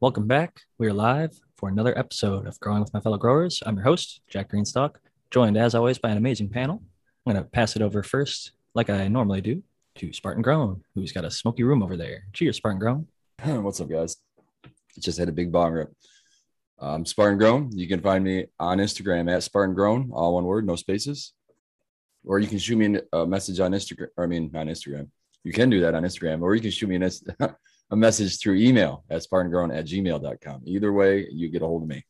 [0.00, 0.62] Welcome back.
[0.78, 3.62] We are live for another episode of Growing with My Fellow Growers.
[3.66, 4.94] I'm your host, Jack Greenstock,
[5.30, 6.82] joined as always by an amazing panel.
[7.26, 9.62] I'm going to pass it over first, like I normally do,
[9.96, 12.24] to Spartan Grown, who's got a smoky room over there.
[12.32, 13.08] Cheers, Spartan Grown.
[13.44, 14.16] What's up, guys?
[14.98, 15.92] Just had a big bong rip.
[17.04, 17.70] Spartan Grown.
[17.76, 21.34] You can find me on Instagram at Spartan Grown, all one word, no spaces.
[22.24, 24.08] Or you can shoot me a message on Instagram.
[24.16, 25.08] I mean, on Instagram.
[25.44, 27.02] You can do that on Instagram, or you can shoot me an,
[27.90, 30.62] a message through email at spartangrown at gmail.com.
[30.64, 32.04] Either way, you get a hold of me.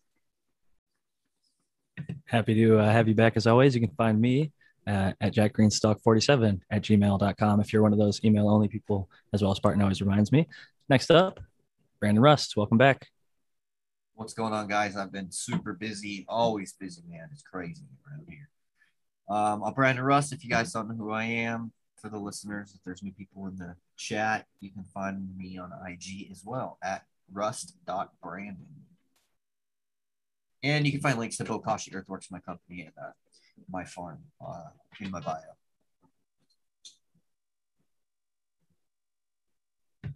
[2.27, 3.74] Happy to uh, have you back as always.
[3.74, 4.52] You can find me
[4.87, 9.51] uh, at jackgreenstock47 at gmail.com if you're one of those email only people, as well
[9.52, 10.46] as Spartan always reminds me.
[10.88, 11.40] Next up,
[11.98, 12.56] Brandon Rust.
[12.56, 13.06] Welcome back.
[14.15, 14.96] What's going on, guys?
[14.96, 17.28] I've been super busy, always busy, man.
[17.32, 18.48] It's crazy around here.
[19.28, 20.32] Um, I'm Brandon Rust.
[20.32, 23.46] If you guys don't know who I am, for the listeners, if there's new people
[23.46, 28.66] in the chat, you can find me on IG as well at rust.brandon.
[30.62, 33.12] And you can find links to Bokashi Earthworks, my company, and uh,
[33.71, 35.37] my farm uh, in my bio.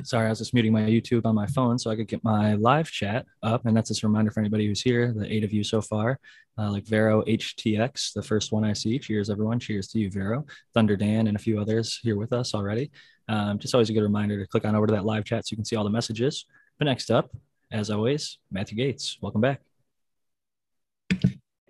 [0.04, 2.56] Sorry, I was just muting my YouTube on my phone so I could get my
[2.56, 3.64] live chat up.
[3.64, 6.20] And that's just a reminder for anybody who's here, the eight of you so far,
[6.58, 8.98] uh, like Vero HTX, the first one I see.
[8.98, 9.58] Cheers, everyone.
[9.58, 12.90] Cheers to you, Vero, Thunder Dan, and a few others here with us already.
[13.28, 15.54] Um, just always a good reminder to click on over to that live chat so
[15.54, 16.44] you can see all the messages.
[16.78, 17.30] But next up,
[17.72, 19.16] as always, Matthew Gates.
[19.22, 19.62] Welcome back.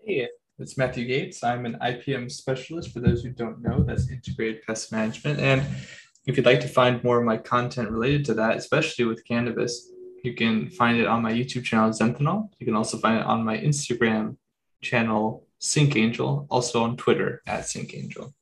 [0.05, 1.45] Hey, it's Matthew Gates.
[1.45, 2.91] I'm an IPM specialist.
[2.93, 5.39] For those who don't know, that's integrated pest management.
[5.39, 5.65] And
[6.27, 9.91] if you'd like to find more of my content related to that, especially with cannabis,
[10.23, 12.49] you can find it on my YouTube channel, Zenthanol.
[12.59, 14.37] You can also find it on my Instagram
[14.81, 18.33] channel, Sync Angel, also on Twitter at Sync Angel.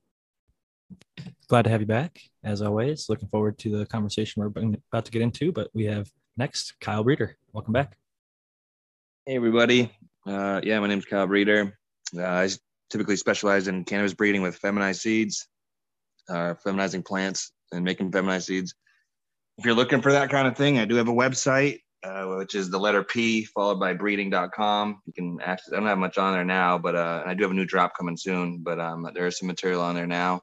[1.48, 3.08] Glad to have you back, as always.
[3.08, 5.50] Looking forward to the conversation we're about to get into.
[5.50, 7.36] But we have next Kyle Breeder.
[7.52, 7.96] Welcome back.
[9.26, 9.92] Hey, everybody.
[10.24, 11.76] Uh, yeah, my name is Kyle Breeder.
[12.16, 12.48] Uh, I
[12.90, 15.48] typically specialize in cannabis breeding with feminized seeds,
[16.28, 18.74] uh, feminizing plants and making feminized seeds.
[19.58, 22.54] If you're looking for that kind of thing, I do have a website, uh, which
[22.54, 25.02] is the letter P followed by breeding.com.
[25.06, 27.50] You can access, I don't have much on there now, but uh, I do have
[27.50, 30.40] a new drop coming soon, but um, there is some material on there now.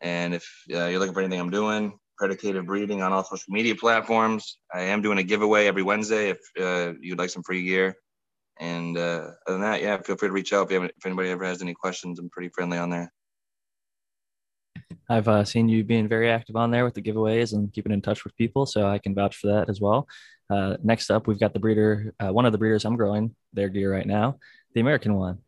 [0.00, 3.74] And if uh, you're looking for anything I'm doing, predicated breeding on all social media
[3.74, 4.58] platforms.
[4.72, 7.96] I am doing a giveaway every Wednesday if uh, you'd like some free gear.
[8.58, 11.44] And uh, other than that, yeah, feel free to reach out if, if anybody ever
[11.44, 12.18] has any questions.
[12.18, 13.12] I'm pretty friendly on there.
[15.08, 18.02] I've uh, seen you being very active on there with the giveaways and keeping in
[18.02, 20.08] touch with people, so I can vouch for that as well.
[20.50, 23.68] Uh, next up, we've got the breeder, uh, one of the breeders I'm growing their
[23.68, 24.38] gear right now,
[24.74, 25.38] the American one.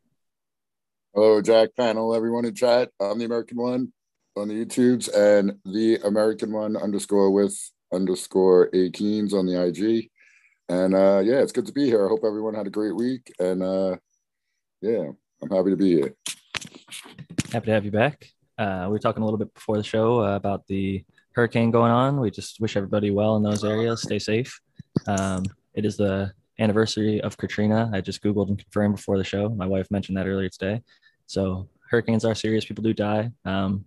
[1.14, 2.90] Hello, Jack panel, everyone in chat.
[3.00, 3.92] I'm the American one
[4.36, 7.56] on the YouTubes and the American one underscore with
[7.92, 10.10] underscore 18s on the IG.
[10.68, 12.04] And uh, yeah, it's good to be here.
[12.04, 13.32] I hope everyone had a great week.
[13.40, 13.96] And uh,
[14.80, 15.08] yeah,
[15.42, 16.14] I'm happy to be here.
[17.52, 18.32] Happy to have you back.
[18.58, 21.92] Uh, we were talking a little bit before the show uh, about the hurricane going
[21.92, 22.20] on.
[22.20, 24.02] We just wish everybody well in those areas.
[24.02, 24.60] Stay safe.
[25.06, 27.88] Um, it is the anniversary of Katrina.
[27.94, 29.48] I just Googled and confirmed before the show.
[29.50, 30.82] My wife mentioned that earlier today.
[31.26, 32.64] So hurricanes are serious.
[32.64, 33.30] People do die.
[33.44, 33.84] Um,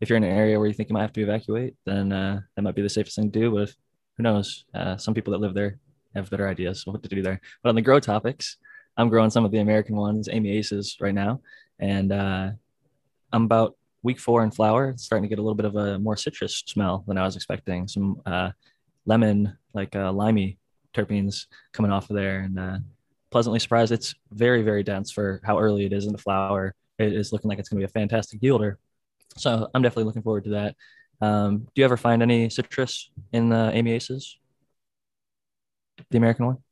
[0.00, 2.40] if you're in an area where you think you might have to evacuate, then uh,
[2.56, 3.50] that might be the safest thing to do.
[3.50, 3.74] But
[4.16, 4.64] who knows?
[4.74, 5.78] Uh, some people that live there
[6.14, 7.40] have better ideas what to do there.
[7.62, 8.56] But on the grow topics,
[8.96, 11.40] I'm growing some of the American ones, Amy Aces, right now,
[11.78, 12.50] and uh,
[13.32, 14.90] I'm about week four in flower.
[14.90, 17.34] It's starting to get a little bit of a more citrus smell than I was
[17.34, 17.88] expecting.
[17.88, 18.50] Some uh,
[19.06, 20.58] lemon, like uh, limey
[20.94, 22.78] terpenes coming off of there, and uh,
[23.30, 23.90] pleasantly surprised.
[23.90, 26.74] It's very, very dense for how early it is in the flower.
[26.98, 28.76] It is looking like it's going to be a fantastic yielder.
[29.36, 30.76] So I'm definitely looking forward to that.
[31.20, 34.38] Um, do you ever find any citrus in the Amy Aces?
[36.10, 36.58] The American one?
[36.58, 36.62] Yeah,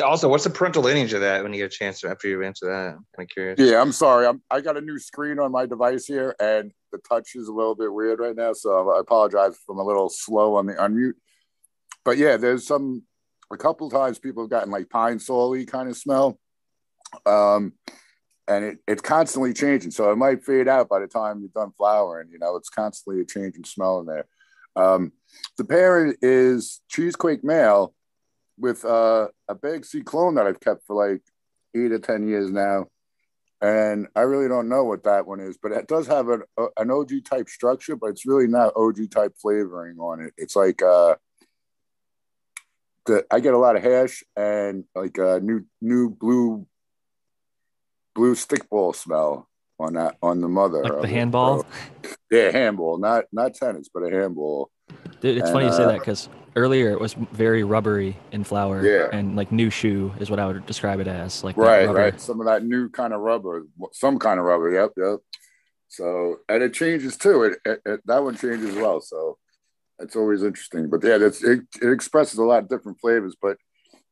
[0.00, 2.42] also, what's the parental lineage of that when you get a chance to, after you
[2.42, 2.94] answer that?
[2.94, 3.60] I'm kind of curious.
[3.60, 4.26] Yeah, I'm sorry.
[4.26, 7.52] I'm, I got a new screen on my device here, and the touch is a
[7.52, 8.54] little bit weird right now.
[8.54, 11.14] So I apologize if I'm a little slow on the unmute.
[12.04, 13.02] But yeah, there's some,
[13.52, 16.38] a couple times people have gotten like pine solely kind of smell.
[17.26, 17.74] Um,
[18.48, 19.90] and it, it's constantly changing.
[19.90, 22.28] So it might fade out by the time you're done flowering.
[22.32, 24.26] You know, it's constantly a changing smell in there.
[24.74, 25.12] Um,
[25.58, 27.94] the parent is Cheesequake male
[28.58, 31.22] with uh, a big C clone that I've kept for like
[31.74, 32.86] eight or 10 years now.
[33.60, 36.42] And I really don't know what that one is, but it does have an,
[36.76, 40.34] an OG type structure, but it's really not OG type flavoring on it.
[40.36, 41.14] It's like, uh,
[43.06, 46.66] the, I get a lot of hash and like a new new blue
[48.14, 49.48] blue stickball smell
[49.78, 50.82] on that on the mother.
[50.82, 51.66] Like the handball.
[52.02, 54.70] It, yeah, handball, not not tennis, but a handball.
[55.20, 58.44] Dude, it's and, funny you say uh, that because earlier it was very rubbery in
[58.44, 58.84] flower.
[58.84, 59.08] Yeah.
[59.12, 61.42] And like new shoe is what I would describe it as.
[61.44, 62.20] Like right, right.
[62.20, 64.72] Some of that new kind of rubber, some kind of rubber.
[64.72, 65.20] Yep, yep.
[65.88, 67.44] So and it changes too.
[67.44, 69.00] It, it, it that one changes as well.
[69.00, 69.38] So
[69.98, 70.88] it's always interesting.
[70.90, 73.36] But yeah, that's it, it expresses a lot of different flavors.
[73.40, 73.56] But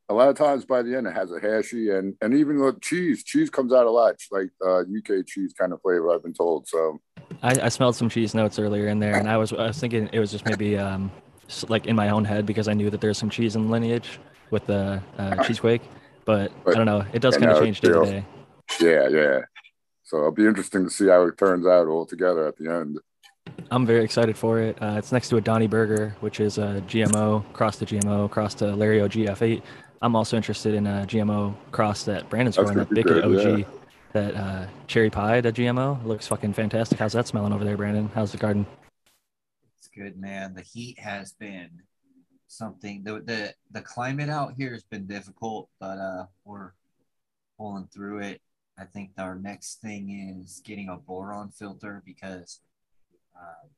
[0.08, 2.76] a lot of times by the end it has a hashy and and even the
[2.80, 3.24] cheese.
[3.24, 6.10] Cheese comes out a lot, like uh, UK cheese kind of flavor.
[6.10, 6.68] I've been told.
[6.68, 7.00] So
[7.42, 10.08] I, I smelled some cheese notes earlier in there, and I was I was thinking
[10.12, 11.10] it was just maybe um
[11.68, 14.18] like in my own head because I knew that there's some cheese in the lineage
[14.50, 15.82] with the uh, cheesequake,
[16.24, 17.04] but, I don't know.
[17.12, 18.24] It does kind of change day to day.
[18.80, 19.40] yeah, yeah.
[20.04, 22.98] So it'll be interesting to see how it turns out all together at the end.
[23.70, 24.80] I'm very excited for it.
[24.82, 28.54] Uh, it's next to a Donnie Burger, which is a GMO cross to GMO cross
[28.54, 29.62] to Lario GF8.
[30.02, 33.62] I'm also interested in a GMO cross that Brandon's growing, that gonna be Bicket good,
[33.62, 33.66] OG,
[34.12, 36.00] that uh, cherry pie, that GMO.
[36.00, 36.98] It looks fucking fantastic.
[36.98, 38.10] How's that smelling over there, Brandon?
[38.14, 38.66] How's the garden?
[40.00, 40.54] Good, man.
[40.54, 41.68] The heat has been
[42.46, 43.04] something.
[43.04, 46.70] The the the climate out here has been difficult, but uh, we're
[47.58, 48.40] pulling through it.
[48.78, 52.60] I think our next thing is getting a boron filter because,
[53.38, 53.68] uh,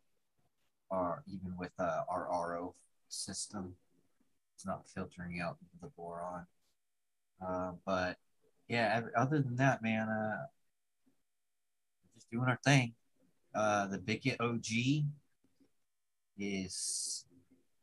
[0.92, 2.76] our even with uh, our RO
[3.08, 3.74] system,
[4.54, 6.46] it's not filtering out the boron.
[7.44, 8.16] Uh, but
[8.68, 10.46] yeah, other than that, man, uh,
[12.14, 12.94] just doing our thing.
[13.56, 15.04] Uh, the Bicket OG
[16.38, 17.24] is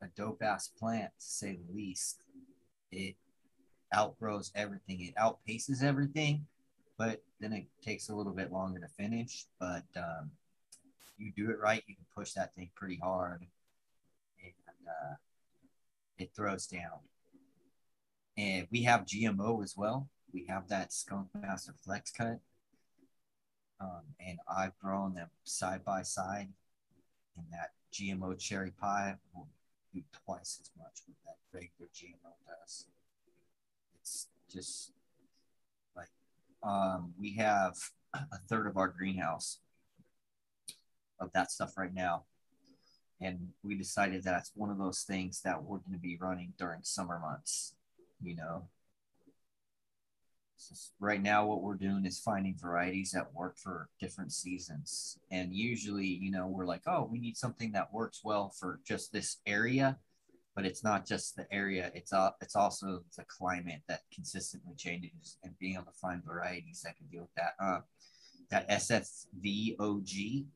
[0.02, 2.22] a dope ass plant to say the least.
[2.90, 3.16] It
[3.94, 5.00] outgrows everything.
[5.00, 6.46] It outpaces everything,
[6.98, 9.44] but then it takes a little bit longer to finish.
[9.58, 10.30] But um,
[11.18, 13.46] you do it right, you can push that thing pretty hard,
[14.42, 14.52] and
[14.88, 15.14] uh,
[16.18, 17.00] it throws down.
[18.36, 20.08] And we have GMO as well.
[20.32, 22.40] We have that Skunk Master Flex cut,
[23.80, 26.48] um, and I've grown them side by side.
[27.36, 29.48] in that GMO cherry pie will
[29.92, 32.86] do twice as much what that regular GMO does.
[34.00, 34.92] It's just
[35.96, 36.08] like
[36.62, 37.74] um, we have
[38.14, 39.58] a third of our greenhouse
[41.18, 42.24] of that stuff right now.
[43.20, 46.80] And we decided that's one of those things that we're going to be running during
[46.82, 47.74] summer months,
[48.22, 48.68] you know.
[51.00, 55.18] Right now, what we're doing is finding varieties that work for different seasons.
[55.30, 59.12] And usually, you know, we're like, oh, we need something that works well for just
[59.12, 59.98] this area
[60.54, 65.38] but it's not just the area it's uh, it's also the climate that consistently changes
[65.42, 67.80] and being able to find varieties that can deal with that uh,
[68.50, 70.46] that SFV OG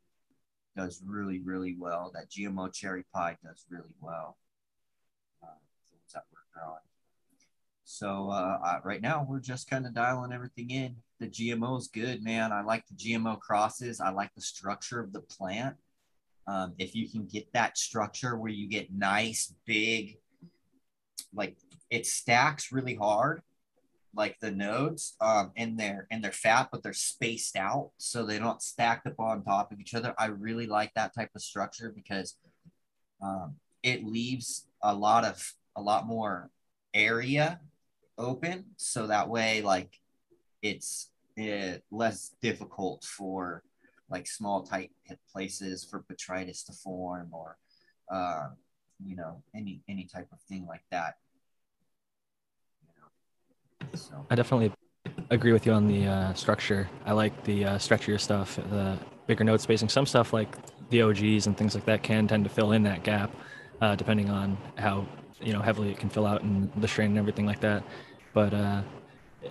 [0.76, 2.10] does really really well.
[2.14, 4.36] That gmo cherry pie does really well.
[5.42, 5.56] Uh,
[5.90, 6.80] things that we're growing
[7.84, 10.96] so uh, right now we're just kind of dialing everything in.
[11.20, 12.52] The gmo is good man.
[12.52, 14.00] I like the gmo crosses.
[14.00, 15.76] I like the structure of the plant.
[16.46, 20.18] Um, if you can get that structure where you get nice big
[21.32, 21.56] like
[21.90, 23.42] it stacks really hard
[24.14, 28.38] like the nodes um and they're and they're fat but they're spaced out so they
[28.38, 30.14] don't stack up on top of each other.
[30.18, 32.36] I really like that type of structure because
[33.22, 36.50] um, it leaves a lot of a lot more
[36.92, 37.60] area
[38.18, 40.00] open so that way like
[40.62, 43.62] it's uh, less difficult for
[44.08, 44.90] like small tight
[45.32, 47.56] places for botrytis to form or
[48.12, 48.48] uh,
[49.04, 51.14] you know any any type of thing like that
[52.82, 53.98] you know?
[53.98, 54.72] so I definitely
[55.30, 56.88] agree with you on the uh, structure.
[57.04, 59.88] I like the uh, stretchier stuff, the bigger node spacing.
[59.88, 60.54] Some stuff like
[60.90, 63.34] the OGs and things like that can tend to fill in that gap,
[63.80, 65.06] uh, depending on how
[65.40, 67.82] you know heavily it can fill out and the strain and everything like that.
[68.32, 68.82] But uh,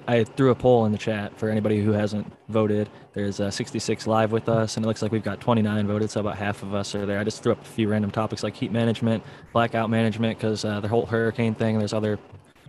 [0.07, 2.89] I threw a poll in the chat for anybody who hasn't voted.
[3.13, 6.19] There's uh, 66 live with us, and it looks like we've got 29 voted, so
[6.19, 7.19] about half of us are there.
[7.19, 9.23] I just threw up a few random topics like heat management,
[9.53, 11.77] blackout management, because uh, the whole hurricane thing.
[11.77, 12.19] There's other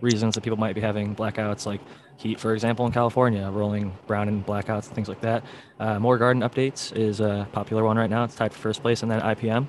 [0.01, 1.81] reasons that people might be having blackouts, like
[2.17, 5.43] heat, for example, in California, rolling brown and blackouts and things like that.
[5.79, 8.23] Uh, more garden updates is a popular one right now.
[8.23, 9.67] It's tied for first place, and then IPM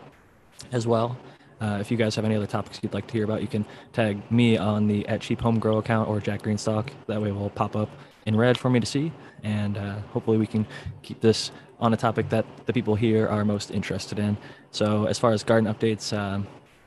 [0.73, 1.17] as well.
[1.61, 3.65] Uh, if you guys have any other topics you'd like to hear about, you can
[3.93, 6.91] tag me on the at Cheap Home Grow account or Jack Greenstock.
[7.07, 7.89] That way, it will pop up
[8.27, 10.67] in red for me to see, and uh, hopefully, we can
[11.03, 14.37] keep this on a topic that the people here are most interested in.
[14.71, 16.47] So, as far as garden updates, um,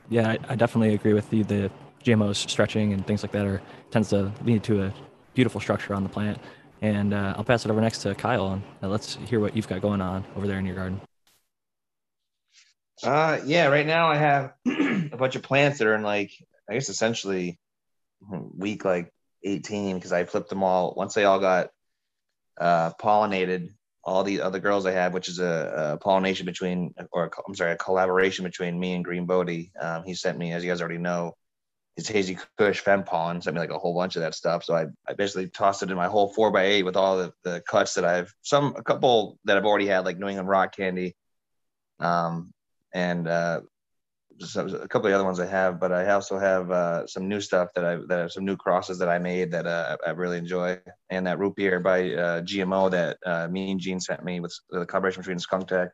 [0.09, 1.43] yeah, I, I definitely agree with you.
[1.43, 1.71] The
[2.03, 3.61] GMOs stretching and things like that are
[3.91, 4.93] tends to lead to a
[5.33, 6.39] beautiful structure on the plant.
[6.81, 9.67] And uh, I'll pass it over next to Kyle, and uh, let's hear what you've
[9.67, 11.01] got going on over there in your garden.
[13.03, 16.31] Uh, yeah, right now I have a bunch of plants that are in like,
[16.69, 17.59] I guess essentially
[18.29, 19.11] week like
[19.43, 21.69] 18 because I flipped them all once they all got
[22.59, 23.69] uh, pollinated.
[24.01, 27.73] All the other girls I have, which is a, a pollination between, or I'm sorry,
[27.73, 29.71] a collaboration between me and Green Bodie.
[29.79, 31.35] Um, he sent me, as you guys already know,
[31.99, 34.73] his hazy kush fem pollen sent me like a whole bunch of that stuff so
[34.73, 37.61] i, I basically tossed it in my whole four by eight with all the, the
[37.67, 41.15] cuts that i've some a couple that i've already had like new england rock candy
[41.99, 42.53] um
[42.93, 43.61] and uh
[44.39, 47.27] just a couple of the other ones i have but i also have uh some
[47.27, 50.11] new stuff that i that have some new crosses that i made that uh, i
[50.11, 50.77] really enjoy.
[51.09, 54.57] And that root beer by uh gmo that uh me and gene sent me with
[54.69, 55.89] the collaboration between skunk tech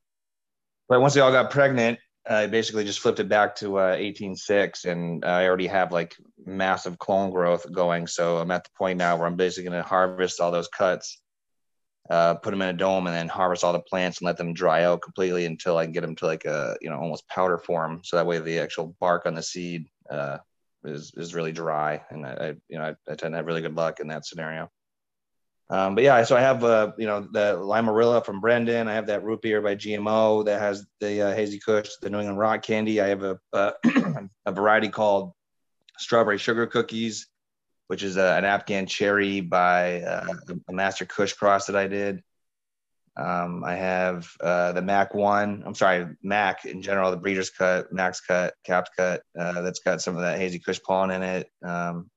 [0.88, 1.98] but once they all got pregnant
[2.28, 6.98] I basically just flipped it back to uh, 18.6 and I already have like massive
[6.98, 8.08] clone growth going.
[8.08, 11.22] So I'm at the point now where I'm basically going to harvest all those cuts,
[12.10, 14.54] uh, put them in a dome and then harvest all the plants and let them
[14.54, 17.58] dry out completely until I can get them to like a, you know, almost powder
[17.58, 18.02] form.
[18.04, 20.38] So that way the actual bark on the seed uh,
[20.84, 22.04] is, is really dry.
[22.12, 24.26] And I, I you know, I, I tend to have really good luck in that
[24.26, 24.70] scenario.
[25.70, 28.88] Um, but yeah, so I have uh, you know the Limarilla from Brendan.
[28.88, 32.20] I have that root beer by GMO that has the uh, hazy Kush, the New
[32.20, 33.02] England rock candy.
[33.02, 33.72] I have a uh,
[34.46, 35.34] a variety called
[35.98, 37.28] strawberry sugar cookies,
[37.88, 40.34] which is a, an Afghan cherry by uh,
[40.68, 42.24] a master Kush cross that I did.
[43.18, 45.64] Um, I have uh, the Mac one.
[45.66, 49.22] I'm sorry, Mac in general, the breeder's cut, Max cut, capped cut.
[49.40, 51.50] Uh, that's got some of that hazy Kush pollen in it.
[51.64, 52.10] Um,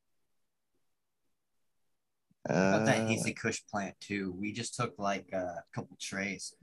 [2.48, 4.34] about that hazy Kush plant too.
[4.38, 6.54] We just took like a couple trays.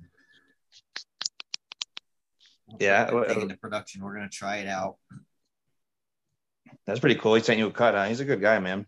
[2.79, 4.03] Yeah, put that thing well- into production.
[4.03, 4.97] We're gonna try it out,
[6.85, 7.35] That's pretty cool.
[7.35, 8.05] He sent you a cut, huh?
[8.05, 8.87] He's a good guy, man.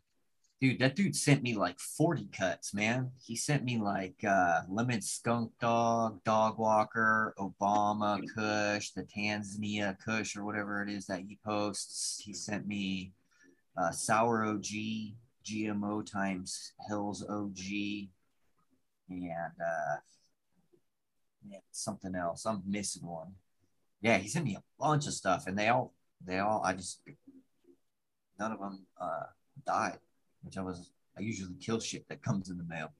[0.59, 0.79] Dude.
[0.79, 3.11] That dude sent me like forty cuts, man.
[3.21, 10.35] He sent me like uh, lemon skunk dog, dog walker, Obama Kush, the Tanzania Kush
[10.35, 12.21] or whatever it is that he posts.
[12.23, 13.13] He sent me
[13.77, 14.65] uh, sour OG,
[15.45, 17.59] GMO times Hills OG,
[19.09, 19.95] and uh,
[21.49, 22.45] yeah, something else.
[22.45, 23.33] I'm missing one.
[24.01, 27.01] Yeah, he sent me a bunch of stuff, and they all, they all, I just,
[28.39, 29.23] none of them uh,
[29.65, 29.99] died,
[30.43, 32.91] which I was, I usually kill shit that comes in the mail.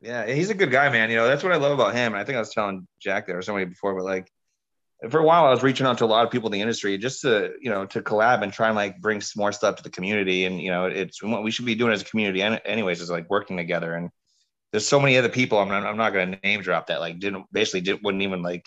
[0.00, 1.10] Yeah, he's a good guy, man.
[1.10, 2.12] You know, that's what I love about him.
[2.12, 4.30] And I think I was telling Jack there or somebody before, but like
[5.10, 6.96] for a while I was reaching out to a lot of people in the industry
[6.98, 9.82] just to, you know, to collab and try and like bring some more stuff to
[9.82, 10.44] the community.
[10.44, 13.28] And, you know, it's what we should be doing as a community anyways, is like
[13.30, 13.94] working together.
[13.94, 14.10] And
[14.70, 17.18] there's so many other people, I'm not, I'm not going to name drop that like
[17.18, 18.66] didn't basically didn't, wouldn't even like,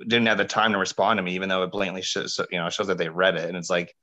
[0.00, 2.68] didn't have the time to respond to me, even though it blatantly shows, you know,
[2.70, 3.48] shows that they read it.
[3.48, 3.94] And it's like,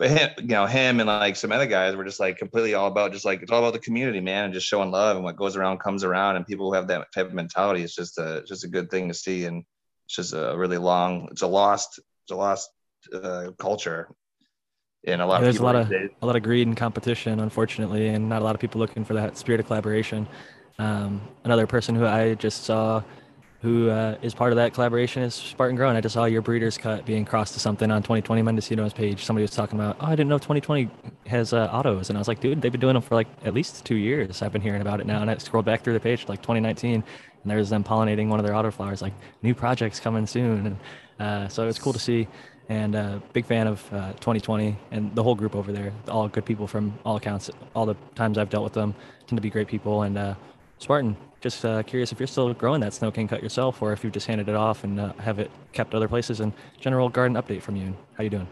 [0.00, 2.86] but him, you know, him and like some other guys were just like completely all
[2.86, 5.36] about just like it's all about the community, man, and just showing love and what
[5.36, 8.42] goes around comes around, and people who have that type of mentality, it's just a
[8.48, 9.62] just a good thing to see, and
[10.06, 12.70] it's just a really long, it's a lost, it's a lost
[13.12, 14.08] uh, culture,
[15.06, 18.08] and a lot of There's a lot of a lot of greed and competition, unfortunately,
[18.08, 20.26] and not a lot of people looking for that spirit of collaboration.
[20.78, 23.02] Um, another person who I just saw,
[23.62, 25.94] who uh, is part of that collaboration, is Spartan Grown.
[25.94, 29.24] I just saw your breeder's cut being crossed to something on 2020 Mendocino's page.
[29.24, 30.88] Somebody was talking about, oh, I didn't know 2020
[31.26, 33.52] has uh, autos, and I was like, dude, they've been doing them for like at
[33.52, 34.40] least two years.
[34.40, 36.94] I've been hearing about it now, and I scrolled back through the page like 2019,
[36.94, 37.04] and
[37.44, 40.76] there's them pollinating one of their auto flowers, like new projects coming soon, and
[41.18, 42.26] uh, so it's cool to see
[42.70, 45.92] and uh, big fan of uh, 2020 and the whole group over there.
[46.06, 47.50] All good people from all accounts.
[47.74, 48.94] All the times I've dealt with them
[49.26, 50.02] tend to be great people.
[50.02, 50.34] And uh,
[50.80, 54.02] Spartan, just uh, curious if you're still growing that snow cane cut yourself, or if
[54.02, 56.40] you've just handed it off and uh, have it kept other places.
[56.40, 57.94] And general garden update from you.
[58.14, 58.48] How you doing?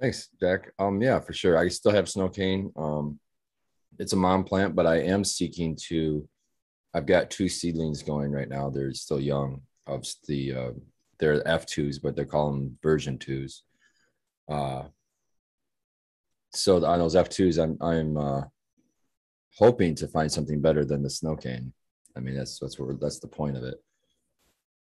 [0.00, 0.72] Thanks, Jack.
[0.78, 1.58] Um, yeah, for sure.
[1.58, 2.72] I still have snow cane.
[2.76, 3.20] Um,
[3.98, 6.26] it's a mom plant, but I am seeking to.
[6.94, 8.70] I've got two seedlings going right now.
[8.70, 9.60] They're still young.
[9.86, 10.70] Of the uh,
[11.18, 13.64] they're F twos, but they're calling version twos.
[14.48, 14.84] Uh,
[16.54, 18.42] so on those F twos, I'm I'm uh,
[19.58, 21.72] hoping to find something better than the snow cane.
[22.16, 23.82] I mean, that's that's what that's the point of it.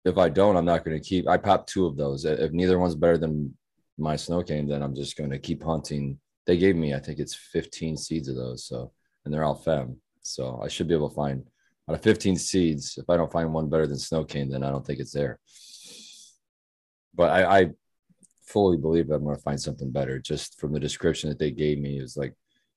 [0.05, 1.27] If I don't, I'm not going to keep.
[1.27, 2.25] I popped two of those.
[2.25, 3.57] If neither one's better than
[3.99, 6.19] my snow cane, then I'm just going to keep hunting.
[6.47, 8.65] They gave me, I think it's 15 seeds of those.
[8.67, 8.93] So,
[9.25, 9.97] and they're all fem.
[10.23, 11.45] So I should be able to find
[11.89, 12.99] out of 15 seeds.
[12.99, 15.41] If I don't find one better than snow cane, then I don't think it's there.
[17.15, 17.71] But I, I
[18.45, 20.21] fully believe I'm going to find something better.
[20.21, 22.35] Just from the description that they gave me, it was like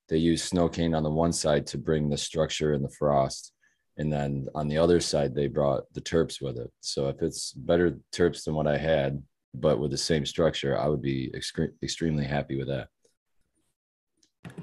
[0.10, 3.54] they use snow cane on the one side to bring the structure and the frost.
[3.98, 6.72] And then on the other side, they brought the terps with it.
[6.80, 9.22] So if it's better terps than what I had,
[9.54, 12.88] but with the same structure, I would be extre- extremely happy with that.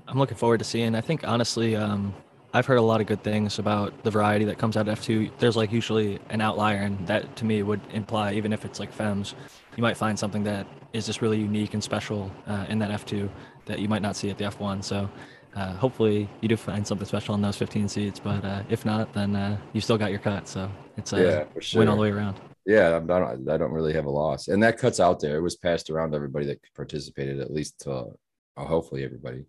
[0.08, 0.94] I'm looking forward to seeing.
[0.94, 2.14] I think honestly, um,
[2.54, 5.30] I've heard a lot of good things about the variety that comes out of F2.
[5.38, 8.96] There's like usually an outlier, and that to me would imply, even if it's like
[8.96, 9.34] FEMS,
[9.76, 13.28] you might find something that is just really unique and special uh, in that F2
[13.66, 14.82] that you might not see at the F1.
[14.82, 15.10] So
[15.56, 18.20] uh, hopefully you do find something special in those 15 seeds.
[18.20, 20.46] But uh, if not, then uh, you still got your cut.
[20.46, 22.38] So it's a Yeah, for win all the way around.
[22.66, 25.36] Yeah, I'm- don't, I don't really have a loss, and that cuts out there.
[25.36, 28.12] It was passed around to everybody that participated, at least to,
[28.56, 29.44] uh, hopefully everybody.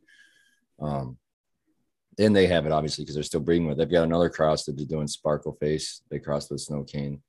[0.80, 1.18] Um,
[2.20, 3.78] and they have it obviously because they're still breeding with.
[3.78, 6.02] They've got another cross that they're doing Sparkle Face.
[6.10, 7.22] They crossed with Snow Cane.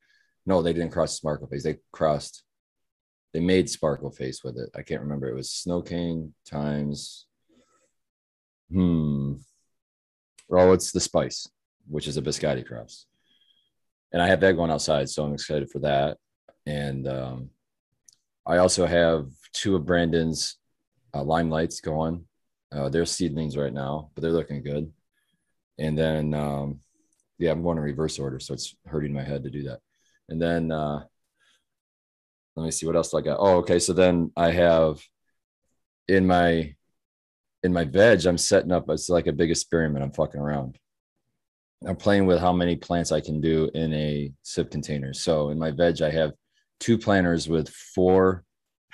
[0.45, 1.63] No, they didn't cross Sparkle Face.
[1.63, 2.43] They crossed.
[3.33, 4.69] They made Sparkle Face with it.
[4.75, 5.27] I can't remember.
[5.27, 7.25] It was Snow Cane times.
[8.71, 9.35] Hmm.
[10.51, 11.47] Oh, it's the Spice,
[11.87, 13.05] which is a Biscotti cross
[14.11, 16.17] and I have that going outside, so I'm excited for that.
[16.65, 17.49] And um,
[18.45, 20.57] I also have two of Brandon's
[21.13, 22.25] uh, limelights going.
[22.71, 24.91] Uh, they're seedlings right now, but they're looking good.
[25.77, 26.79] And then, um,
[27.37, 29.79] yeah, I'm going in reverse order, so it's hurting my head to do that.
[30.27, 31.03] And then, uh,
[32.55, 33.37] let me see what else do I got.
[33.39, 33.79] Oh, okay.
[33.79, 34.99] So then I have
[36.07, 36.75] in my
[37.63, 38.89] in my veg, I'm setting up.
[38.89, 40.03] It's like a big experiment.
[40.03, 40.77] I'm fucking around.
[41.85, 45.13] I'm playing with how many plants I can do in a sip container.
[45.13, 46.33] So in my veg, I have
[46.79, 48.43] two planters with four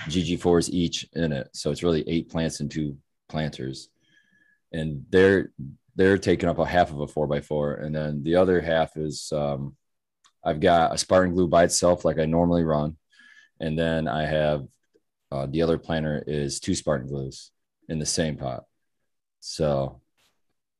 [0.02, 1.50] GG4s each in it.
[1.54, 2.98] So it's really eight plants and two
[3.30, 3.90] planters.
[4.72, 5.52] And they're
[5.96, 7.76] they're taking up a half of a four by four.
[7.76, 9.76] And then the other half is um,
[10.44, 12.98] I've got a Spartan glue by itself, like I normally run.
[13.60, 14.68] And then I have
[15.32, 17.52] uh, the other planter is two Spartan glues
[17.90, 18.64] in the same pot.
[19.40, 20.02] So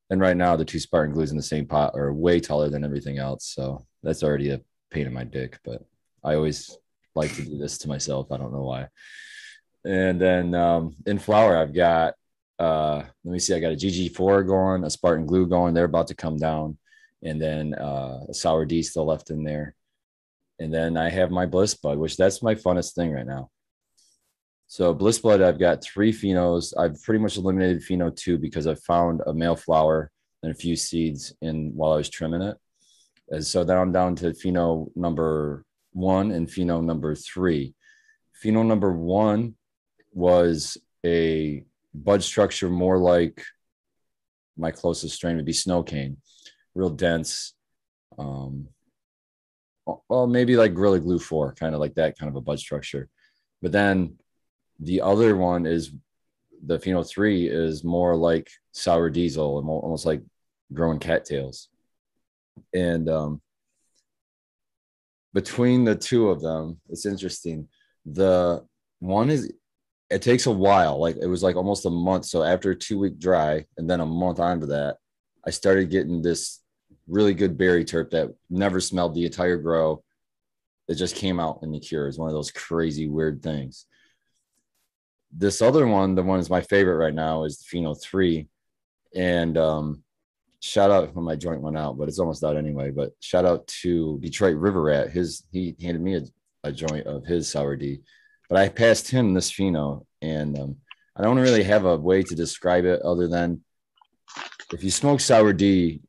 [0.10, 2.84] and right now, the two Spartan glues in the same pot are way taller than
[2.84, 3.48] everything else.
[3.48, 5.60] So that's already a pain in my dick.
[5.64, 5.84] But
[6.24, 6.78] I always
[7.16, 8.32] like to do this to myself.
[8.32, 8.88] I don't know why.
[9.84, 12.14] And then um, in flower, I've got,
[12.60, 15.74] uh, let me see, I got a GG4 going, a Spartan glue going.
[15.74, 16.78] They're about to come down.
[17.24, 19.76] And then uh, a sour D still left in there.
[20.60, 23.50] And then I have my bliss bud, which that's my funnest thing right now.
[24.68, 26.74] So Bliss Blood, I've got three phenos.
[26.78, 30.12] I've pretty much eliminated pheno two because I found a male flower
[30.44, 32.58] and a few seeds in while I was trimming it.
[33.30, 37.74] And so then I'm down to pheno number one and pheno number three.
[38.44, 39.56] Pheno number one
[40.12, 43.44] was a bud structure more like
[44.58, 46.18] my closest strain would be snow cane,
[46.74, 47.54] real dense.
[48.18, 48.68] Um,
[50.10, 53.10] well, maybe like Gorilla Glue 4, kind of like that kind of a bud structure.
[53.62, 54.18] But then
[54.80, 55.92] the other one is
[56.66, 60.22] the Pheno 3 is more like sour diesel and almost like
[60.74, 61.70] growing cattails.
[62.74, 63.42] And um,
[65.34, 67.68] between the two of them, it's interesting.
[68.06, 68.66] The
[69.00, 69.52] one is,
[70.10, 71.00] it takes a while.
[71.00, 72.26] Like it was like almost a month.
[72.26, 74.98] So after a two week dry and then a month onto that,
[75.46, 76.62] I started getting this
[77.08, 80.04] really good berry terp that never smelled the entire grow.
[80.88, 82.08] It just came out in the cure.
[82.08, 83.86] It's one of those crazy, weird things
[85.32, 88.48] this other one, the one is my favorite right now, is the Pheno 3.
[89.16, 90.04] And um,
[90.66, 92.92] shout out when my joint went out, but it's almost out anyway.
[92.92, 95.12] But shout out to Detroit River Rat.
[95.12, 96.22] His he handed me a,
[96.64, 98.02] a joint of his sour D,
[98.50, 100.76] but I passed him this Pheno, and um,
[101.16, 103.62] I don't really have a way to describe it other than
[104.74, 106.02] if you smoke sour D,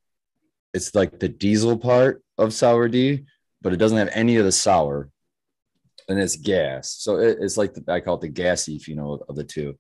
[0.73, 3.27] it's like the diesel part of sour D,
[3.63, 5.11] but it doesn't have any of the sour
[6.09, 6.91] and it's gas.
[6.99, 9.77] So it, it's like the, I call it the gassy, you know, of the two,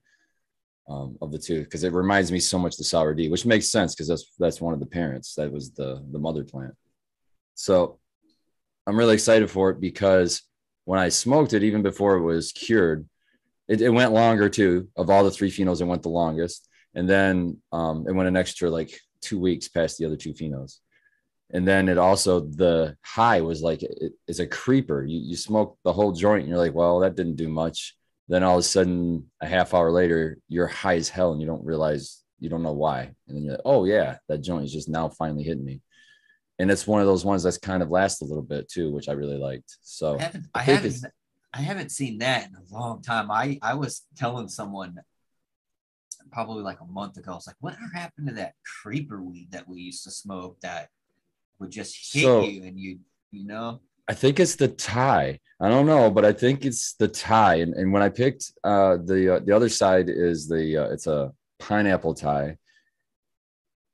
[0.88, 3.70] um, of the two, because it reminds me so much the sour D, which makes
[3.70, 5.34] sense because that's that's one of the parents.
[5.34, 6.74] That was the the mother plant.
[7.54, 7.98] So
[8.86, 10.42] I'm really excited for it because
[10.84, 13.08] when I smoked it, even before it was cured,
[13.68, 14.88] it, it went longer too.
[14.96, 18.36] Of all the three phenos, it went the longest, and then um, it went an
[18.36, 20.78] extra like two weeks past the other two phenos
[21.52, 25.78] and then it also the high was like it, it's a creeper you, you smoke
[25.84, 27.96] the whole joint and you're like well that didn't do much
[28.28, 31.46] then all of a sudden a half hour later you're high as hell and you
[31.46, 34.72] don't realize you don't know why and then you're like oh yeah that joint is
[34.72, 35.80] just now finally hitting me
[36.58, 39.08] and it's one of those ones that's kind of lasts a little bit too which
[39.08, 41.04] i really liked so I haven't, I, I haven't,
[41.56, 43.30] I haven't seen that in a long time.
[43.30, 44.98] I, I was telling someone
[46.30, 47.32] probably like a month ago.
[47.32, 50.90] I was like, whatever happened to that creeper weed that we used to smoke that
[51.58, 52.98] would just hit So- you and you,
[53.30, 53.80] you know?
[54.08, 55.40] I think it's the Thai.
[55.60, 57.56] I don't know, but I think it's the Thai.
[57.56, 61.08] And, and when I picked uh, the uh, the other side is the uh, it's
[61.08, 62.56] a pineapple Thai,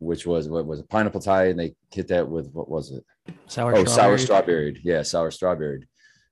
[0.00, 3.04] which was what was a pineapple Thai, and they hit that with what was it?
[3.46, 4.74] Sour oh, sour strawberry.
[4.74, 4.80] strawberry.
[4.84, 5.88] Yeah, sour strawberry.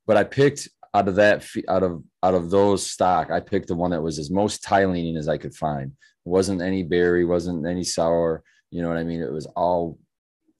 [0.06, 3.76] But I picked out of that out of out of those stock, I picked the
[3.76, 5.92] one that was as most Thai leaning as I could find.
[6.26, 8.42] It wasn't any berry, wasn't any sour.
[8.70, 9.22] You know what I mean?
[9.22, 9.98] It was all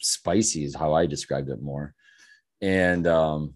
[0.01, 1.95] spicy, is how I described it more.
[2.61, 3.55] And um,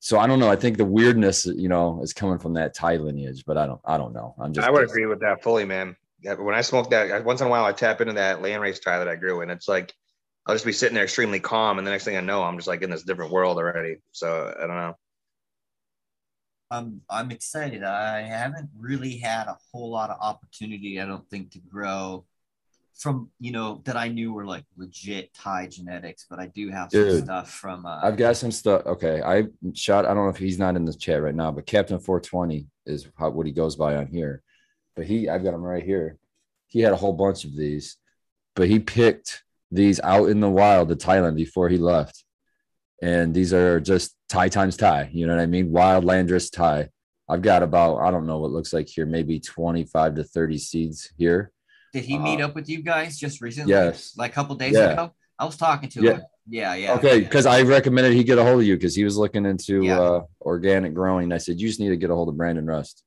[0.00, 0.50] so I don't know.
[0.50, 3.80] I think the weirdness, you know, is coming from that Thai lineage, but I don't.
[3.84, 4.34] I don't know.
[4.38, 4.66] I'm just.
[4.66, 5.96] I would agree with that fully, man.
[6.22, 8.98] When I smoke that, once in a while I tap into that land race Thai
[8.98, 9.94] that I grew, and it's like
[10.46, 12.68] I'll just be sitting there extremely calm, and the next thing I know, I'm just
[12.68, 13.96] like in this different world already.
[14.12, 14.94] So I don't know.
[16.70, 17.82] I'm I'm excited.
[17.82, 22.26] I haven't really had a whole lot of opportunity, I don't think, to grow
[22.96, 26.90] from you know that I knew were like legit Thai genetics, but I do have
[26.90, 27.86] some Dude, stuff from.
[27.86, 28.86] Uh, I've got some stuff.
[28.86, 30.04] Okay, I shot.
[30.04, 33.08] I don't know if he's not in the chat right now, but Captain 420 is
[33.18, 34.42] how, what he goes by on here.
[34.94, 36.18] But he, I've got him right here.
[36.68, 37.96] He had a whole bunch of these,
[38.54, 42.24] but he picked these out in the wild to Thailand before he left.
[43.02, 45.10] And these are just Thai times Thai.
[45.12, 45.72] You know what I mean?
[45.72, 46.88] Wild Landrace Thai.
[47.28, 50.58] I've got about I don't know what it looks like here, maybe 25 to 30
[50.58, 51.50] seeds here.
[51.94, 53.70] Did he meet uh, up with you guys just recently?
[53.72, 54.12] Yes.
[54.18, 54.90] like a couple days Yeah.
[54.92, 55.14] ago.
[55.38, 56.12] I was talking to Yeah.
[56.14, 56.22] him.
[56.46, 56.94] Yeah, yeah.
[56.94, 57.20] Okay, yeah.
[57.20, 60.00] because I recommended he get a hold of you because he was looking into Yeah.
[60.00, 61.32] uh, organic growing.
[61.32, 63.02] I said you just need to get a hold of Brandon Rust.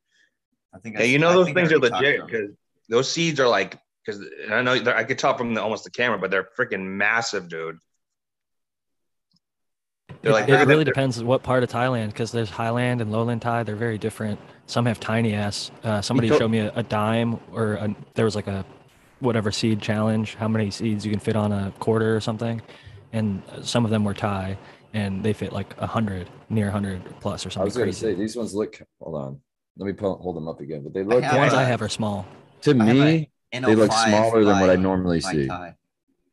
[0.74, 0.96] I think.
[0.96, 2.50] Yeah, I- you know I those things are already talked to legit because
[2.88, 6.18] those seeds are like because I know I could tell from the almost the camera,
[6.18, 7.76] but they're freaking massive, dude.
[10.22, 13.12] They're like it, it really they're- depends what part of Thailand, because there's highland and
[13.12, 13.62] lowland Thai.
[13.62, 14.40] They're very different.
[14.66, 15.70] Some have tiny ass.
[15.84, 18.64] Uh, somebody told- showed me a, a dime, or a, there was like a
[19.20, 22.62] whatever seed challenge, how many seeds you can fit on a quarter or something,
[23.12, 24.58] and some of them were Thai,
[24.94, 27.62] and they fit like a hundred, near hundred plus or something.
[27.62, 28.80] I was going to say these ones look.
[29.00, 29.40] Hold on,
[29.76, 30.82] let me pull, hold them up again.
[30.82, 32.26] But they look the ones I have are small.
[32.62, 35.46] to I me they look smaller than what I normally see.
[35.46, 35.74] Thai.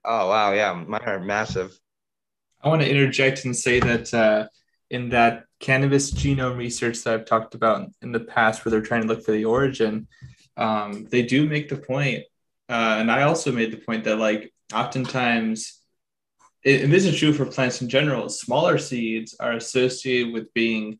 [0.03, 1.79] Oh wow, yeah, mine are massive.
[2.61, 4.47] I want to interject and say that uh,
[4.89, 9.03] in that cannabis genome research that I've talked about in the past, where they're trying
[9.03, 10.07] to look for the origin,
[10.57, 12.23] um, they do make the point,
[12.69, 15.79] uh, and I also made the point that like oftentimes,
[16.65, 20.99] and this is true for plants in general, smaller seeds are associated with being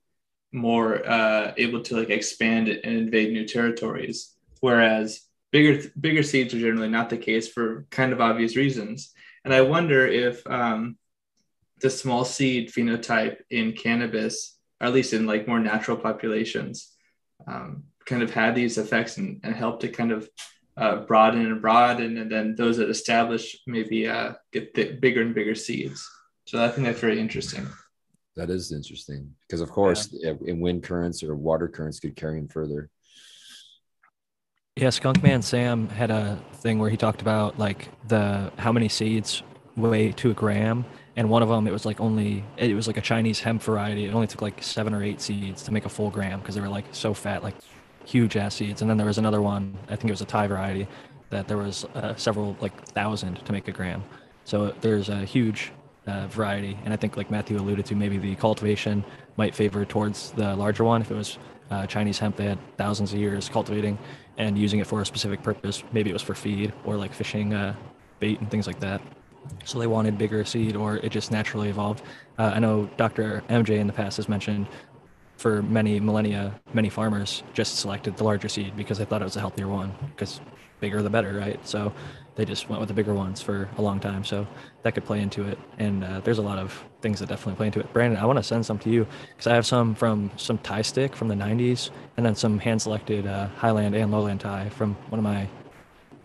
[0.52, 6.60] more uh, able to like expand and invade new territories, whereas bigger bigger seeds are
[6.60, 9.12] generally not the case for kind of obvious reasons.
[9.44, 10.98] And I wonder if um,
[11.82, 16.92] the small seed phenotype in cannabis, or at least in like more natural populations,
[17.48, 20.30] um, kind of had these effects and, and helped to kind of
[20.78, 25.34] uh, broaden and broaden, and then those that establish maybe uh, get th- bigger and
[25.34, 26.08] bigger seeds.
[26.46, 27.68] So I think that's very interesting.
[28.36, 32.38] That is interesting because, of course, yeah, in wind currents or water currents could carry
[32.38, 32.90] them further.
[34.76, 39.42] Yeah, Skunkman Sam had a thing where he talked about like the how many seeds
[39.78, 40.84] weigh to a gram,
[41.16, 44.04] and one of them it was like only it was like a Chinese hemp variety.
[44.04, 46.62] It only took like seven or eight seeds to make a full gram because they
[46.62, 47.56] were like so fat, like
[48.06, 48.82] huge ass seeds.
[48.82, 50.88] And then there was another one, I think it was a Thai variety,
[51.30, 54.04] that there was uh, several like thousand to make a gram.
[54.44, 55.72] So there's a huge
[56.08, 59.04] uh, variety, and I think like Matthew alluded to, maybe the cultivation
[59.38, 61.02] might favor towards the larger one.
[61.02, 61.38] If it was
[61.72, 63.98] uh, Chinese hemp, they had thousands of years cultivating
[64.38, 65.84] and using it for a specific purpose.
[65.92, 67.76] Maybe it was for feed or like fishing uh,
[68.20, 69.02] bait and things like that.
[69.64, 72.04] So they wanted bigger seed, or it just naturally evolved.
[72.38, 73.44] Uh, I know Dr.
[73.50, 74.68] MJ in the past has mentioned
[75.38, 79.36] for many millennia, many farmers just selected the larger seed because they thought it was
[79.36, 80.40] a healthier one because
[80.80, 81.60] bigger the better, right?
[81.68, 81.94] So
[82.36, 84.24] they just went with the bigger ones for a long time.
[84.24, 84.46] So
[84.84, 85.58] that could play into it.
[85.80, 87.92] And uh, there's a lot of things that definitely play into it.
[87.94, 90.82] Brandon, I want to send some to you because I have some from some Thai
[90.82, 94.96] stick from the 90s and then some hand selected uh, Highland and Lowland Thai from
[95.10, 95.48] one of my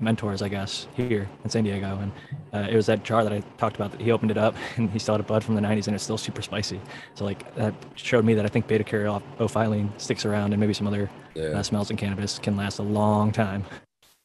[0.00, 1.98] mentors, I guess, here in San Diego.
[1.98, 2.12] And
[2.52, 4.90] uh, it was that jar that I talked about that he opened it up and
[4.90, 6.80] he still had a bud from the 90s and it's still super spicy.
[7.14, 10.86] So, like, that showed me that I think beta caryophyllene sticks around and maybe some
[10.86, 11.48] other Yeah.
[11.58, 13.64] uh, smells in cannabis can last a long time.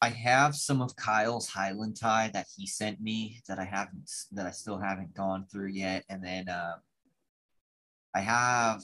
[0.02, 4.44] I have some of Kyle's Highland Thai that he sent me that I haven't that
[4.46, 6.74] I still haven't gone through yet, and then uh,
[8.14, 8.82] I have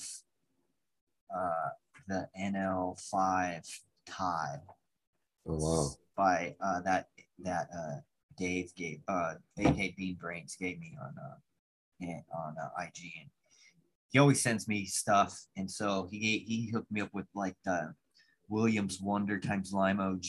[1.34, 1.68] uh,
[2.08, 3.68] the NL5
[4.06, 4.60] Thai
[5.46, 5.90] Oh wow.
[6.16, 7.06] By uh, that
[7.40, 7.96] that uh,
[8.36, 13.30] Dave gave uh, AK Bean Brains gave me on uh, on uh, IG, and
[14.10, 17.94] he always sends me stuff, and so he he hooked me up with like the
[18.48, 20.26] Williams Wonder times Lime OG,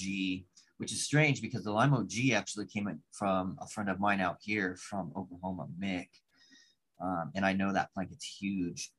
[0.78, 4.38] which is strange because the Lime OG actually came from a friend of mine out
[4.42, 6.08] here from Oklahoma, Mick,
[7.02, 8.92] um, and I know that plant gets huge.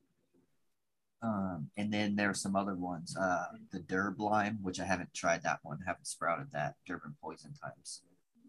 [1.24, 5.14] Um, and then there are some other ones, uh, the Durb lime, which I haven't
[5.14, 8.02] tried that one, haven't sprouted that Durban poison times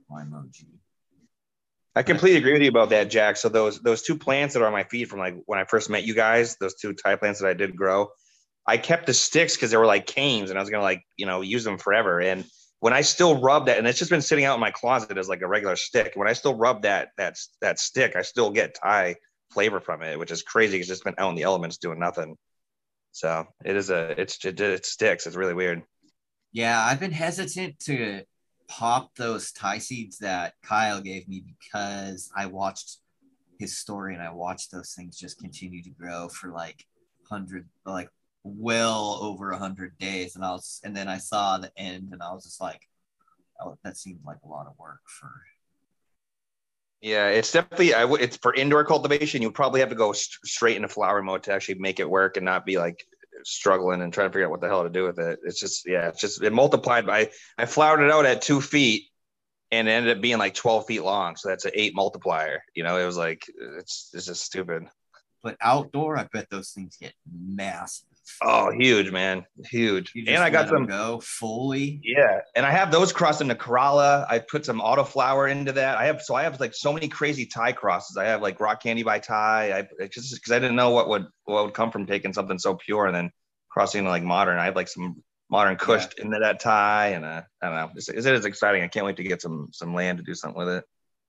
[0.09, 0.67] lime OG.
[1.95, 3.37] I completely agree with you about that, Jack.
[3.37, 5.89] So those those two plants that are on my feed from like when I first
[5.89, 8.09] met you guys, those two Thai plants that I did grow,
[8.67, 11.25] I kept the sticks because they were like canes, and I was gonna like you
[11.25, 12.19] know use them forever.
[12.19, 12.43] And
[12.81, 15.29] when I still rub that, and it's just been sitting out in my closet as
[15.29, 16.11] like a regular stick.
[16.15, 19.15] When I still rub that that that stick, I still get Thai
[19.51, 22.35] flavor from it, which is crazy it's been out in the elements doing nothing.
[23.15, 25.25] So it is a it's it, sticks.
[25.25, 25.83] It's really weird.
[26.51, 28.23] Yeah, I've been hesitant to
[28.67, 32.97] pop those Thai seeds that Kyle gave me because I watched
[33.57, 36.83] his story and I watched those things just continue to grow for like
[37.29, 38.09] hundred, like
[38.43, 40.35] well over a hundred days.
[40.35, 42.81] And I was, and then I saw the end and I was just like,
[43.61, 45.31] oh, that seemed like a lot of work for.
[47.01, 49.41] Yeah, it's definitely I w- it's for indoor cultivation.
[49.41, 52.37] You probably have to go st- straight into flower mode to actually make it work
[52.37, 53.05] and not be like
[53.43, 55.39] struggling and trying to figure out what the hell to do with it.
[55.43, 59.03] It's just yeah, it's just it multiplied by I flowered it out at two feet
[59.71, 61.35] and it ended up being like 12 feet long.
[61.35, 62.63] So that's an eight multiplier.
[62.73, 63.45] You know, it was like
[63.79, 64.87] it's it's just stupid.
[65.43, 68.07] But outdoor, I bet those things get massive.
[68.41, 69.45] Oh, huge, man.
[69.69, 70.11] Huge.
[70.15, 72.01] You And I got them go fully.
[72.03, 74.25] Yeah, and I have those crossed into Kerala.
[74.29, 75.97] I put some auto flower into that.
[75.97, 78.17] I have so I have like so many crazy Thai crosses.
[78.17, 79.87] I have like rock candy by Thai.
[79.99, 82.75] I just because I didn't know what would what would come from taking something so
[82.75, 83.31] pure and then
[83.69, 84.57] crossing into like modern.
[84.57, 87.91] I have like some modern Kush into that Thai, and uh, I don't know.
[87.95, 88.83] It's, it is exciting.
[88.83, 90.83] I can't wait to get some some land to do something with it.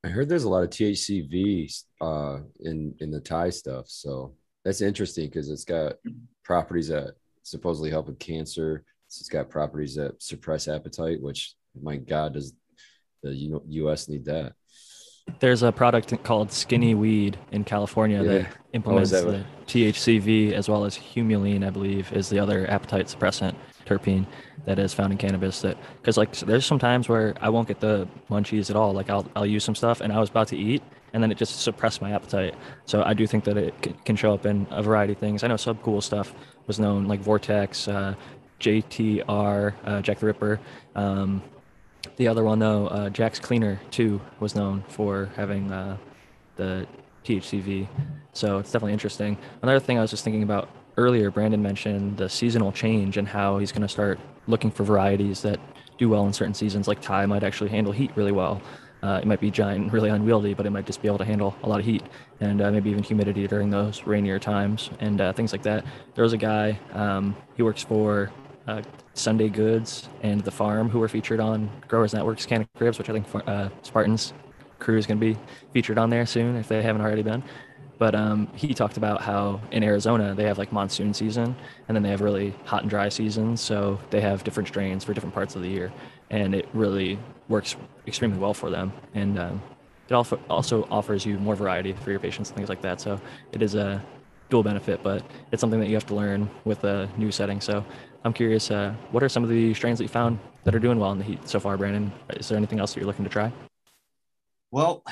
[0.05, 4.81] I heard there's a lot of THCV uh, in in the Thai stuff, so that's
[4.81, 5.95] interesting because it's got
[6.47, 8.85] properties that supposedly help with cancer.
[9.09, 12.55] It's got properties that suppress appetite, which my God, does
[13.23, 14.09] the U.S.
[14.09, 14.53] need that?
[15.41, 18.31] There's a product called Skinny Weed in California Yeah.
[18.31, 19.45] Oh, that implements that the one?
[19.67, 24.27] THCV as well as humulene, I believe, is the other appetite suppressant terpene
[24.67, 25.61] that is found in cannabis.
[25.63, 28.93] That because like there's some times where I won't get the munchies at all.
[28.93, 30.83] Like I'll I'll use some stuff and I was about to eat
[31.17, 32.55] and then it just suppressed my appetite.
[32.85, 35.43] So I do think that it can show up in a variety of things.
[35.43, 36.35] I know Subcool stuff
[36.67, 38.15] was known like Vortex, uh,
[38.61, 40.61] JTR, uh, Jack the Ripper.
[40.95, 41.43] Um,
[42.17, 45.97] the other one though, uh, Jack's Cleaner too, was known for having uh,
[46.57, 46.87] the
[47.25, 47.89] THCV.
[48.35, 49.39] So it's definitely interesting.
[49.63, 53.57] Another thing I was just thinking about earlier, Brandon mentioned the seasonal change and how
[53.57, 55.61] he's going to start looking for varieties that
[55.97, 56.87] do well in certain seasons.
[56.87, 58.61] Like Thai might actually handle heat really well.
[59.03, 61.25] Uh, it might be giant, and really unwieldy, but it might just be able to
[61.25, 62.03] handle a lot of heat
[62.41, 65.85] and uh, maybe even humidity during those rainier times and uh, things like that.
[66.15, 68.31] There was a guy, um, he works for
[68.67, 68.83] uh,
[69.15, 73.09] Sunday Goods and The Farm, who were featured on Growers Network's Can of Cribs, which
[73.09, 74.33] I think uh, Spartan's
[74.79, 75.39] crew is going to be
[75.73, 77.43] featured on there soon if they haven't already been.
[77.99, 81.57] But um, he talked about how in Arizona they have like monsoon season
[81.89, 83.61] and then they have really hot and dry seasons.
[83.61, 85.93] So they have different strains for different parts of the year.
[86.31, 88.93] And it really works extremely well for them.
[89.15, 89.63] And um,
[90.09, 93.01] it also, also offers you more variety for your patients and things like that.
[93.01, 93.21] So
[93.53, 94.05] it is a
[94.49, 97.61] dual benefit, but it's something that you have to learn with a new setting.
[97.61, 97.85] So
[98.25, 100.99] I'm curious, uh, what are some of the strains that you found that are doing
[100.99, 102.13] well in the heat so far, Brandon?
[102.31, 103.53] Is there anything else that you're looking to try?
[104.71, 105.05] Well,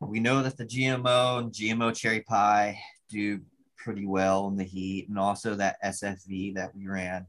[0.00, 3.40] we know that the GMO and GMO cherry pie do
[3.76, 7.26] pretty well in the heat, and also that SFV that we ran.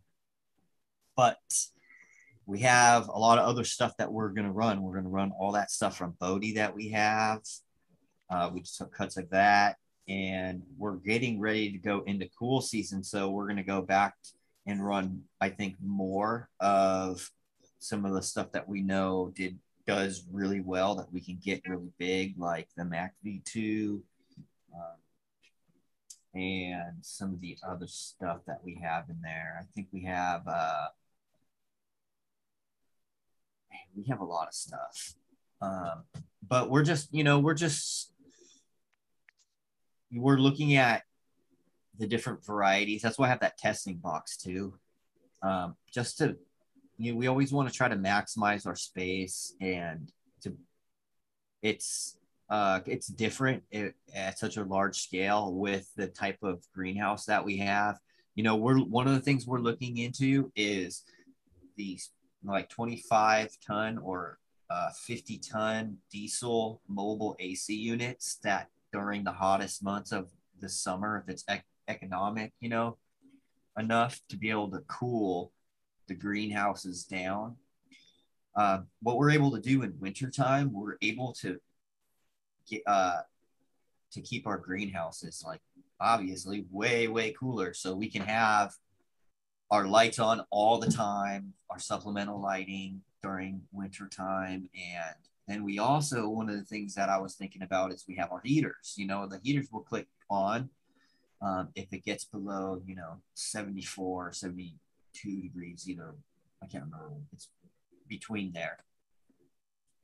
[1.15, 1.37] But
[2.47, 4.81] we have a lot of other stuff that we're going to run.
[4.81, 7.41] We're going to run all that stuff from Bodie that we have.
[8.29, 9.75] Uh, we just took cuts of that,
[10.07, 13.03] and we're getting ready to go into cool season.
[13.03, 14.15] So we're going to go back
[14.65, 17.29] and run, I think, more of
[17.79, 21.61] some of the stuff that we know did does really well that we can get
[21.67, 24.01] really big, like the Mac V2
[24.73, 24.81] um,
[26.33, 29.57] and some of the other stuff that we have in there.
[29.61, 30.87] I think we have uh,
[33.77, 35.13] man, we have a lot of stuff,
[35.61, 36.03] um,
[36.47, 38.11] but we're just you know we're just
[40.11, 41.03] we're looking at
[41.97, 43.01] the different varieties.
[43.01, 44.73] That's why I have that testing box too,
[45.41, 46.37] um, just to
[46.97, 50.11] you know, we always want to try to maximize our space and
[50.41, 50.55] to
[51.61, 52.17] it's
[52.49, 57.45] uh it's different at, at such a large scale with the type of greenhouse that
[57.45, 57.97] we have.
[58.35, 61.03] You know we're one of the things we're looking into is
[61.75, 62.09] these
[62.47, 69.83] like 25 ton or uh, 50 ton diesel mobile ac units that during the hottest
[69.83, 70.29] months of
[70.59, 72.97] the summer if it's ec- economic you know
[73.77, 75.51] enough to be able to cool
[76.07, 77.55] the greenhouses down.
[78.55, 81.59] Uh, what we're able to do in wintertime, we're able to
[82.67, 83.19] get uh,
[84.11, 85.61] to keep our greenhouses like
[85.99, 88.73] obviously way way cooler, so we can have
[89.69, 95.15] our lights on all the time, our supplemental lighting during wintertime, and
[95.47, 98.31] then we also one of the things that I was thinking about is we have
[98.31, 98.95] our heaters.
[98.97, 100.69] You know, the heaters will click on
[101.41, 104.75] um, if it gets below you know 74 70
[105.13, 106.13] two degrees either
[106.63, 107.47] i can't remember it's
[108.07, 108.77] between there.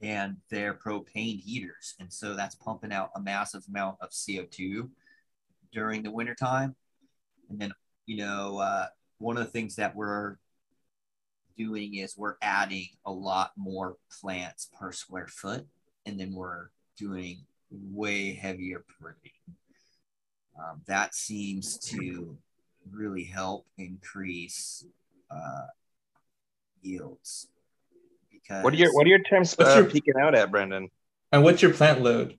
[0.02, 1.96] And they're propane heaters.
[2.00, 4.90] And so that's pumping out a massive amount of co2
[5.72, 6.76] during the wintertime.
[7.50, 7.74] And then
[8.06, 8.88] you know uh,
[9.24, 10.36] one of the things that we're
[11.58, 15.66] doing is we're adding a lot more plants per square foot,
[16.06, 19.32] and then we're doing way heavier pruning.
[20.60, 22.38] Um, that seems to
[22.92, 24.86] really help increase
[25.32, 25.68] uh,
[26.82, 27.48] yields.
[28.30, 30.90] Because What are your What are your temps What's uh, your- peaking out at, Brendan?
[31.32, 32.38] And what's your plant load?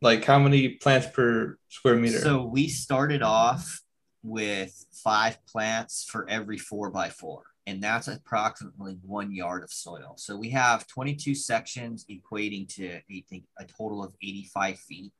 [0.00, 2.18] Like how many plants per square meter?
[2.18, 3.82] So we started off
[4.22, 10.14] with five plants for every four by four, and that's approximately one yard of soil.
[10.16, 15.12] So we have 22 sections equating to I think a total of 85 feet.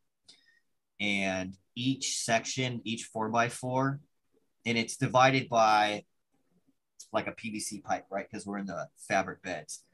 [1.01, 4.01] And each section, each four by four,
[4.65, 6.05] and it's divided by
[7.12, 8.27] like a PVC pipe, right?
[8.31, 9.85] Because we're in the fabric beds,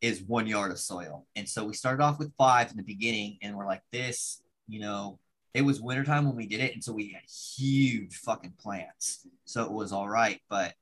[0.00, 1.26] is one yard of soil.
[1.36, 4.80] And so we started off with five in the beginning, and we're like, this, you
[4.80, 5.18] know,
[5.54, 6.72] it was wintertime when we did it.
[6.74, 9.26] And so we had huge fucking plants.
[9.44, 10.40] So it was all right.
[10.48, 10.74] But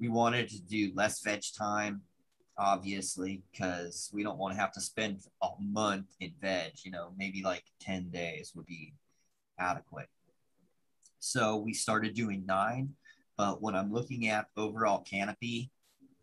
[0.00, 2.02] we wanted to do less veg time,
[2.56, 7.12] obviously, because we don't want to have to spend a month in veg, you know,
[7.16, 8.94] maybe like 10 days would be
[9.58, 10.08] adequate.
[11.20, 12.94] So we started doing nine.
[13.36, 15.70] But when I'm looking at overall canopy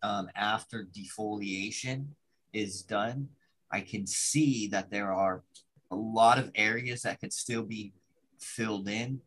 [0.02, 2.08] um, after defoliation
[2.52, 3.28] is done,
[3.72, 5.42] I can see that there are
[5.90, 7.92] a lot of areas that could still be
[8.38, 9.20] filled in.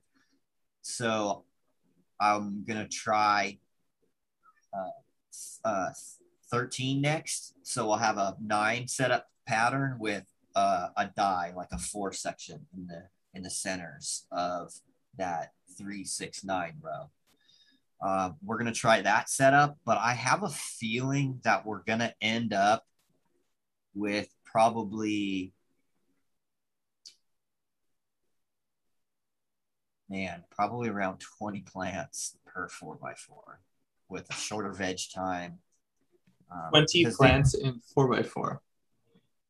[0.81, 1.43] So
[2.19, 3.59] I'm gonna try
[4.73, 5.89] uh, uh,
[6.51, 7.53] 13 next.
[7.63, 12.65] So I'll have a nine setup pattern with uh, a die, like a four section
[12.75, 14.73] in the in the centers of
[15.17, 17.09] that three, six, nine row.
[18.01, 22.53] Uh, we're gonna try that setup, but I have a feeling that we're gonna end
[22.53, 22.85] up
[23.93, 25.53] with probably
[30.09, 33.59] man, probably around 20 plants per four by four
[34.09, 35.59] with a shorter veg time.
[36.51, 38.61] Um, Twenty because they- plants in four by four.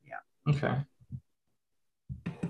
[0.06, 0.54] Yeah.
[0.54, 0.76] Okay.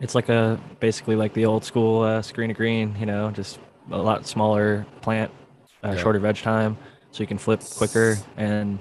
[0.01, 3.59] It's like a basically like the old school uh, screen of green, you know, just
[3.91, 5.31] a lot smaller plant,
[5.83, 5.97] uh, Yeah.
[5.97, 6.77] shorter veg time,
[7.11, 8.79] so you can flip quicker and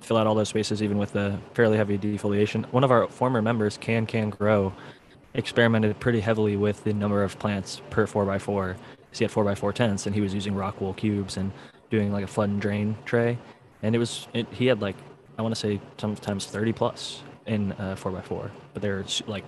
[0.00, 2.64] fill out all those spaces even with the fairly heavy defoliation.
[2.72, 4.72] One of our former members, Can Can Grow,
[5.34, 8.74] experimented pretty heavily with the number of plants per 4x4.
[8.74, 11.52] 'cause He had 4x4 tents and he was using rock wool cubes and
[11.90, 13.38] doing like a flood and drain tray.
[13.82, 14.96] And it was, it, he had like,
[15.38, 19.44] I want to say sometimes 30 plus in uh, 4x4, but they're like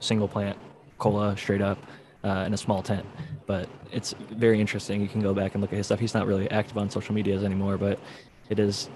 [0.00, 0.56] single plant
[0.98, 1.78] cola straight up
[2.24, 3.06] uh, in a small tent.
[3.46, 5.00] But it's very interesting.
[5.00, 6.00] You can go back and look at his stuff.
[6.00, 7.98] He's not really active on social medias anymore, but
[8.48, 8.88] it is.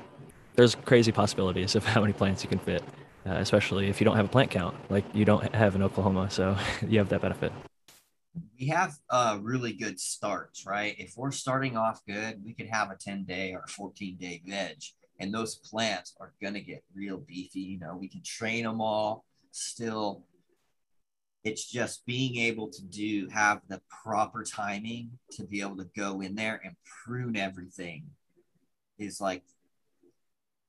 [0.54, 2.82] There's crazy possibilities of how many plants you can fit,
[3.26, 6.30] uh, especially if you don't have a plant count like you don't have in Oklahoma.
[6.30, 6.56] So
[6.86, 7.52] you have that benefit.
[8.58, 10.94] we have uh, really good starts, right?
[10.98, 14.82] If we're starting off good, we could have a 10 day or 14 day veg,
[15.20, 17.60] and those plants are going to get real beefy.
[17.60, 20.24] You know, we can train them all still.
[21.44, 26.20] It's just being able to do, have the proper timing to be able to go
[26.20, 28.04] in there and prune everything
[28.96, 29.42] is like,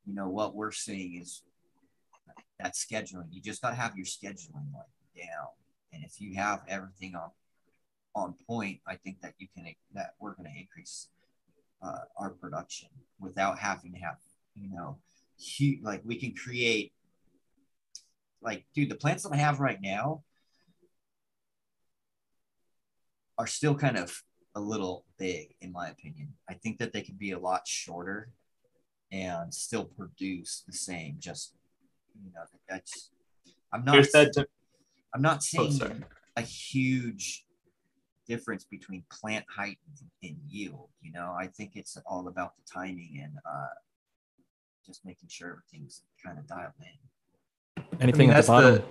[0.06, 1.44] you know, what we're seeing is
[2.64, 3.28] that scheduling.
[3.32, 5.48] You just got to have your scheduling like down.
[5.92, 7.30] And if you have everything on
[8.16, 11.10] on point, I think that you can that we're going to increase
[11.82, 14.18] uh, our production without having to have
[14.56, 14.98] you know
[15.38, 16.94] huge like we can create
[18.42, 20.24] like dude the plants that I have right now
[23.38, 24.24] are still kind of
[24.56, 26.34] a little big in my opinion.
[26.50, 28.30] I think that they could be a lot shorter
[29.12, 31.18] and still produce the same.
[31.20, 31.54] Just
[32.22, 33.12] you know that's
[33.72, 34.48] I'm not Here's that.
[35.14, 36.04] I'm not Oh, saying
[36.38, 37.46] a huge
[38.28, 39.78] difference between plant height
[40.24, 40.90] and yield.
[41.02, 43.68] You know, I think it's all about the timing and uh,
[44.86, 46.86] just making sure everything's kind of dialed in.
[47.78, 48.76] I Anything mean, at that's the bottom.
[48.76, 48.84] the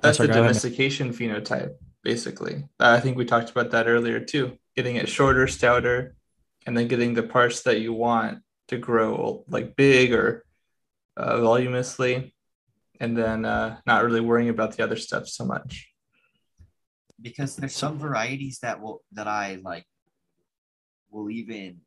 [0.00, 0.60] that's sorry, the go ahead.
[0.60, 2.64] domestication phenotype, basically.
[2.80, 4.58] Uh, I think we talked about that earlier too.
[4.76, 6.14] Getting it shorter, stouter,
[6.66, 10.44] and then getting the parts that you want to grow like big or
[11.16, 12.31] uh, voluminously,
[13.02, 15.88] and then uh, not really worrying about the other stuff so much.
[17.20, 19.86] because there's some varieties that will that I like
[21.10, 21.80] will even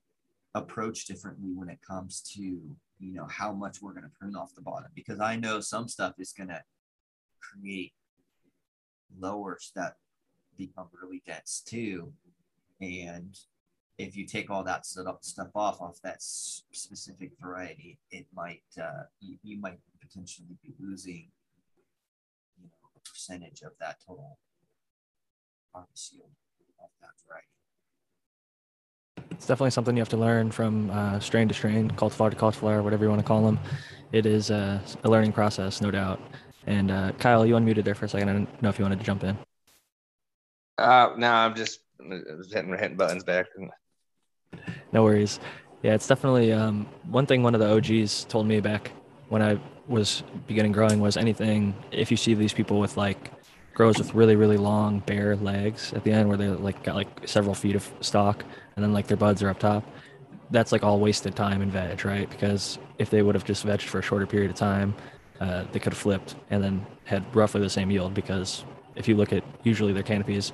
[0.54, 4.56] approach differently when it comes to you know how much we're going to prune off
[4.56, 6.62] the bottom because I know some stuff is going to
[7.42, 7.94] create
[9.18, 9.96] lowers that
[10.58, 12.14] become really dense too
[12.82, 13.38] and
[13.98, 19.04] if you take all that stuff stuff off off that specific variety it might uh,
[19.22, 21.28] you, you might potentially be losing
[22.62, 24.38] you know a percentage of that total
[25.74, 26.30] harvest yield
[26.80, 27.48] of that variety.
[29.32, 32.84] It's definitely something you have to learn from uh, strain to strain, cultivar to cultivar,
[32.84, 33.60] whatever you want to call them.
[34.12, 36.20] It is uh, a learning process, no doubt.
[36.68, 38.30] And uh, Kyle, you unmuted there for a second.
[38.30, 39.38] I didn't know if you wanted to jump in.
[40.78, 43.48] Uh, no, I'm just hitting hitting buttons back.
[44.96, 45.42] No worries.
[45.84, 47.44] Yeah, it's definitely um, one thing.
[47.44, 48.92] One of the OGs told me back
[49.28, 51.76] when I was beginning growing was anything.
[51.92, 53.30] If you see these people with like
[53.74, 57.10] grows with really really long bare legs at the end where they like got like
[57.28, 58.46] several feet of stalk
[58.78, 59.84] and then like their buds are up top
[60.50, 63.82] that's like all wasted time in veg right because if they would have just vegged
[63.82, 64.96] for a shorter period of time
[65.42, 68.64] uh, they could have flipped and then had roughly the same yield because
[68.96, 70.54] if you look at usually their canopies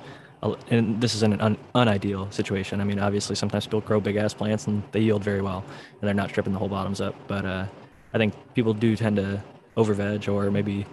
[0.70, 4.34] and this is an un- unideal situation i mean obviously sometimes people grow big ass
[4.34, 5.64] plants and they yield very well
[6.00, 7.66] and they're not stripping the whole bottoms up but uh,
[8.14, 9.42] i think people do tend to
[9.76, 10.86] over veg or maybe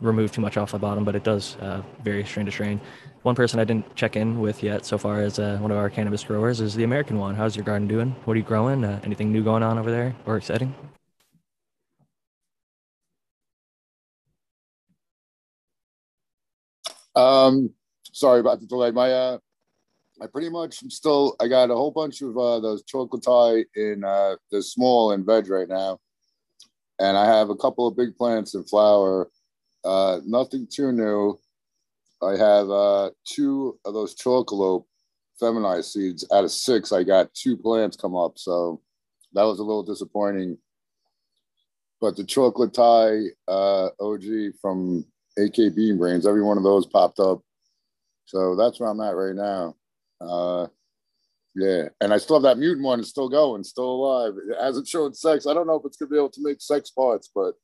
[0.00, 2.80] remove too much off the bottom, but it does uh, vary strain to strain.
[3.22, 5.90] One person I didn't check in with yet so far as uh, one of our
[5.90, 7.36] cannabis growers is the American one.
[7.36, 8.12] How's your garden doing?
[8.24, 8.84] What are you growing?
[8.84, 10.74] Uh, anything new going on over there or exciting?
[17.16, 17.74] Um,
[18.12, 18.90] sorry about the delay.
[18.90, 19.38] My uh,
[20.22, 21.36] I pretty much am still.
[21.40, 25.24] I got a whole bunch of uh, those chocolate Thai in uh, the small in
[25.24, 25.98] veg right now,
[26.98, 29.30] and I have a couple of big plants in flower
[29.84, 31.38] uh, nothing too new.
[32.22, 34.84] I have uh, two of those Chocolope
[35.38, 36.92] feminized seeds out of six.
[36.92, 38.82] I got two plants come up, so
[39.32, 40.58] that was a little disappointing.
[42.00, 44.22] But the chocolate Thai uh, OG
[44.60, 45.04] from
[45.38, 47.40] AK Bean Brains, every one of those popped up.
[48.30, 49.74] So that's where I'm at right now.
[50.20, 50.68] Uh,
[51.56, 53.00] yeah, and I still have that mutant one.
[53.00, 54.34] It's still going, still alive.
[54.36, 55.48] It hasn't shown sex.
[55.48, 57.54] I don't know if it's gonna be able to make sex parts, but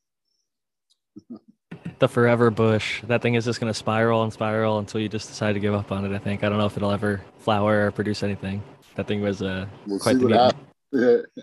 [2.01, 3.01] the forever bush.
[3.05, 5.73] That thing is just going to spiral and spiral until you just decide to give
[5.73, 6.13] up on it.
[6.13, 6.43] I think.
[6.43, 8.61] I don't know if it'll ever flower or produce anything.
[8.97, 10.53] That thing was uh, we'll quite the
[10.93, 11.43] yeah.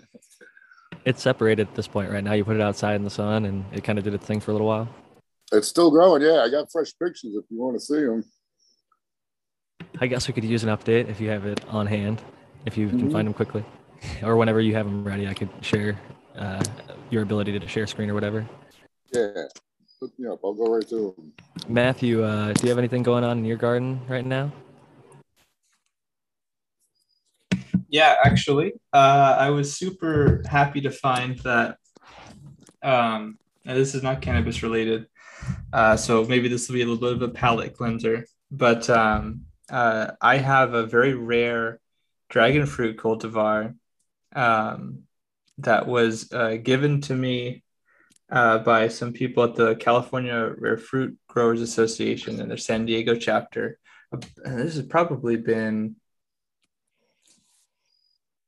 [1.06, 2.32] It's separated at this point right now.
[2.32, 4.50] You put it outside in the sun, and it kind of did its thing for
[4.50, 4.88] a little while.
[5.52, 6.22] It's still growing.
[6.22, 8.24] Yeah, I got fresh pictures if you want to see them.
[10.00, 12.22] I guess we could use an update if you have it on hand,
[12.66, 12.98] if you mm-hmm.
[12.98, 13.64] can find them quickly,
[14.22, 15.28] or whenever you have them ready.
[15.28, 15.98] I could share
[16.36, 16.62] uh,
[17.10, 18.46] your ability to share screen or whatever.
[19.12, 19.44] Yeah,
[20.04, 20.40] Hook me up.
[20.44, 21.32] I'll go right to him.
[21.66, 24.52] Matthew, uh, do you have anything going on in your garden right now?
[27.88, 31.78] Yeah, actually, uh, I was super happy to find that.
[32.82, 35.06] Um, this is not cannabis related,
[35.72, 38.26] uh, so maybe this will be a little bit of a palate cleanser.
[38.50, 41.80] But um, uh, I have a very rare
[42.28, 43.74] dragon fruit cultivar
[44.34, 45.04] um,
[45.58, 47.62] that was uh, given to me
[48.30, 53.14] uh, by some people at the California Rare Fruit Growers Association and their San Diego
[53.14, 53.78] chapter.
[54.12, 55.96] And this has probably been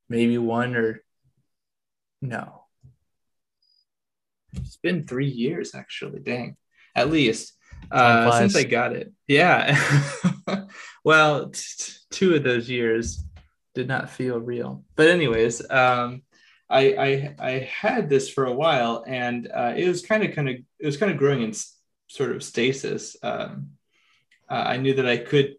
[0.08, 1.02] maybe one or
[2.22, 2.64] no.
[4.54, 6.20] It's been three years actually.
[6.20, 6.56] Dang,
[6.94, 7.55] at least
[7.90, 9.12] uh, since I got it.
[9.26, 9.78] Yeah.
[11.04, 13.24] well, t- two of those years
[13.74, 14.84] did not feel real.
[14.96, 16.22] But anyways, um,
[16.68, 20.48] I, I I had this for a while, and uh, it was kind of kind
[20.48, 21.52] of it was kind of growing in
[22.08, 23.16] sort of stasis.
[23.22, 23.72] Um,
[24.48, 25.56] uh, I knew that I could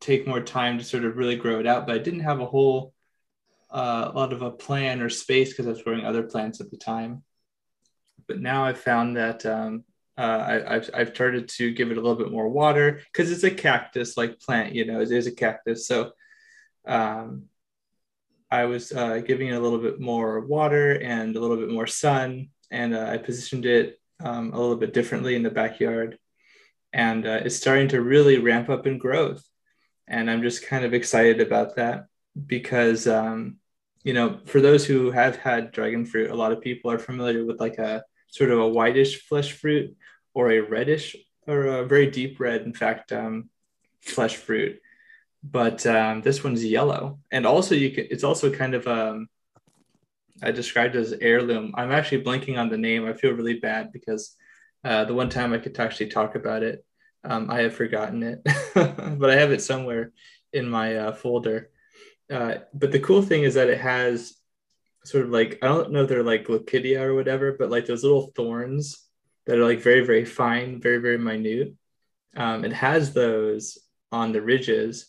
[0.00, 2.46] take more time to sort of really grow it out, but I didn't have a
[2.46, 2.94] whole
[3.70, 6.76] uh, lot of a plan or space because I was growing other plants at the
[6.76, 7.22] time.
[8.26, 9.84] But now I've found that um,
[10.20, 13.44] uh, I, have I've started to give it a little bit more water because it's
[13.44, 15.86] a cactus like plant, you know, it is a cactus.
[15.86, 16.12] So
[16.86, 17.44] um,
[18.50, 21.86] I was uh, giving it a little bit more water and a little bit more
[21.86, 26.18] sun, and uh, I positioned it um, a little bit differently in the backyard.
[26.92, 29.42] And uh, it's starting to really ramp up in growth.
[30.06, 32.06] And I'm just kind of excited about that
[32.46, 33.56] because, um,
[34.02, 37.46] you know, for those who have had dragon fruit, a lot of people are familiar
[37.46, 39.96] with like a sort of a whitish flesh fruit
[40.34, 41.16] or a reddish
[41.46, 43.50] or a very deep red, in fact, um,
[44.00, 44.80] flesh fruit.
[45.42, 47.18] But um, this one's yellow.
[47.30, 49.28] And also you can it's also kind of um
[50.42, 51.74] i described as heirloom.
[51.76, 53.06] I'm actually blanking on the name.
[53.06, 54.36] I feel really bad because
[54.84, 56.84] uh, the one time i could actually talk about it
[57.24, 58.40] um, i have forgotten it.
[59.18, 60.12] But i have it somewhere
[60.52, 61.70] in my uh, folder.
[62.30, 64.34] Uh, but the cool thing is that it has
[65.04, 68.02] sort of like i don't know if they're like glochidia or whatever but like those
[68.02, 69.09] little thorns
[69.50, 71.74] that are like very very fine very very minute.
[72.36, 73.78] Um, it has those
[74.12, 75.06] on the ridges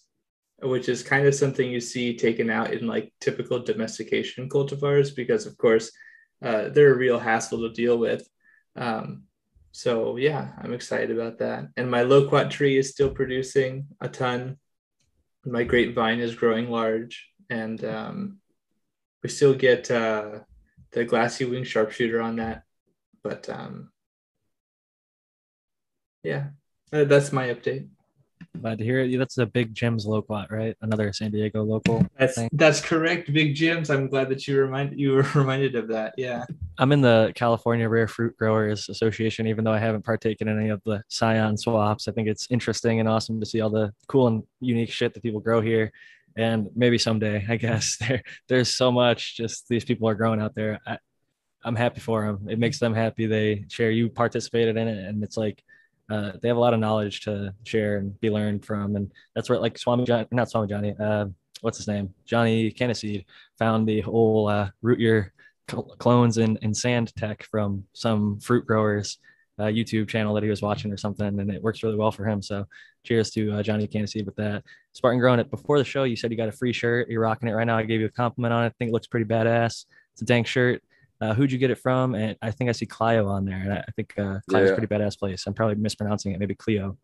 [0.63, 5.45] which is kind of something you see taken out in like typical domestication cultivars because
[5.45, 5.91] of course
[6.43, 8.27] uh, they're a real hassle to deal with.
[8.75, 9.23] Um,
[9.73, 11.67] so yeah i'm excited about that.
[11.77, 14.57] And my loquat tree is still producing a ton.
[15.45, 17.29] My grapevine is growing large.
[17.51, 18.39] And um,
[19.21, 20.39] we still get uh,
[20.93, 22.63] the glassy wing sharpshooter on that,
[23.23, 23.90] but um,
[26.24, 26.47] yeah,
[26.93, 27.88] uh, that's my update.
[28.59, 29.17] Glad to hear it.
[29.17, 30.76] That's a big Jim's local, right?
[30.82, 32.05] Another San Diego local.
[32.17, 32.49] That's thing.
[32.53, 33.89] that's correct, Big Jim's.
[33.89, 36.13] I'm glad that you remind you were reminded of that.
[36.17, 36.45] Yeah.
[36.78, 40.69] I'm in the California Rare Fruit Growers Association, even though I haven't partaken in any
[40.69, 42.07] of the scion swaps.
[42.07, 45.24] I think it's interesting and awesome to see all the cool and unique shit that
[45.24, 45.91] people grow here.
[46.36, 50.55] And maybe someday, I guess there there's so much just these people are growing out
[50.55, 50.80] there.
[50.86, 50.97] I,
[51.63, 52.49] I'm happy for them.
[52.49, 53.28] It makes them happy.
[53.28, 53.91] They share.
[53.91, 55.63] You participated in it, and it's like
[56.12, 58.95] uh, they have a lot of knowledge to share and be learned from.
[58.95, 61.28] And that's where like Swami John, not Swami Johnny, uh,
[61.62, 62.14] what's his name?
[62.26, 63.26] Johnny Caniseed
[63.57, 65.34] found the whole uh, root year
[65.70, 69.20] cl- clones in, in sand tech from some fruit growers
[69.59, 72.26] uh, YouTube channel that he was watching or something, and it works really well for
[72.26, 72.41] him.
[72.41, 72.66] So,
[73.03, 74.64] cheers to uh, Johnny Caniseed with that.
[74.93, 76.03] Spartan Grown it before the show.
[76.03, 77.09] You said you got a free shirt.
[77.09, 77.78] You're rocking it right now.
[77.78, 78.68] I gave you a compliment on it.
[78.68, 79.86] I think it looks pretty badass.
[80.14, 80.82] It's a dank shirt.
[81.22, 82.15] Uh, who'd you get it from?
[82.15, 84.74] And I think I see Clio on there, and I think uh, Clio's Yeah.
[84.74, 85.45] a pretty badass place.
[85.45, 86.39] I'm probably mispronouncing it.
[86.39, 86.97] Maybe Clio.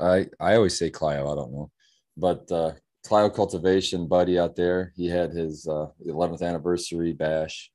[0.00, 1.30] I I always say Clio.
[1.30, 1.70] I don't know,
[2.16, 2.72] but uh,
[3.06, 4.92] Clio Cultivation buddy out there.
[4.96, 7.70] He had his uh, 11th anniversary bash.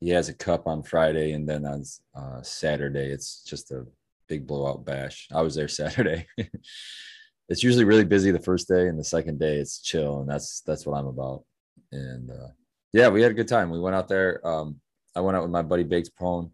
[0.00, 1.84] He has a cup on Friday, and then on
[2.14, 3.86] uh, Saturday, it's just a
[4.28, 5.28] big blowout bash.
[5.32, 6.26] I was there Saturday.
[7.48, 10.62] it's usually really busy the first day, and the second day it's chill, and that's
[10.62, 11.44] that's what I'm about.
[11.92, 12.48] And uh,
[12.92, 13.70] yeah, we had a good time.
[13.70, 14.44] We went out there.
[14.44, 14.80] Um,
[15.16, 16.50] I went out with my buddy Baked Pone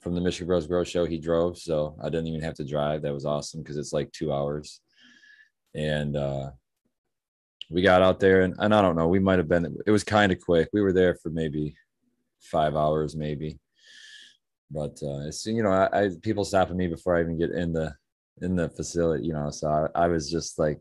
[0.00, 1.06] from the Michigan Bros Grow Show.
[1.06, 3.02] He drove, so I didn't even have to drive.
[3.02, 4.80] That was awesome because it's like two hours.
[5.74, 6.50] And uh,
[7.70, 9.76] we got out there, and, and I don't know, we might have been.
[9.86, 10.68] It was kind of quick.
[10.74, 11.74] We were there for maybe
[12.40, 13.58] five hours, maybe.
[14.70, 17.72] But uh, it's you know, I, I people stopping me before I even get in
[17.72, 17.94] the
[18.42, 19.50] in the facility, you know.
[19.50, 20.80] So I, I was just like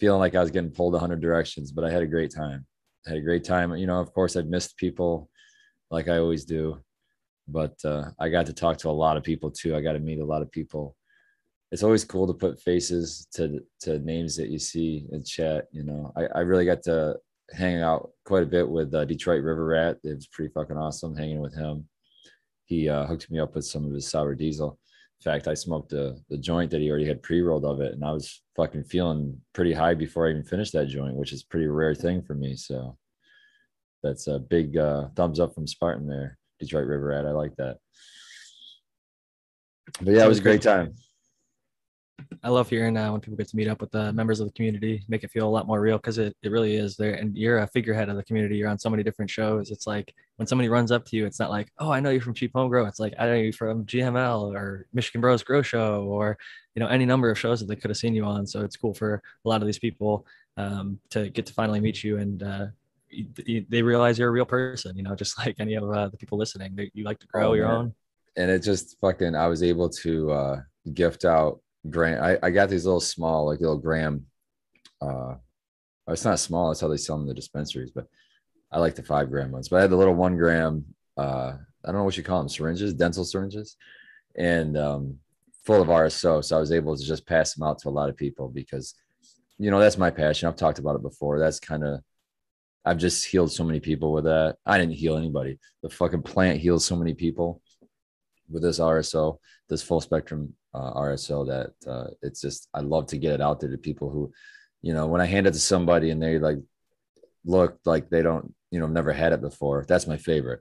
[0.00, 2.66] feeling like I was getting pulled a hundred directions, but I had a great time.
[3.06, 3.76] I had a great time.
[3.76, 5.28] You know, of course, I've missed people
[5.94, 6.82] like I always do
[7.48, 9.76] but uh, I got to talk to a lot of people too.
[9.76, 10.96] I got to meet a lot of people.
[11.72, 15.66] It's always cool to put faces to to names that you see in chat.
[15.72, 17.16] You know, I, I really got to
[17.50, 19.98] hang out quite a bit with uh, Detroit River Rat.
[20.04, 21.88] It was pretty fucking awesome hanging with him.
[22.66, 24.78] He uh, hooked me up with some of his sour diesel.
[25.20, 27.92] In fact, I smoked the the joint that he already had pre rolled of it,
[27.92, 31.42] and I was fucking feeling pretty high before I even finished that joint, which is
[31.42, 32.56] pretty rare thing for me.
[32.56, 32.96] So
[34.04, 36.38] that's a big uh, thumbs up from Spartan there.
[36.60, 37.26] Detroit River Rat.
[37.26, 37.78] I like that.
[40.00, 40.94] But yeah, it was a great time.
[42.42, 44.52] I love hearing uh, when people get to meet up with the members of the
[44.52, 47.14] community, make it feel a lot more real because it, it really is there.
[47.14, 48.56] And you're a figurehead of the community.
[48.56, 49.70] You're on so many different shows.
[49.70, 52.20] It's like when somebody runs up to you, it's not like, oh, I know you're
[52.20, 52.86] from Cheap Home Grow.
[52.86, 56.36] It's like, I know you from GML or Michigan Bros Grow Show or,
[56.74, 58.46] you know, any number of shows that they could have seen you on.
[58.46, 60.26] So it's cool for a lot of these people
[60.56, 62.66] um, to get to finally meet you and uh,
[63.68, 66.38] they realize you're a real person, you know, just like any of uh, the people
[66.38, 66.74] listening.
[66.74, 67.76] They, you like to grow Oh, your man.
[67.76, 67.94] own.
[68.36, 70.60] And it just fucking I was able to uh
[70.92, 72.22] gift out gram.
[72.22, 74.26] I, I got these little small, like little gram.
[75.00, 75.34] Uh
[76.08, 78.06] it's not small, that's how they sell them in the dispensaries, but
[78.70, 79.68] I like the five gram ones.
[79.68, 80.84] But I had the little one gram
[81.16, 81.52] uh
[81.84, 83.76] I don't know what you call them, syringes, dental syringes,
[84.36, 85.18] and um
[85.64, 86.44] full of RSO.
[86.44, 88.94] So I was able to just pass them out to a lot of people because
[89.58, 90.48] you know that's my passion.
[90.48, 91.38] I've talked about it before.
[91.38, 92.00] That's kind of
[92.84, 94.56] I've just healed so many people with that.
[94.66, 95.58] I didn't heal anybody.
[95.82, 97.62] The fucking plant heals so many people
[98.50, 103.18] with this RSO, this full spectrum uh, RSO that uh, it's just I love to
[103.18, 104.32] get it out there to people who,
[104.82, 106.58] you know, when I hand it to somebody and they like
[107.44, 109.84] look like they don't, you know, never had it before.
[109.88, 110.60] That's my favorite.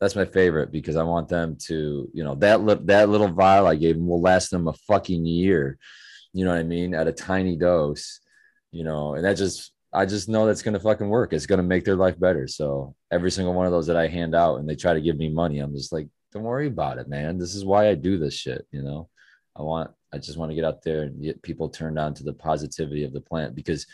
[0.00, 3.66] That's my favorite because I want them to, you know, that li- that little vial
[3.66, 5.78] I gave them will last them a fucking year.
[6.32, 6.94] You know what I mean?
[6.94, 8.20] At a tiny dose,
[8.70, 11.32] you know, and that just I just know that's gonna fucking work.
[11.32, 12.48] It's gonna make their life better.
[12.48, 15.16] So every single one of those that I hand out and they try to give
[15.16, 17.38] me money, I'm just like, don't worry about it, man.
[17.38, 18.66] This is why I do this shit.
[18.72, 19.08] You know,
[19.56, 22.24] I want, I just want to get out there and get people turned on to
[22.24, 23.86] the positivity of the plant because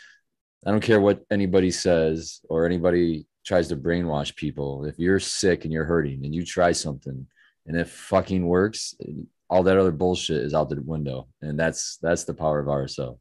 [0.65, 4.85] I don't care what anybody says or anybody tries to brainwash people.
[4.85, 7.27] If you're sick and you're hurting and you try something
[7.67, 8.95] and it fucking works,
[9.49, 11.27] all that other bullshit is out the window.
[11.41, 13.19] And that's, that's the power of RSO.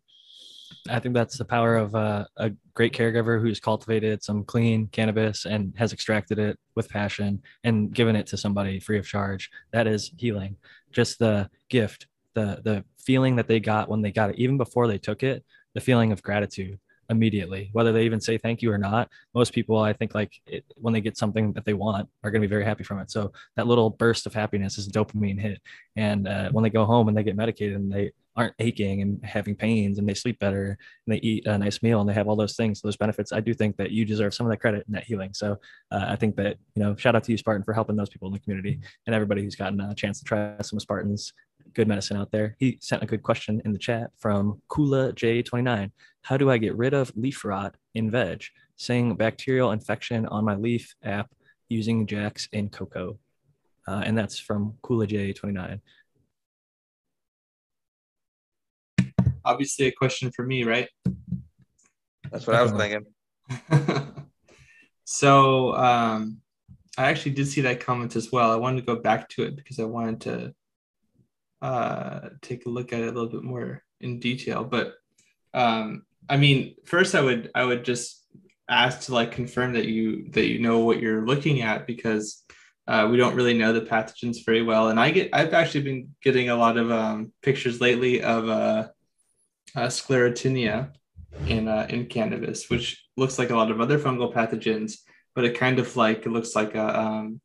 [0.88, 5.44] I think that's the power of uh, a great caregiver who's cultivated some clean cannabis
[5.44, 9.50] and has extracted it with passion and given it to somebody free of charge.
[9.72, 10.56] That is healing.
[10.90, 14.86] Just the gift, the the feeling that they got when they got it, even before
[14.86, 16.78] they took it, the feeling of gratitude
[17.10, 19.08] immediately, whether they even say thank you or not.
[19.34, 22.40] Most people, I think, like it, when they get something that they want, are going
[22.40, 23.10] to be very happy from it.
[23.10, 25.60] So that little burst of happiness is a dopamine hit.
[25.96, 29.24] And uh, when they go home and they get medicated and they aren't aching and
[29.24, 32.28] having pains and they sleep better and they eat a nice meal and they have
[32.28, 34.84] all those things those benefits i do think that you deserve some of that credit
[34.86, 35.30] in that healing.
[35.34, 35.56] So
[35.90, 38.28] uh, i think that you know shout out to you spartan for helping those people
[38.28, 41.32] in the community and everybody who's gotten a chance to try some of spartans
[41.74, 42.56] good medicine out there.
[42.58, 45.90] He sent a good question in the chat from kula j29
[46.22, 48.44] how do i get rid of leaf rot in veg?
[48.76, 51.30] Saying bacterial infection on my leaf app
[51.68, 53.18] using Jax and coco.
[53.88, 55.80] Uh, and that's from kula j29
[59.50, 60.88] Obviously, a question for me, right?
[62.30, 63.06] That's what I was thinking.
[65.04, 66.40] so um,
[66.96, 68.52] I actually did see that comment as well.
[68.52, 70.54] I wanted to go back to it because I wanted to
[71.62, 74.64] uh, take a look at it a little bit more in detail.
[74.64, 74.94] But
[75.52, 78.24] um, I mean, first I would I would just
[78.68, 82.44] ask to like confirm that you that you know what you're looking at because
[82.86, 84.88] uh, we don't really know the pathogens very well.
[84.88, 88.88] And I get I've actually been getting a lot of um, pictures lately of uh,
[89.76, 90.92] uh, sclerotinia
[91.46, 94.98] in uh, in cannabis, which looks like a lot of other fungal pathogens,
[95.34, 97.40] but it kind of like it looks like a um,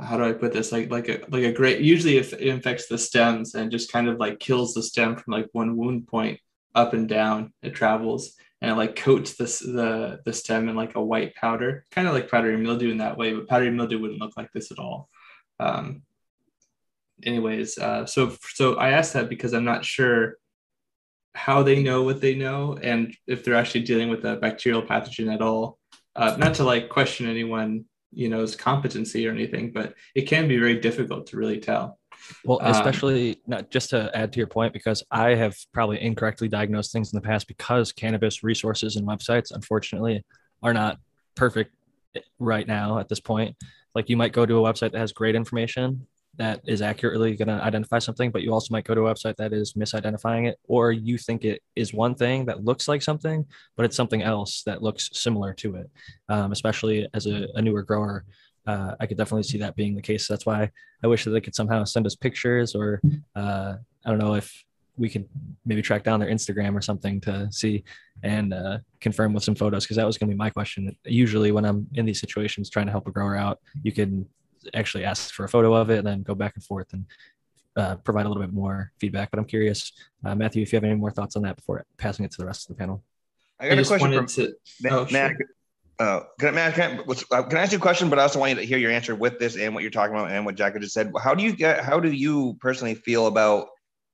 [0.00, 0.72] how do I put this?
[0.72, 4.08] Like like a like a great usually if it infects the stems and just kind
[4.08, 6.38] of like kills the stem from like one wound point
[6.74, 7.52] up and down.
[7.62, 11.86] It travels and it like coats this the the stem in like a white powder
[11.90, 14.70] kind of like powdery mildew in that way but powdery mildew wouldn't look like this
[14.70, 15.08] at all.
[15.58, 16.02] Um
[17.22, 20.36] anyways uh so so I asked that because I'm not sure
[21.34, 25.32] how they know what they know and if they're actually dealing with a bacterial pathogen
[25.32, 25.78] at all.
[26.16, 30.58] Uh, not to like question anyone, you know's competency or anything, but it can be
[30.58, 31.98] very difficult to really tell.
[32.44, 36.00] Well, um, especially um, not just to add to your point, because I have probably
[36.02, 40.24] incorrectly diagnosed things in the past because cannabis resources and websites, unfortunately,
[40.62, 40.98] are not
[41.34, 41.74] perfect
[42.38, 43.56] right now at this point.
[43.94, 46.06] Like you might go to a website that has great information
[46.40, 49.36] that is accurately going to identify something, but you also might go to a website
[49.36, 53.44] that is misidentifying it, or you think it is one thing that looks like something,
[53.76, 55.90] but it's something else that looks similar to it.
[56.30, 58.24] Um, especially as a, a newer grower,
[58.66, 60.26] uh, I could definitely see that being the case.
[60.26, 60.70] That's why
[61.04, 63.02] I wish that they could somehow send us pictures, or
[63.36, 63.74] uh,
[64.06, 64.64] I don't know if
[64.96, 65.28] we could
[65.66, 67.84] maybe track down their Instagram or something to see
[68.22, 70.96] and uh, confirm with some photos because that was going to be my question.
[71.04, 74.26] Usually, when I'm in these situations trying to help a grower out, you can
[74.74, 77.04] actually ask for a photo of it and then go back and forth and
[77.76, 79.30] uh, provide a little bit more feedback.
[79.30, 79.92] But I'm curious,
[80.24, 82.46] uh, Matthew, if you have any more thoughts on that before passing it to the
[82.46, 83.02] rest of the panel.
[83.58, 84.92] I got I a question from to, Matt.
[84.92, 85.46] Oh, Matt, sure.
[85.98, 88.10] uh, can, I, Matt, can, I, uh, can I ask you a question?
[88.10, 90.14] But I also want you to hear your answer with this and what you're talking
[90.14, 91.12] about and what Jack just said.
[91.22, 91.84] How do you get?
[91.84, 93.68] How do you personally feel about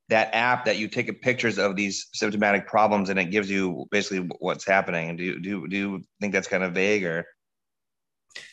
[0.09, 4.29] that app that you take pictures of these symptomatic problems and it gives you basically
[4.39, 5.11] what's happening?
[5.11, 7.25] And do you do, do you think that's kind of vague or?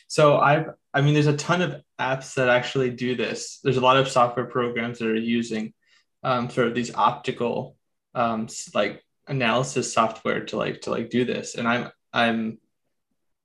[0.06, 3.60] So I've, I mean, there's a ton of apps that actually do this.
[3.62, 5.72] There's a lot of software programs that are using
[6.22, 7.76] um, sort of these optical,
[8.14, 11.54] um, like analysis software to like to like do this.
[11.54, 12.58] And I'm I'm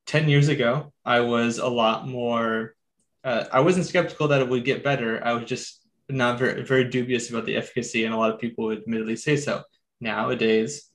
[0.08, 2.76] 10 years ago, I was a lot more.
[3.24, 5.24] Uh, I wasn't skeptical that it would get better.
[5.24, 8.66] I was just not very very dubious about the efficacy, and a lot of people
[8.66, 9.64] would admittedly say so.
[10.02, 10.89] Nowadays,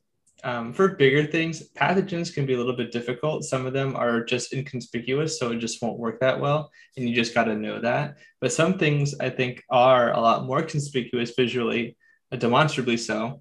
[0.44, 3.44] um, for bigger things, pathogens can be a little bit difficult.
[3.44, 6.70] Some of them are just inconspicuous, so it just won't work that well.
[6.96, 8.18] And you just got to know that.
[8.42, 11.96] But some things I think are a lot more conspicuous visually,
[12.30, 13.40] uh, demonstrably so.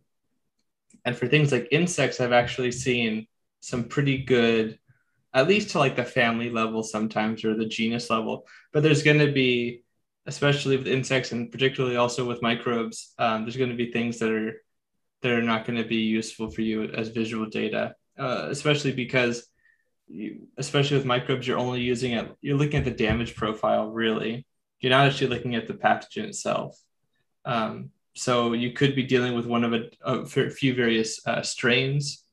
[1.04, 3.28] And for things like insects, I've actually seen
[3.60, 4.80] some pretty good,
[5.34, 8.48] at least to like the family level sometimes or the genus level.
[8.72, 9.84] But there's going to be,
[10.26, 14.32] especially with insects and particularly also with microbes, um, there's going to be things that
[14.32, 14.54] are
[15.24, 19.48] that are not going to be useful for you as visual data, uh, especially because,
[20.08, 24.46] you, especially with microbes, you're only using it, you're looking at the damage profile, really.
[24.80, 26.78] You're not actually looking at the pathogen itself.
[27.46, 32.26] Um, so you could be dealing with one of a, a few various uh, strains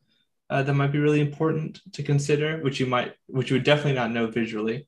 [0.51, 3.95] uh, that might be really important to consider, which you might, which you would definitely
[3.95, 4.87] not know visually.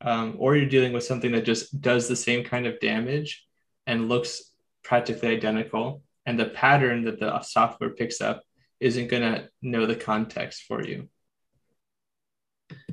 [0.00, 3.46] Um, or you're dealing with something that just does the same kind of damage
[3.86, 4.52] and looks
[4.82, 8.42] practically identical and the pattern that the software picks up
[8.80, 11.08] isn't going to know the context for you.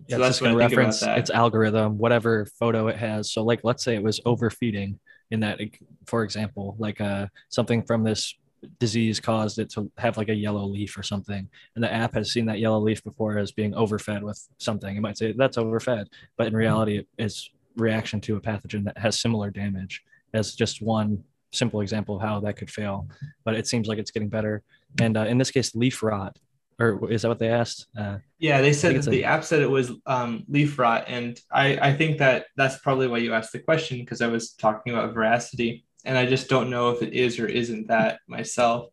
[0.08, 3.32] Yeah, so that's going to reference its algorithm, whatever photo it has.
[3.32, 5.60] So, like, let's say it was overfeeding in that,
[6.06, 8.36] for example, like uh, something from this
[8.80, 12.32] disease caused it to have like a yellow leaf or something, and the app has
[12.32, 14.96] seen that yellow leaf before as being overfed with something.
[14.96, 19.20] It might say that's overfed, but in reality, it's reaction to a pathogen that has
[19.20, 20.04] similar damage
[20.34, 23.08] as just one simple example of how that could fail,
[23.44, 24.64] but it seems like it's getting better.
[25.00, 26.38] And uh, in this case, leaf rot,
[26.80, 27.88] or is that what they asked?
[27.98, 31.78] Uh, yeah, they said the a, app said it was um, leaf rot, and I
[31.78, 35.14] I think that that's probably why you asked the question because I was talking about
[35.14, 35.86] veracity.
[36.04, 38.88] and I just don't know if it is or isn't that myself.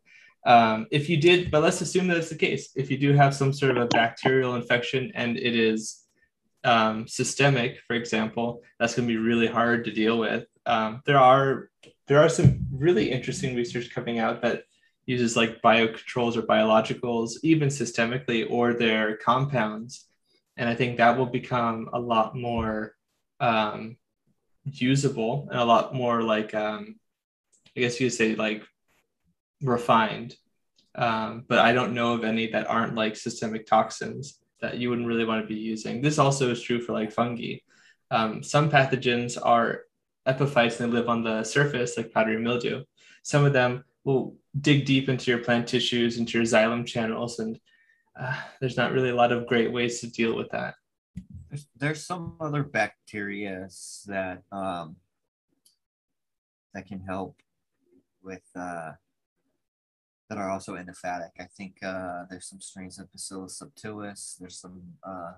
[0.46, 2.70] Um, if you did, but let's assume that it's the case.
[2.76, 6.04] If you do have some sort of a bacterial infection and it is
[6.64, 10.44] um, systemic, for example, that's going to be really hard to deal with.
[10.68, 11.70] Um, there are
[12.06, 14.64] there are some really interesting research coming out that
[15.06, 20.06] uses like biocontrols or biologicals, even systemically, or their compounds,
[20.58, 22.94] and I think that will become a lot more
[23.40, 23.96] um,
[24.64, 26.96] usable and a lot more like um,
[27.74, 28.62] I guess you could say like
[29.62, 30.36] refined.
[30.94, 35.06] Um, but I don't know of any that aren't like systemic toxins that you wouldn't
[35.06, 36.02] really want to be using.
[36.02, 37.58] This also is true for like fungi.
[38.10, 39.82] Um, some pathogens are
[40.28, 42.84] epiphytes and they live on the surface, like powdery mildew.
[43.22, 47.58] Some of them will dig deep into your plant tissues, into your xylem channels, and
[48.18, 50.74] uh, there's not really a lot of great ways to deal with that.
[51.48, 53.68] There's, there's some other bacteria
[54.06, 54.96] that um,
[56.74, 57.36] that can help
[58.22, 58.92] with uh,
[60.28, 61.30] that are also endophytic.
[61.40, 64.36] I think uh, there's some strains of Bacillus subtilis.
[64.38, 65.32] There's some uh,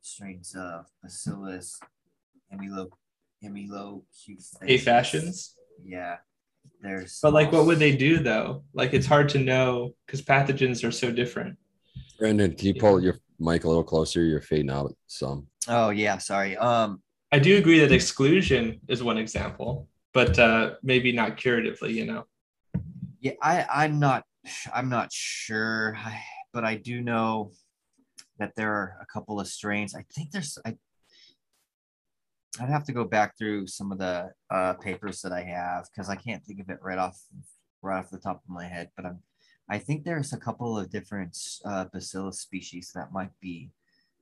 [0.00, 1.78] strains of Bacillus
[3.44, 4.02] hemilo
[4.62, 5.54] amyloliquefaciens.
[5.84, 6.16] Yeah.
[6.82, 8.64] There's But like what would they do though?
[8.72, 11.58] Like it's hard to know because pathogens are so different.
[12.18, 14.22] Brandon, can you pull your mic a little closer?
[14.22, 15.46] You're fading out some.
[15.68, 16.56] Oh yeah, sorry.
[16.56, 22.06] Um I do agree that exclusion is one example, but uh maybe not curatively, you
[22.06, 22.24] know.
[23.20, 24.24] Yeah, I I'm not
[24.72, 25.98] I'm not sure,
[26.52, 27.52] but I do know
[28.38, 29.94] that there are a couple of strains.
[29.94, 30.76] I think there's I
[32.58, 36.08] I'd have to go back through some of the uh, papers that I have because
[36.08, 37.20] I can't think of it right off
[37.82, 38.90] right off the top of my head.
[38.96, 39.20] But I'm
[39.68, 43.70] I think there's a couple of different uh, bacillus species that might be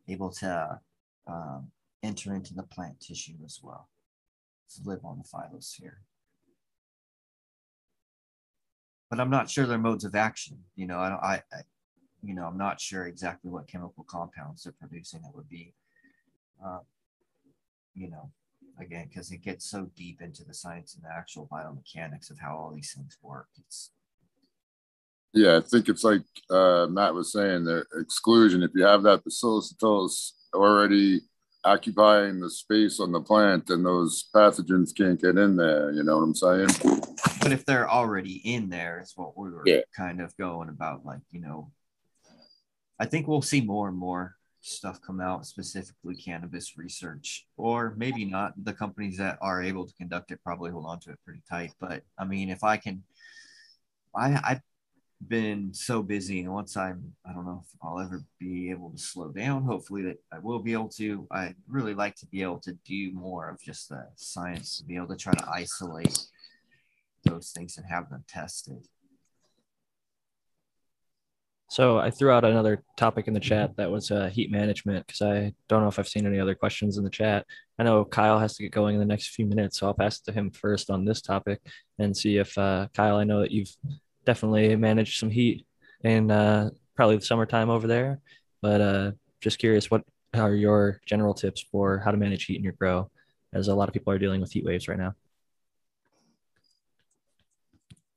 [0.08, 0.80] able to
[1.26, 1.70] um,
[2.02, 3.88] enter into the plant tissue as well
[4.74, 6.00] to live on the phyllosphere
[9.10, 10.58] but I'm not sure their modes of action.
[10.76, 11.60] You know, I, I, I
[12.22, 15.72] you know, I'm not sure exactly what chemical compounds they're producing that would be,
[16.64, 16.80] uh,
[17.98, 18.30] you know,
[18.80, 22.56] again, because it gets so deep into the science and the actual biomechanics of how
[22.56, 23.48] all these things work.
[23.58, 23.90] It's
[25.34, 28.62] yeah, I think it's like uh, Matt was saying, the exclusion.
[28.62, 29.74] If you have that bacillus
[30.54, 31.20] already
[31.64, 35.90] occupying the space on the plant, then those pathogens can't get in there.
[35.92, 36.68] You know what I'm saying?
[37.42, 39.80] But if they're already in there, is what we were yeah.
[39.94, 41.04] kind of going about.
[41.04, 41.72] Like, you know,
[42.98, 44.37] I think we'll see more and more
[44.68, 48.52] stuff come out, specifically cannabis research, or maybe not.
[48.64, 51.72] The companies that are able to conduct it probably hold on to it pretty tight.
[51.80, 53.02] But I mean, if I can,
[54.14, 54.60] I, I
[55.26, 58.98] been so busy and once i'm i don't know if i'll ever be able to
[58.98, 62.60] slow down hopefully that i will be able to i really like to be able
[62.60, 66.26] to do more of just the science to be able to try to isolate
[67.24, 68.86] those things and have them tested
[71.68, 75.22] so i threw out another topic in the chat that was uh, heat management because
[75.22, 77.46] i don't know if i've seen any other questions in the chat
[77.78, 80.18] i know kyle has to get going in the next few minutes so i'll pass
[80.18, 81.60] it to him first on this topic
[81.98, 83.74] and see if uh, kyle i know that you've
[84.28, 85.66] definitely managed some heat
[86.04, 88.20] in uh, probably the summertime over there.
[88.60, 90.02] But uh, just curious, what
[90.34, 93.10] are your general tips for how to manage heat in your grow?
[93.52, 95.14] As a lot of people are dealing with heat waves right now.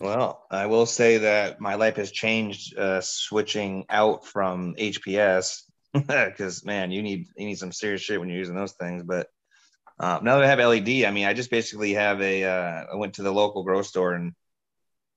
[0.01, 5.61] Well, I will say that my life has changed uh, switching out from HPS
[5.93, 9.03] because man, you need you need some serious shit when you're using those things.
[9.03, 9.27] But
[9.99, 12.43] uh, now that I have LED, I mean, I just basically have a.
[12.45, 14.33] Uh, I went to the local grow store and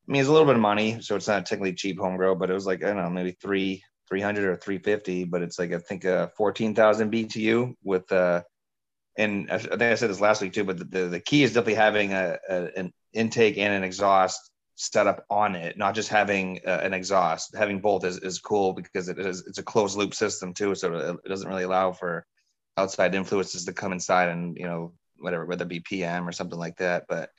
[0.06, 2.34] I mean, it's a little bit of money, so it's not technically cheap home grow,
[2.34, 5.24] but it was like I don't know, maybe three, three hundred or three fifty.
[5.24, 8.42] But it's like I think uh, fourteen thousand BTU with uh,
[9.16, 10.64] and I think I said this last week too.
[10.64, 14.50] But the, the, the key is definitely having a, a, an intake and an exhaust
[14.76, 17.54] set up on it, not just having uh, an exhaust.
[17.56, 20.92] Having both is, is cool because it is it's a closed loop system too, so
[21.24, 22.26] it doesn't really allow for
[22.76, 26.58] outside influences to come inside and you know whatever, whether it be PM or something
[26.58, 27.04] like that.
[27.08, 27.30] But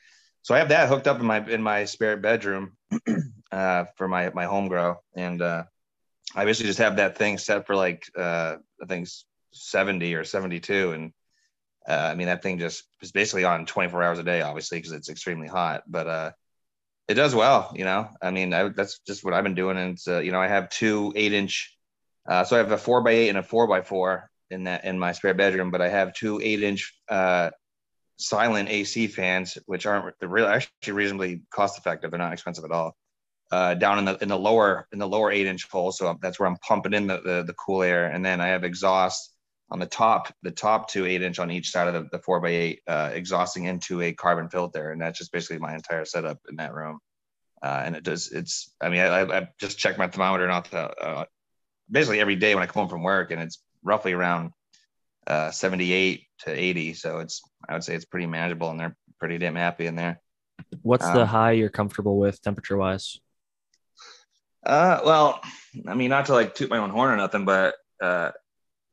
[0.42, 2.78] so I have that hooked up in my in my spare bedroom
[3.52, 5.64] uh, for my my home grow, and uh,
[6.36, 9.08] I basically just have that thing set for like uh, I think
[9.52, 11.12] 70 or 72, and
[11.88, 14.94] uh, I mean that thing just is basically on 24 hours a day, obviously because
[14.94, 16.32] it's extremely hot, but uh,
[17.08, 18.10] it does well, you know.
[18.22, 20.70] I mean I, that's just what I've been doing, and uh, you know I have
[20.70, 21.78] two eight inch,
[22.30, 24.86] uh, so I have a four by eight and a four by four in that
[24.86, 27.52] in my spare bedroom, but I have two eight inch uh,
[28.18, 32.12] silent AC fans, which aren't the real actually reasonably cost effective.
[32.12, 32.96] They're not expensive at all.
[33.52, 36.40] Uh, down in the in the lower in the lower eight inch hole, so that's
[36.40, 39.35] where I'm pumping in the, the, the cool air, and then I have exhaust
[39.72, 42.40] on the top, the top two eight inch on each side of the, the four
[42.40, 44.92] by eight, uh, exhausting into a carbon filter.
[44.92, 47.00] And that's just basically my entire setup in that room.
[47.64, 50.90] Uh, and it does, it's, I mean, I, I just checked my thermometer not the,
[50.90, 51.26] uh,
[51.90, 54.52] basically every day when I come home from work and it's roughly around
[55.26, 56.94] uh, 78 to 80.
[56.94, 60.22] So it's, I would say it's pretty manageable and they're pretty damn happy in there.
[60.84, 63.20] What's the Um, high you're comfortable with temperature wise?
[64.64, 65.42] Uh, well,
[65.88, 68.32] I mean, not to like toot my own horn or nothing, but uh,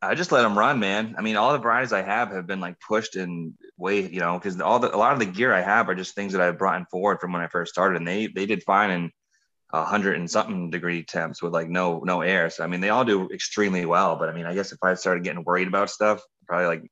[0.02, 1.14] I just let them run, man.
[1.16, 4.36] I mean, all the varieties I have have been like pushed in way, you know,
[4.36, 6.58] because all the a lot of the gear I have are just things that I've
[6.58, 9.10] brought in forward from when I first started, and they they did fine in
[9.72, 12.50] a hundred and something degree temps with like no no air.
[12.50, 14.16] So I mean, they all do extremely well.
[14.16, 16.90] But I mean, I guess if I started getting worried about stuff, probably like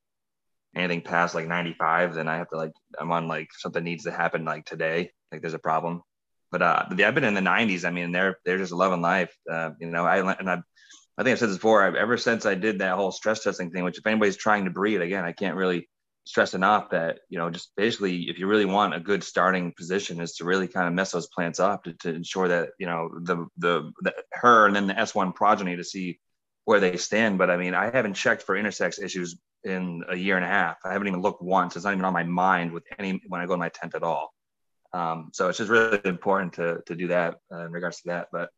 [0.77, 4.13] anything past like 95, then I have to like I'm on like something needs to
[4.13, 6.03] happen like today, like there's a problem
[6.51, 7.85] but uh, but I've been in the 90s.
[7.85, 9.35] I mean, they're they're just loving life.
[9.51, 10.63] Uh, you know, I and I,
[11.19, 11.83] I think I've said this before.
[11.83, 14.71] I've, ever since I did that whole stress testing thing, which if anybody's trying to
[14.71, 15.89] breed, again, I can't really
[16.25, 20.21] stress enough that you know, just basically, if you really want a good starting position,
[20.21, 23.11] is to really kind of mess those plants up to, to ensure that you know
[23.23, 26.19] the, the the her and then the S1 progeny to see
[26.65, 27.39] where they stand.
[27.39, 30.77] But I mean, I haven't checked for intersex issues in a year and a half.
[30.85, 31.77] I haven't even looked once.
[31.77, 34.03] It's not even on my mind with any when I go to my tent at
[34.03, 34.33] all.
[34.93, 38.29] Um, so it's just really important to to do that uh, in regards to that.
[38.33, 38.51] But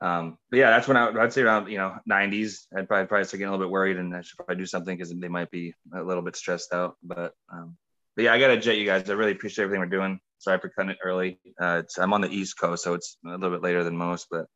[0.00, 2.66] um, but yeah, that's when I, I'd say around you know 90s.
[2.76, 4.96] I'd probably probably start getting a little bit worried, and I should probably do something
[4.96, 6.96] because they might be a little bit stressed out.
[7.02, 7.76] But um,
[8.16, 9.08] but yeah, I gotta jet you guys.
[9.10, 10.20] I really appreciate everything we're doing.
[10.38, 11.40] Sorry for cutting it early.
[11.60, 14.46] Uh, I'm on the East Coast, so it's a little bit later than most, but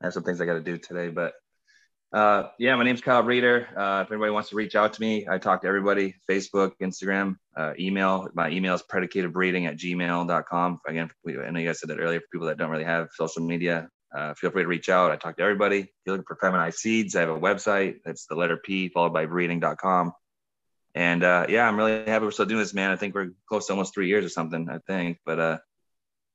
[0.00, 1.08] I have some things I got to do today.
[1.08, 1.34] But
[2.12, 3.68] uh, yeah, my name's Kyle Breeder.
[3.76, 7.36] Uh, if anybody wants to reach out to me, I talk to everybody Facebook, Instagram,
[7.56, 8.28] uh, email.
[8.34, 10.80] My email is predicatedbreeding at gmail.com.
[10.86, 13.42] Again, I know you guys said that earlier for people that don't really have social
[13.42, 13.88] media.
[14.14, 15.12] Uh, feel free to reach out.
[15.12, 15.80] I talk to everybody.
[15.80, 17.96] If you're looking for feminized seeds, I have a website.
[18.04, 20.12] That's the letter P followed by breeding.com.
[20.94, 22.90] And uh, yeah, I'm really happy we're still doing this, man.
[22.90, 25.18] I think we're close to almost three years or something, I think.
[25.24, 25.58] But uh,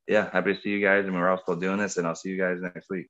[0.07, 1.05] yeah, happy to see you guys.
[1.05, 1.97] And we're all still doing this.
[1.97, 3.07] And I'll see you guys next week.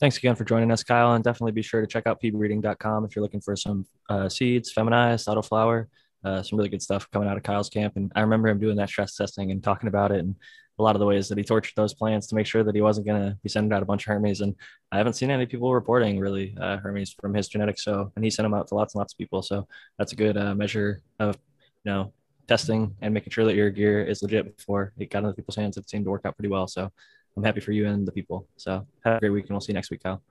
[0.00, 1.14] Thanks again for joining us, Kyle.
[1.14, 4.72] And definitely be sure to check out pbreeding.com if you're looking for some uh, seeds,
[4.72, 5.86] feminized, autoflower,
[6.24, 7.94] uh, some really good stuff coming out of Kyle's camp.
[7.96, 10.34] And I remember him doing that stress testing and talking about it and
[10.78, 12.80] a lot of the ways that he tortured those plants to make sure that he
[12.80, 14.40] wasn't going to be sending out a bunch of hermies.
[14.40, 14.54] And
[14.92, 17.84] I haven't seen any people reporting really uh, hermies from his genetics.
[17.84, 19.42] So, and he sent them out to lots and lots of people.
[19.42, 19.66] So
[19.98, 21.36] that's a good uh, measure of,
[21.84, 22.12] you know,
[22.46, 25.76] testing and making sure that your gear is legit before it got into people's hands.
[25.76, 26.66] It seemed to work out pretty well.
[26.66, 26.90] So
[27.36, 28.46] I'm happy for you and the people.
[28.56, 30.22] So have a great week and we'll see you next week, Kyle.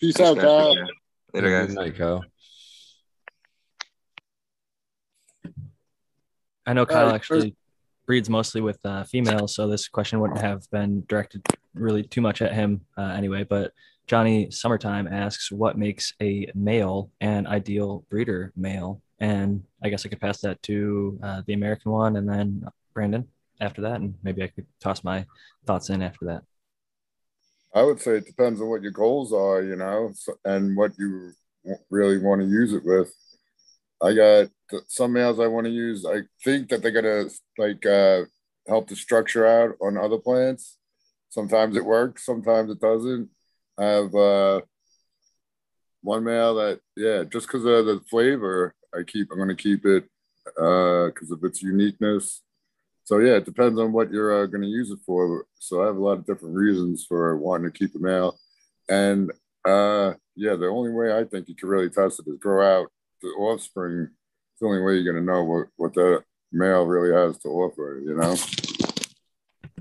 [0.00, 0.44] Peace Thanks, out, guys.
[0.44, 0.76] Kyle.
[1.34, 1.66] Later, guys.
[1.68, 2.24] Good night, Kyle.
[6.66, 7.56] I know Kyle actually
[8.06, 12.42] breeds mostly with uh, females, so this question wouldn't have been directed really too much
[12.42, 13.44] at him uh, anyway.
[13.44, 13.72] But
[14.06, 20.08] Johnny Summertime asks, "What makes a male an ideal breeder male?" And I guess I
[20.08, 23.28] could pass that to uh, the American one, and then Brandon
[23.60, 25.24] after that, and maybe I could toss my
[25.66, 26.42] thoughts in after that.
[27.74, 30.12] I would say it depends on what your goals are, you know,
[30.44, 31.32] and what you
[31.88, 33.14] really want to use it with.
[34.02, 34.48] I got
[34.88, 36.04] some males I want to use.
[36.04, 37.24] I think that they're gonna
[37.58, 38.22] like uh,
[38.66, 40.78] help the structure out on other plants.
[41.28, 43.30] Sometimes it works, sometimes it doesn't.
[43.78, 44.60] I have uh,
[46.02, 49.28] one male that, yeah, just because of the flavor, I keep.
[49.30, 50.04] I'm gonna keep it
[50.44, 52.42] because of its uniqueness.
[53.04, 55.46] So yeah, it depends on what you're uh, to use it for.
[55.58, 58.38] So I have a lot of different reasons for wanting to keep a male,
[58.88, 59.30] and
[59.64, 62.88] uh, yeah, the only way I think you can really test it is grow out
[63.22, 64.08] the offspring.
[64.52, 67.48] It's the only way you're going to know what what the male really has to
[67.48, 68.00] offer.
[68.04, 68.36] You know.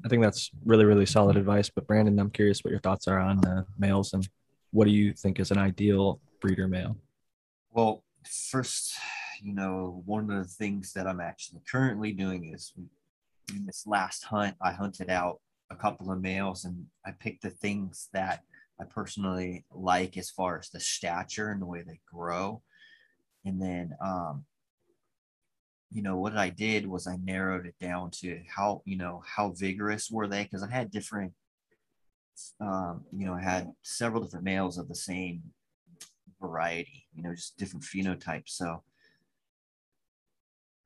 [0.04, 1.70] I think that's really, really solid advice.
[1.70, 4.28] But Brandon, I'm curious what your thoughts are on uh, males and
[4.72, 6.98] what do you think is an ideal breeder male?
[7.72, 8.04] Well,
[8.50, 8.96] first,
[9.42, 12.74] you know, one of the things that I'm actually currently doing is
[13.54, 15.40] in this last hunt, I hunted out
[15.70, 18.44] a couple of males and I picked the things that
[18.80, 22.62] I personally like as far as the stature and the way they grow.
[23.46, 24.46] And then, um,
[25.92, 29.50] you know, what I did was I narrowed it down to how, you know, how
[29.52, 30.44] vigorous were they?
[30.44, 31.34] Because I had different,
[32.60, 35.44] um, you know, I had several different males of the same
[36.40, 38.50] variety, you know, just different phenotypes.
[38.50, 38.84] So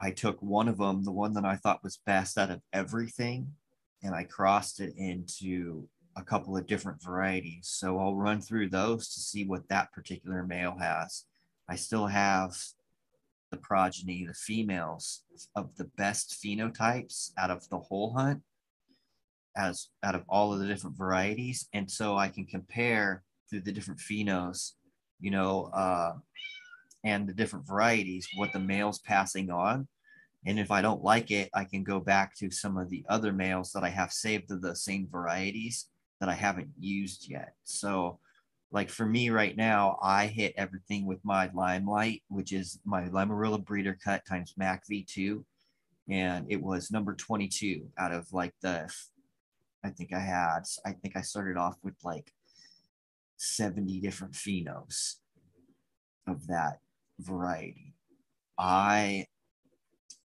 [0.02, 3.54] I took one of them, the one that I thought was best out of everything,
[4.04, 5.88] and I crossed it into
[6.18, 7.68] a couple of different varieties.
[7.68, 11.26] So I'll run through those to see what that particular male has.
[11.70, 12.56] I still have
[13.52, 15.24] the progeny, the females
[15.56, 18.42] of the best phenotypes out of the whole hunt
[19.56, 21.68] as out of all of the different varieties.
[21.74, 24.74] And so I can compare through the different phenos,
[25.20, 26.14] you know, uh,
[27.04, 29.88] and the different varieties, what the male's passing on.
[30.46, 33.32] And if I don't like it, I can go back to some of the other
[33.32, 35.88] males that I have saved of the same varieties
[36.20, 37.54] that I haven't used yet.
[37.64, 38.20] So,
[38.72, 43.64] like for me right now, I hit everything with my Limelight, which is my Limarilla
[43.64, 45.44] breeder cut times Mac V2.
[46.10, 48.92] And it was number 22 out of like the,
[49.84, 52.32] I think I had, I think I started off with like
[53.38, 55.16] 70 different phenos
[56.28, 56.80] of that
[57.20, 57.94] variety.
[58.58, 59.28] I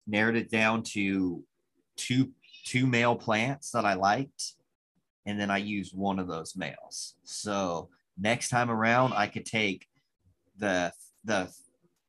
[0.06, 1.44] narrowed it down to
[1.96, 2.32] two
[2.64, 4.54] two male plants that I liked,
[5.26, 7.14] and then I used one of those males.
[7.24, 9.86] So next time around, I could take
[10.58, 10.92] the
[11.24, 11.52] the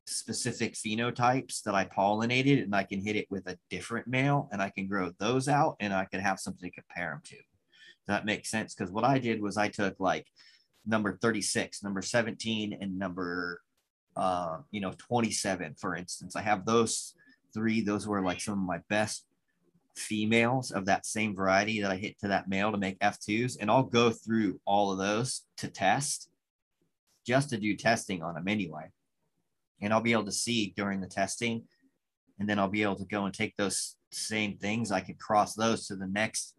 [0.06, 4.60] specific phenotypes that I pollinated and I can hit it with a different male and
[4.60, 7.36] I can grow those out and I can have something to compare them to.
[7.36, 8.74] Does that make sense?
[8.74, 10.26] Because what I did was I took like
[10.84, 13.62] number 36, number 17, and number
[14.16, 16.36] uh, you know, 27, for instance.
[16.36, 17.14] I have those
[17.52, 17.80] three.
[17.80, 19.26] Those were like some of my best
[19.96, 23.56] females of that same variety that I hit to that male to make F2s.
[23.60, 26.28] And I'll go through all of those to test
[27.26, 28.90] just to do testing on them anyway.
[29.80, 31.64] And I'll be able to see during the testing.
[32.38, 34.90] And then I'll be able to go and take those same things.
[34.90, 36.54] I could cross those to the next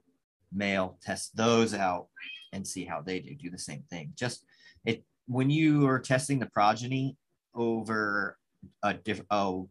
[0.54, 2.08] male, test those out
[2.54, 3.36] and see how they do.
[3.36, 4.14] Do the same thing.
[4.16, 4.46] Just
[4.86, 7.18] it when you are testing the progeny,
[7.56, 8.38] over
[8.84, 9.70] a different oh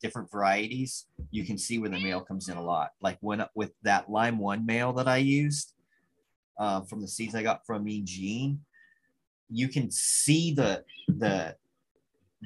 [0.00, 2.90] different varieties, you can see where the male comes in a lot.
[3.00, 5.74] Like when with that lime one male that I used
[6.58, 8.60] uh, from the seeds I got from Mean Gene,
[9.50, 11.56] you can see the the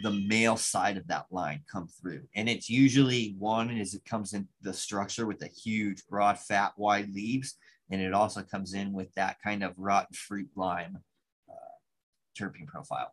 [0.03, 2.23] the male side of that line come through.
[2.37, 6.73] And it's usually one is it comes in the structure with the huge, broad, fat,
[6.77, 7.57] wide leaves.
[7.91, 10.99] And it also comes in with that kind of rotten fruit lime
[11.51, 13.13] uh, terpene profile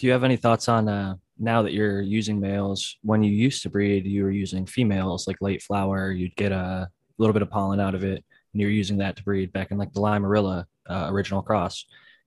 [0.00, 2.96] do you have any thoughts on uh, now that you're using males?
[3.02, 6.10] When you used to breed, you were using females like late flower.
[6.10, 6.88] You'd get a
[7.18, 9.76] little bit of pollen out of it, and you're using that to breed back in
[9.76, 11.84] like the Limarilla uh, original cross.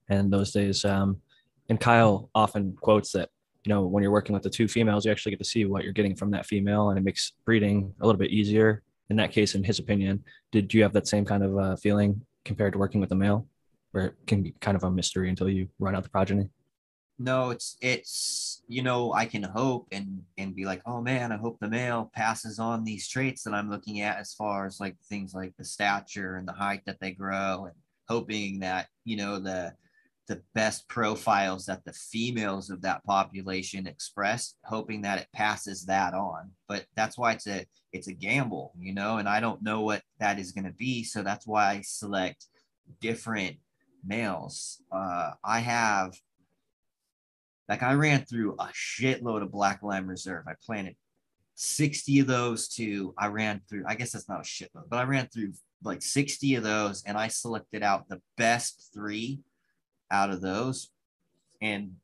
[0.08, 1.20] And those days, um,
[1.68, 3.30] and Kyle often quotes that
[3.64, 5.84] you know when you're working with the two females, you actually get to see what
[5.84, 8.84] you're getting from that female, and it makes breeding a little bit easier.
[9.10, 12.22] In that case, in his opinion, did you have that same kind of uh, feeling
[12.46, 13.48] compared to working with a male,
[13.94, 16.50] where it can be kind of a mystery until you run out the progeny?
[17.20, 21.38] No it's it's you know i can hope and and be like oh man i
[21.38, 24.96] hope the male passes on these traits that i'm looking at as far as like
[25.10, 27.76] things like the stature and the height that they grow and
[28.10, 29.74] hoping that you know the
[30.28, 36.14] the best profiles that the females of that population express hoping that it passes that
[36.14, 36.50] on.
[36.70, 40.02] But that's why it's a it's a gamble you know and i don't know what
[40.20, 42.48] that is going to be so that's why i select
[43.00, 43.58] different
[44.06, 44.82] males.
[44.92, 46.14] Uh, i have
[47.70, 50.44] like I ran through a shitload of black lime reserve.
[50.48, 50.96] I planted
[51.56, 55.04] 60 of those to I ran through, I guess that's not a shitload, but I
[55.04, 55.54] ran through
[55.84, 59.40] like 60 of those and I selected out the best three
[60.12, 60.90] out of those.
[61.62, 61.96] And,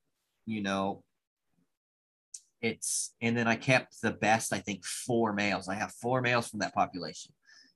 [0.45, 1.03] you know,
[2.62, 5.68] it's, and then I kept the best, I think, four males.
[5.68, 7.34] I have four males from that population,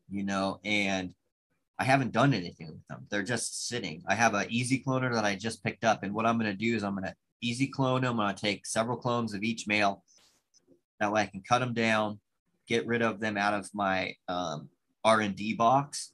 [0.10, 1.14] you know, and
[1.80, 3.08] I haven't done anything with them.
[3.10, 4.04] They're just sitting.
[4.08, 6.04] I have an easy cloner that I just picked up.
[6.04, 8.18] And what I'm going to do is I'm going to easy clone them.
[8.18, 10.04] To take several clones of each male.
[11.00, 12.20] That way I can cut them down,
[12.68, 14.70] get rid of them out of my um,
[15.04, 16.14] R&D box.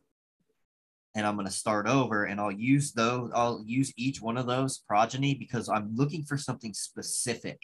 [1.16, 3.32] And I'm going to start over and I'll use those.
[3.34, 7.62] I'll use each one of those progeny because I'm looking for something specific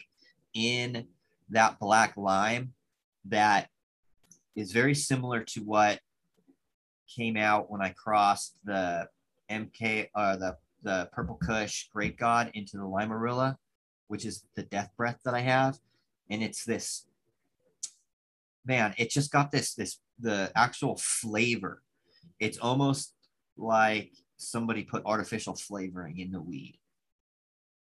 [0.54, 1.06] in
[1.50, 2.74] that black lime
[3.26, 3.68] that
[4.54, 6.00] is very similar to what
[7.14, 9.08] came out when I crossed the
[9.50, 10.56] MK or uh, the
[10.86, 13.56] the Purple Kush Great God into the Limarilla,
[14.06, 15.76] which is the death breath that I have.
[16.30, 17.06] And it's this,
[18.64, 21.82] man, it just got this, this, the actual flavor.
[22.38, 23.12] It's almost
[23.56, 26.78] like somebody put artificial flavoring in the weed.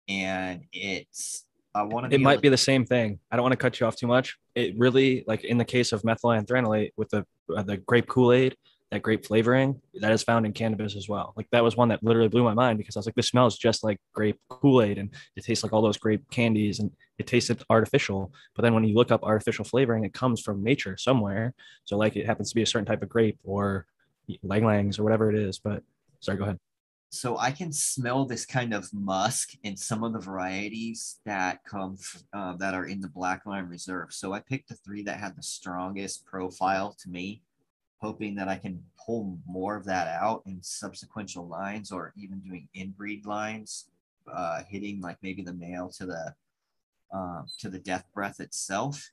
[0.08, 1.45] And it's,
[1.76, 2.16] I want to.
[2.16, 3.20] It might to- be the same thing.
[3.32, 4.38] I don't want to cut you off too much.
[4.56, 7.26] It really, like in the case of methylanthranilate with the
[7.56, 8.56] uh, the grape Kool Aid,
[8.94, 11.34] that grape flavoring that is found in cannabis as well.
[11.36, 13.58] Like that was one that literally blew my mind because I was like, this smells
[13.58, 17.64] just like grape Kool-Aid and it tastes like all those grape candies and it tasted
[17.72, 18.32] artificial.
[18.56, 21.56] But then when you look up artificial flavoring, it comes from nature somewhere.
[21.86, 23.88] So like it happens to be a certain type of grape or
[24.44, 25.58] lang langs or whatever it is.
[25.58, 25.82] But
[26.20, 26.60] sorry, go ahead.
[27.10, 31.98] So I can smell this kind of musk in some of the varieties that come
[32.32, 34.10] uh, that are in the Black Lime Reserve.
[34.12, 37.41] So I picked the three that had the strongest profile to me
[38.04, 42.68] hoping that I can pull more of that out in subsequential lines or even doing
[42.76, 43.88] inbreed lines
[44.32, 46.36] uh, hitting like maybe the male to the
[47.14, 49.10] um, to the death breath itself.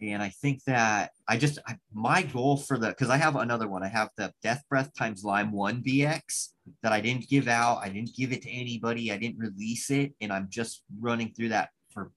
[0.00, 3.66] And I think that I just I, my goal for the because I have another
[3.66, 3.82] one.
[3.82, 6.50] I have the death breath times lime one BX
[6.82, 7.78] that I didn't give out.
[7.82, 9.10] I didn't give it to anybody.
[9.10, 12.12] I didn't release it, and I'm just running through that for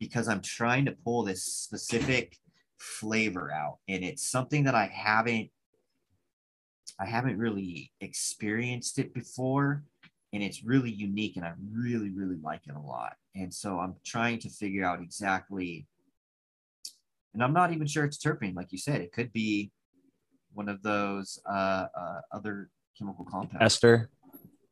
[0.00, 2.36] because I'm trying to pull this specific
[2.78, 5.50] flavor out, and it's something that I haven't
[7.00, 9.84] I haven't really experienced it before
[10.32, 13.14] and it's really unique and I really, really like it a lot.
[13.34, 15.86] And so I'm trying to figure out exactly,
[17.34, 19.70] and I'm not even sure it's terpene, like you said, it could be
[20.52, 22.68] one of those uh, uh, other
[22.98, 23.62] chemical compounds.
[23.62, 24.10] Ester,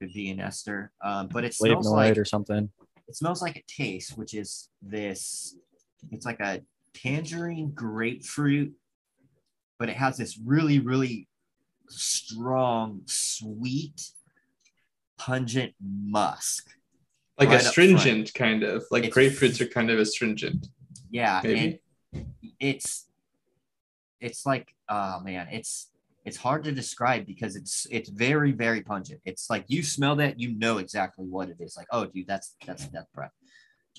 [0.01, 2.69] Could be an ester, um, but it smells like or something.
[3.09, 5.57] it smells like it tastes, which is this.
[6.11, 6.61] It's like a
[7.03, 8.73] tangerine grapefruit,
[9.79, 11.29] but it has this really, really
[11.89, 14.11] strong, sweet,
[15.19, 16.69] pungent musk.
[17.39, 18.85] Like Right astringent, kind of.
[18.91, 20.69] Like It's- grapefruits are kind of astringent.
[21.11, 21.81] Yeah, Maybe.
[22.59, 23.07] it's
[24.21, 25.91] it's like oh man, it's
[26.25, 29.21] it's hard to describe because it's it's very very pungent.
[29.25, 31.77] It's like you smell that, you know exactly what it is.
[31.77, 33.33] Like oh dude, that's that's death breath.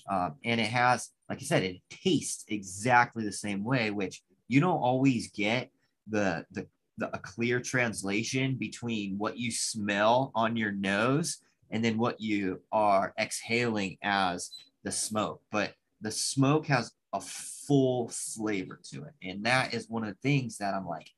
[0.10, 4.60] Um, and it has, like I said, it tastes exactly the same way, which you
[4.60, 5.70] don't always get
[6.08, 6.68] the the,
[6.98, 11.38] the a clear translation between what you smell on your nose
[11.70, 14.52] and then what you are exhaling as
[14.84, 15.42] the smoke.
[15.52, 19.14] But the smoke has a full flavor to it.
[19.22, 21.10] And that is one of the things that I'm like,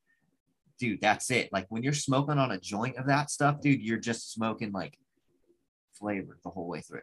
[0.80, 1.52] dude, that's it.
[1.52, 4.98] Like when you're smoking on a joint of that stuff, dude, you're just smoking like
[5.94, 7.02] flavor the whole way through.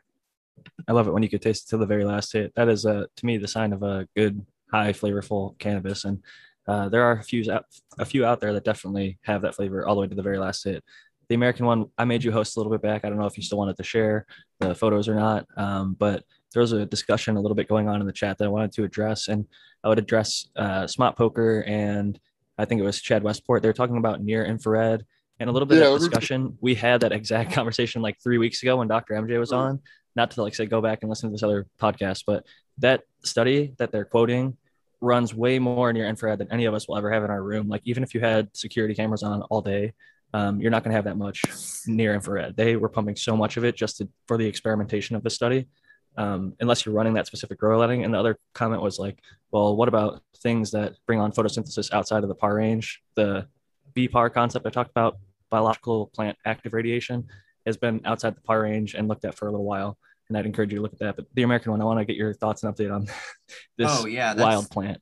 [0.88, 2.54] I love it when you could taste it to the very last hit.
[2.54, 6.04] That is, uh, to me, the sign of a good, high flavorful cannabis.
[6.04, 6.22] And
[6.66, 7.66] uh, there are a few out,
[7.98, 10.38] a few out there that definitely have that flavor all the way to the very
[10.38, 10.82] last hit.
[11.28, 13.04] The American one, I made you host a little bit back.
[13.04, 14.26] I don't know if you still wanted to share
[14.60, 18.00] the photos or not, um, but there was a discussion a little bit going on
[18.00, 19.44] in the chat that I wanted to address, and
[19.82, 22.18] I would address uh, Smart Poker and
[22.58, 23.62] I think it was Chad Westport.
[23.62, 25.04] They were talking about near infrared
[25.38, 26.56] and a little bit Yeah, of discussion.
[26.60, 29.14] We had that exact conversation like three weeks ago when Dr.
[29.14, 29.80] MJ was on.
[30.16, 32.44] Not to like say go back and listen to this other podcast, but
[32.78, 34.56] that study that they're quoting
[35.00, 37.68] runs way more near infrared than any of us will ever have in our room.
[37.68, 39.92] Like even if you had security cameras on all day,
[40.32, 41.42] um, you're not going to have that much
[41.86, 42.56] near infrared.
[42.56, 45.68] They were pumping so much of it just to, for the experimentation of the study,
[46.16, 48.04] um, unless you're running that specific grow lighting.
[48.04, 49.18] And the other comment was like,
[49.50, 53.02] well, what about things that bring on photosynthesis outside of the PAR range?
[53.14, 53.46] The
[53.94, 57.28] BPAR concept I talked about, biological plant active radiation,
[57.66, 59.98] has been outside the PAR range and looked at for a little while.
[60.28, 61.16] And I'd encourage you to look at that.
[61.16, 63.04] But the American one, I want to get your thoughts and update on
[63.76, 65.00] this oh yeah, that's, wild plant.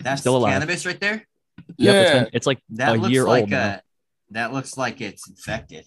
[0.00, 0.52] That's still alive.
[0.52, 1.14] cannabis right there.
[1.14, 1.26] Yep,
[1.68, 3.68] it's, Yeah, been, it's like That a looks year like old now.
[3.68, 3.82] a,
[4.30, 5.84] that looks like it's infected.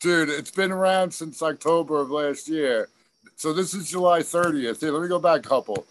[0.00, 2.88] dude, it's been around since October of last year.
[3.36, 4.80] So this is July 30th.
[4.80, 5.84] Here, let me go back a couple.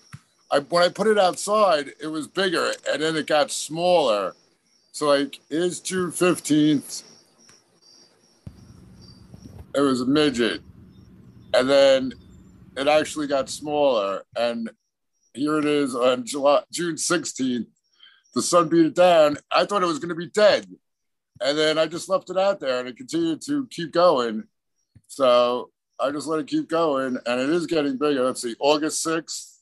[0.52, 4.34] I when I put it outside, it was bigger, and then it got smaller.
[4.93, 7.04] So like, here's June 15th.
[9.74, 10.62] It was a midget,
[11.54, 12.14] and then
[12.76, 14.70] it actually got smaller, and
[15.34, 17.68] here it is on July June 16th.
[18.34, 19.38] The sun beat it down.
[19.52, 20.66] I thought it was going to be dead.
[21.42, 24.44] And then I just left it out there and it continued to keep going.
[25.08, 28.24] So I just let it keep going and it is getting bigger.
[28.24, 29.58] Let's see, August 6th,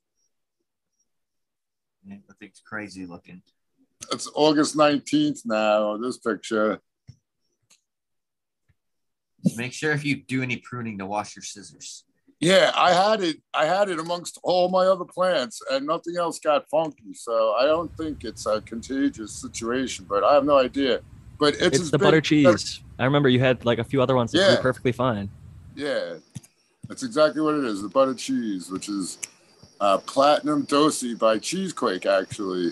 [2.12, 3.42] I think it's crazy looking.
[4.12, 6.80] it's August 19th now, this picture.
[9.44, 12.04] Just make sure if you do any pruning to wash your scissors.
[12.42, 13.38] Yeah, I had it.
[13.54, 17.14] I had it amongst all my other plants, and nothing else got funky.
[17.14, 21.02] So I don't think it's a contagious situation, but I have no idea.
[21.38, 22.82] But it's, It's, the big- butter cheese.
[22.98, 24.54] I remember you had like a few other ones that Yeah.
[24.56, 25.30] grew perfectly fine.
[25.76, 26.16] Yeah,
[26.88, 27.82] that's exactly what it is.
[27.82, 29.18] The butter cheese, which is
[29.82, 32.72] uh, platinum dosi by Cheesequake, actually.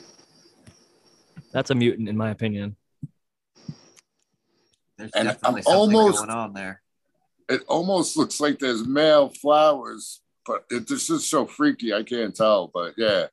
[1.53, 2.75] That's a mutant, in my opinion.
[4.97, 6.81] There's And definitely I'm something almost- going on there.
[7.49, 11.93] It almost looks like there's male flowers, but it, it's just so freaky.
[11.93, 13.27] I can't tell, but yeah.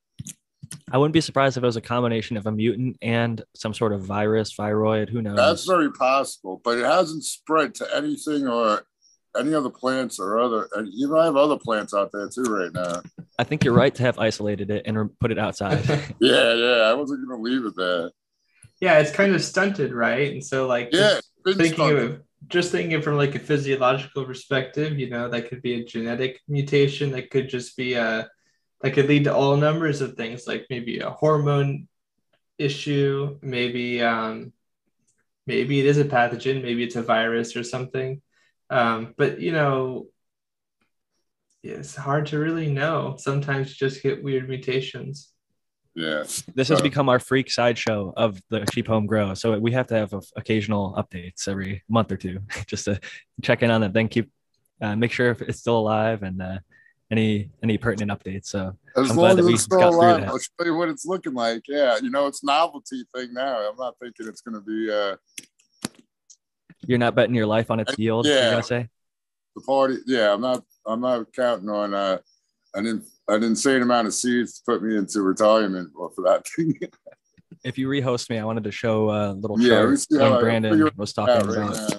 [0.92, 3.92] I wouldn't be surprised if it was a combination of a mutant and some sort
[3.92, 5.08] of virus, viroid.
[5.08, 5.36] Who knows?
[5.36, 8.82] That's very possible, but it hasn't spread to anything or
[9.36, 10.68] any other plants or other.
[10.76, 13.02] And you know, I have other plants out there too right now.
[13.36, 15.82] I think you're right to have isolated it and put it outside.
[16.20, 16.82] Yeah, yeah.
[16.84, 18.10] I wasn't gonna leave it there.
[18.85, 20.32] Yeah, it's kind of stunted, right?
[20.32, 21.98] And so like Yeah, just thinking stunted.
[21.98, 26.40] of just thinking from like a physiological perspective, you know, that could be a genetic
[26.48, 28.28] mutation that could just be a
[28.82, 31.89] that could lead to all numbers of things like maybe a hormone
[32.59, 34.52] issue, maybe um
[35.47, 38.23] maybe it is a pathogen, maybe it's a virus or something.
[38.70, 40.09] Um, but you know,
[41.62, 43.16] it's hard to really know.
[43.19, 45.32] Sometimes you just get weird mutations.
[45.94, 46.24] Yeah.
[46.54, 49.34] This has become our freak sideshow of the cheap home grow.
[49.34, 52.98] So we have to have occasional updates every month or two just to
[53.42, 54.30] check in on it, then keep
[54.80, 56.58] uh, make sure if it's still alive and uh,
[57.10, 58.46] any any pertinent updates.
[58.46, 61.62] So As I'm long as it's still alive, I'll show you what it's looking like.
[61.68, 63.68] Yeah, you know, it's novelty thing now.
[63.70, 65.16] I'm not thinking it's going to be uh,
[66.86, 68.26] you're not betting your life on its yield.
[68.26, 68.50] You're Yeah.
[68.50, 68.88] gonna say
[69.54, 69.98] the party.
[70.06, 70.64] Yeah, I'm not.
[70.86, 72.18] I'm not counting on uh,
[72.74, 76.78] an in, an insane amount of seeds to put me into retirement for that thing.
[77.64, 80.32] if you rehost me, I wanted to show a little Yeah, chart we see how
[80.32, 81.96] when Brandon was talking right about now.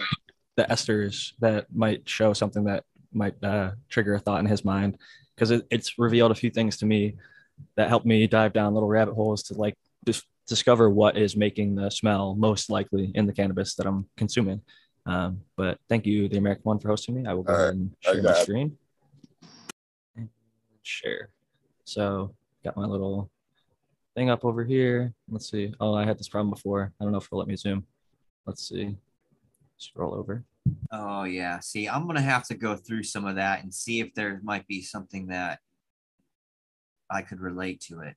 [0.57, 2.83] the esters that might show something that
[3.13, 4.97] might uh, trigger a thought in his mind
[5.35, 7.15] because it, it's revealed a few things to me
[7.77, 9.75] that helped me dive down little rabbit holes to like
[10.05, 14.61] just discover what is making the smell most likely in the cannabis that I'm consuming.
[15.07, 17.27] Um, but thank you, the American one, for hosting me.
[17.27, 18.77] I will go ahead and share my screen.
[20.85, 21.29] Share.
[21.83, 22.33] So
[22.63, 23.29] got my little
[24.15, 25.13] thing up over here.
[25.29, 25.73] Let's see.
[25.79, 26.93] Oh, I had this problem before.
[26.99, 27.85] I don't know if it'll let me zoom.
[28.45, 28.95] Let's see.
[29.77, 30.43] Scroll over.
[30.91, 31.59] Oh yeah.
[31.59, 34.67] See, I'm gonna have to go through some of that and see if there might
[34.67, 35.59] be something that
[37.09, 38.15] I could relate to it.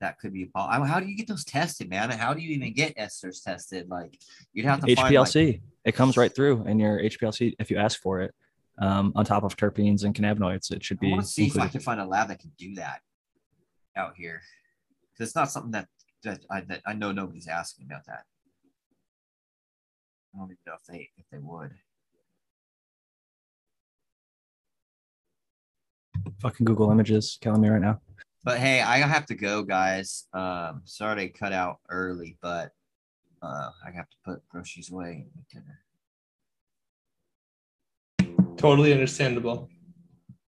[0.00, 0.46] That could be.
[0.46, 2.10] po- I- How do you get those tested, man?
[2.10, 3.88] How do you even get esters tested?
[3.90, 4.18] Like,
[4.52, 5.60] you'd have to find like, HPLC.
[5.84, 8.34] it comes right through in your HPLC if you ask for it.
[8.80, 11.08] Um, on top of terpenes and cannabinoids, it should be.
[11.08, 13.00] I want to see if I can find a lab that can do that
[13.96, 14.40] out here,
[15.12, 15.88] because it's not something that
[16.22, 18.24] that I that I know nobody's asking about that.
[20.32, 21.72] I don't even know if they if they would.
[26.40, 28.00] Fucking Google Images killing me right now.
[28.44, 30.28] But hey, I have to go, guys.
[30.32, 32.70] Um, sorry to cut out early, but
[33.42, 35.80] uh, I have to put groceries away and dinner.
[38.58, 39.70] Totally understandable.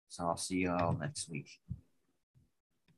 [0.08, 1.48] So I'll see you all next week.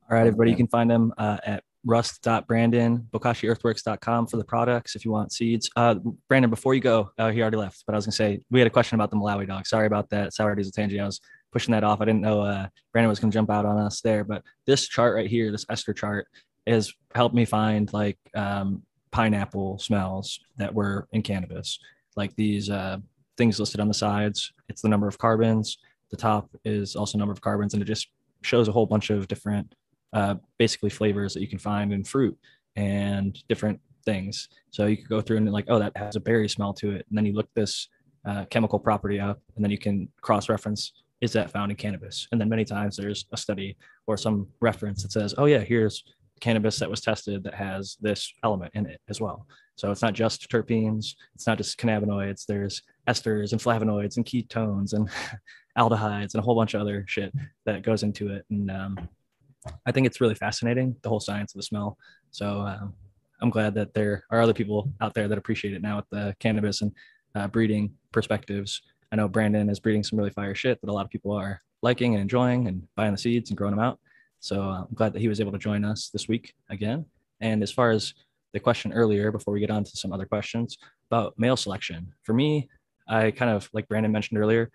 [0.09, 5.03] All right, everybody, you can find them uh, at rust.brandon, bokashiearthworks.com for the products if
[5.03, 5.69] you want seeds.
[5.75, 5.95] Uh,
[6.29, 8.59] Brandon, before you go, uh, he already left, but I was going to say we
[8.59, 9.67] had a question about the Malawi dog.
[9.67, 10.33] Sorry about that.
[10.33, 10.99] Sour diesel tangy.
[10.99, 11.19] I was
[11.51, 11.99] pushing that off.
[11.99, 14.87] I didn't know uh, Brandon was going to jump out on us there, but this
[14.87, 16.27] chart right here, this ester chart,
[16.65, 21.77] has helped me find like um, pineapple smells that were in cannabis,
[22.15, 22.97] like these uh,
[23.37, 24.53] things listed on the sides.
[24.69, 25.77] It's the number of carbons.
[26.11, 28.07] The top is also number of carbons, and it just
[28.41, 29.73] shows a whole bunch of different
[30.11, 32.37] uh, basically flavors that you can find in fruit
[32.75, 34.49] and different things.
[34.71, 37.05] So you could go through and like, oh, that has a berry smell to it,
[37.09, 37.87] and then you look this
[38.25, 40.93] uh, chemical property up, and then you can cross-reference
[41.23, 42.27] is that found in cannabis?
[42.33, 43.77] And then many times there's a study
[44.07, 46.03] or some reference that says, oh yeah, here's
[46.41, 49.47] cannabis that was tested that has this element in it as well.
[49.77, 52.45] So it's not just terpenes, it's not just cannabinoids.
[52.45, 55.09] There's esters and flavonoids and ketones and
[55.77, 57.33] aldehydes and a whole bunch of other shit
[57.65, 58.45] that goes into it.
[58.49, 59.09] And um,
[59.85, 61.97] I think it's really fascinating, the whole science of the smell.
[62.31, 62.93] So um,
[63.41, 66.35] I'm glad that there are other people out there that appreciate it now with the
[66.39, 66.91] cannabis and
[67.35, 68.81] uh, breeding perspectives.
[69.11, 71.61] I know Brandon is breeding some really fire shit that a lot of people are
[71.81, 73.99] liking and enjoying and buying the seeds and growing them out.
[74.39, 77.05] So uh, I'm glad that he was able to join us this week again.
[77.41, 78.13] And as far as
[78.53, 80.77] the question earlier, before we get on to some other questions
[81.09, 82.69] about male selection, for me,
[83.07, 84.71] I kind of, like Brandon mentioned earlier,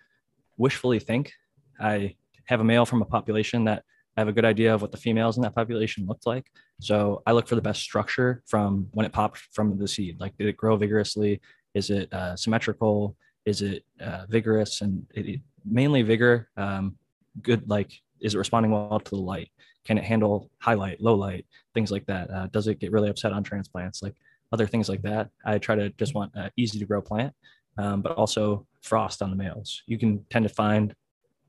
[0.56, 1.32] wishfully think
[1.80, 3.84] I have a male from a population that
[4.16, 6.46] I have a good idea of what the females in that population looked like.
[6.80, 10.18] So I look for the best structure from when it popped from the seed.
[10.18, 11.40] Like, did it grow vigorously?
[11.74, 13.16] Is it uh, symmetrical?
[13.44, 14.80] Is it uh, vigorous?
[14.80, 15.40] And it, it-
[15.70, 16.48] mainly vigor.
[16.56, 16.96] Um,
[17.42, 19.50] good, like, is it responding well to the light?
[19.84, 22.30] Can it handle high light, low light, things like that?
[22.30, 24.02] Uh, does it get really upset on transplants?
[24.02, 24.14] Like
[24.50, 25.28] other things like that.
[25.44, 27.34] I try to just want an easy to grow plant,
[27.78, 29.82] um, but also frost on the males.
[29.86, 30.94] You can tend to find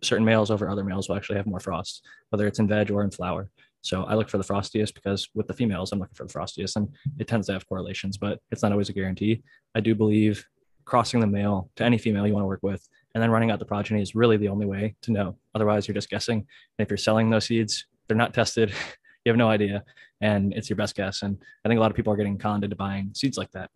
[0.02, 3.04] certain males over other males will actually have more frost, whether it's in veg or
[3.04, 3.50] in flower.
[3.82, 6.76] So I look for the frostiest because with the females, I'm looking for the frostiest,
[6.76, 9.42] and it tends to have correlations, but it's not always a guarantee.
[9.76, 10.46] I do believe
[10.86, 13.60] crossing the male to any female you want to work with, and then running out
[13.60, 15.38] the progeny is really the only way to know.
[15.56, 16.40] Otherwise, you're just guessing.
[16.40, 18.70] And if you're selling those seeds, they're not tested.
[19.26, 19.84] you have no idea,
[20.20, 21.22] and it's your best guess.
[21.22, 23.70] And I think a lot of people are getting conned into buying seeds like that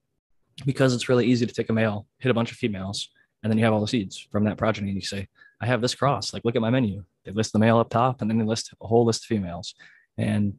[0.65, 3.09] because it's really easy to take a male, hit a bunch of females,
[3.41, 5.27] and then you have all the seeds from that progeny, and you say,
[5.61, 6.33] I have this cross.
[6.33, 7.03] Like, look at my menu.
[7.23, 9.75] They list the male up top, and then they list a whole list of females.
[10.17, 10.55] And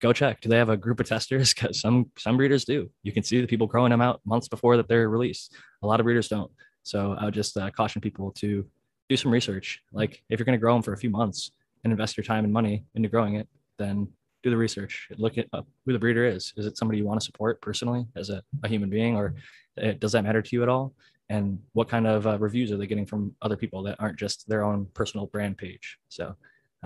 [0.00, 0.40] go check.
[0.40, 1.54] Do they have a group of testers?
[1.54, 2.90] Because some some breeders do.
[3.02, 5.54] You can see the people growing them out months before that they're released.
[5.82, 6.50] A lot of breeders don't.
[6.82, 8.66] So I would just uh, caution people to
[9.08, 9.80] do some research.
[9.92, 11.50] Like, if you're going to grow them for a few months
[11.84, 14.08] and invest your time and money into growing it, then
[14.42, 15.08] do the research.
[15.16, 16.52] Look at up who the breeder is.
[16.56, 19.34] Is it somebody you want to support personally as a, a human being, or
[19.82, 20.94] uh, does that matter to you at all?
[21.28, 24.48] and what kind of uh, reviews are they getting from other people that aren't just
[24.48, 25.98] their own personal brand page.
[26.08, 26.36] So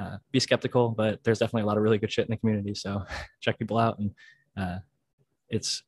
[0.00, 2.74] uh, be skeptical, but there's definitely a lot of really good shit in the community.
[2.74, 3.04] So
[3.40, 4.10] check people out, and
[4.56, 4.78] uh,
[5.48, 5.82] it's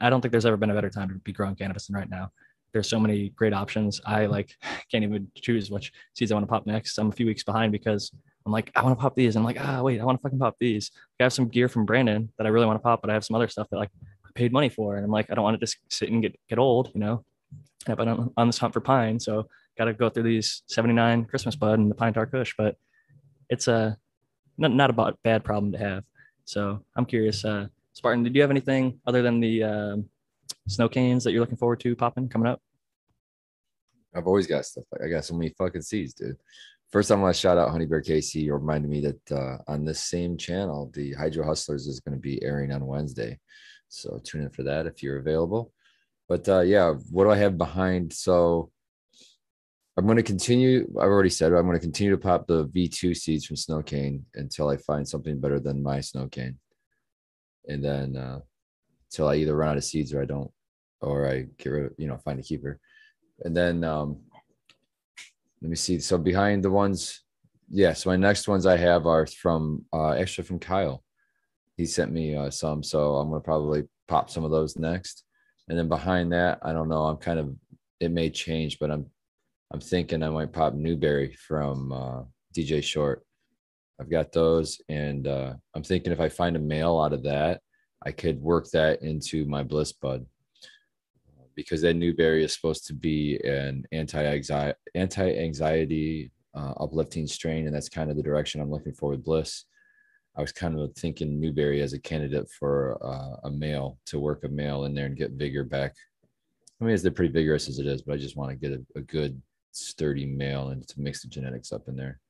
[0.00, 2.10] I don't think there's ever been a better time to be growing cannabis than right
[2.10, 2.32] now.
[2.72, 4.00] There's so many great options.
[4.04, 4.50] I like
[4.90, 6.98] can't even choose which seeds I want to pop next.
[6.98, 8.12] I'm a few weeks behind because
[8.44, 9.34] I'm like, I want to pop these.
[9.34, 10.92] I'm like, ah, wait, I want to fucking pop these.
[11.18, 13.24] I have some gear from Brandon that I really want to pop, but I have
[13.24, 13.90] some other stuff that like
[14.24, 14.96] I paid money for.
[14.96, 17.24] And I'm like, I don't want to just sit and get, get old, you know?
[17.88, 19.18] I've been on, on this hunt for pine.
[19.18, 22.76] So got to go through these 79 Christmas bud and the pine tar kush, but
[23.50, 23.96] it's a
[24.58, 26.04] not, not a bad problem to have.
[26.44, 30.08] So I'm curious, uh, Spartan, did you have anything other than the um,
[30.66, 32.60] snow canes that you're looking forward to popping coming up?
[34.14, 34.84] I've always got stuff.
[35.02, 36.36] I got so many fucking seeds, dude.
[36.90, 38.02] First, I want to shout out Honey Bear.
[38.06, 42.20] You reminded me that uh, on this same channel, the Hydro Hustlers is going to
[42.20, 43.38] be airing on Wednesday.
[43.88, 45.72] So tune in for that if you're available.
[46.28, 48.12] But uh, yeah, what do I have behind?
[48.12, 48.70] So
[49.96, 50.86] I'm going to continue.
[50.98, 54.24] I've already said I'm going to continue to pop the V2 seeds from Snow Cane
[54.34, 56.58] until I find something better than my Snow Cane
[57.68, 58.40] and then uh,
[59.10, 60.50] until I either run out of seeds or I don't,
[61.00, 62.80] or I get rid of, you know, find a keeper.
[63.44, 64.18] And then um,
[65.62, 65.98] let me see.
[66.00, 67.22] So behind the ones,
[67.70, 67.92] yeah.
[67.92, 71.02] So my next ones I have are from uh, extra from Kyle.
[71.76, 75.24] He sent me uh, some, so I'm gonna probably pop some of those next.
[75.68, 77.04] And then behind that, I don't know.
[77.04, 77.54] I'm kind of
[78.00, 79.06] it may change, but I'm
[79.72, 82.22] I'm thinking I might pop Newberry from uh,
[82.56, 83.24] DJ Short.
[84.00, 87.60] I've got those, and uh, I'm thinking if I find a male out of that,
[88.04, 90.26] I could work that into my bliss bud
[91.56, 97.88] because that Newberry is supposed to be an anti-anxiety, anti-anxiety uh, uplifting strain, and that's
[97.88, 99.64] kind of the direction I'm looking for with bliss.
[100.36, 104.44] I was kind of thinking Newberry as a candidate for uh, a male to work
[104.44, 105.94] a male in there and get vigor back.
[106.80, 108.98] I mean, they're pretty vigorous as it is, but I just want to get a,
[108.98, 109.40] a good
[109.72, 112.20] sturdy male and to mix the genetics up in there.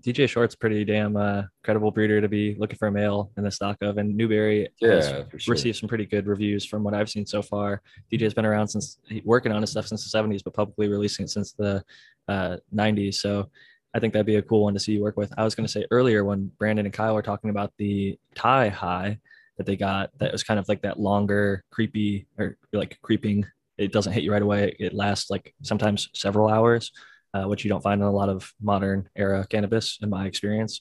[0.00, 3.50] DJ Short's pretty damn uh, credible breeder to be looking for a male in the
[3.50, 5.52] stock of, and Newberry yeah, has sure.
[5.52, 7.82] received some pretty good reviews from what I've seen so far.
[8.12, 11.30] DJ's been around since working on his stuff since the 70s, but publicly releasing it
[11.30, 11.82] since the
[12.28, 13.14] uh, 90s.
[13.14, 13.50] So
[13.94, 15.32] I think that'd be a cool one to see you work with.
[15.36, 18.68] I was going to say earlier when Brandon and Kyle were talking about the Thai
[18.68, 19.18] high
[19.56, 23.44] that they got, that was kind of like that longer, creepy or like creeping.
[23.76, 24.76] It doesn't hit you right away.
[24.78, 26.92] It lasts like sometimes several hours
[27.34, 30.80] uh, which you don't find in a lot of modern era cannabis, in my experience.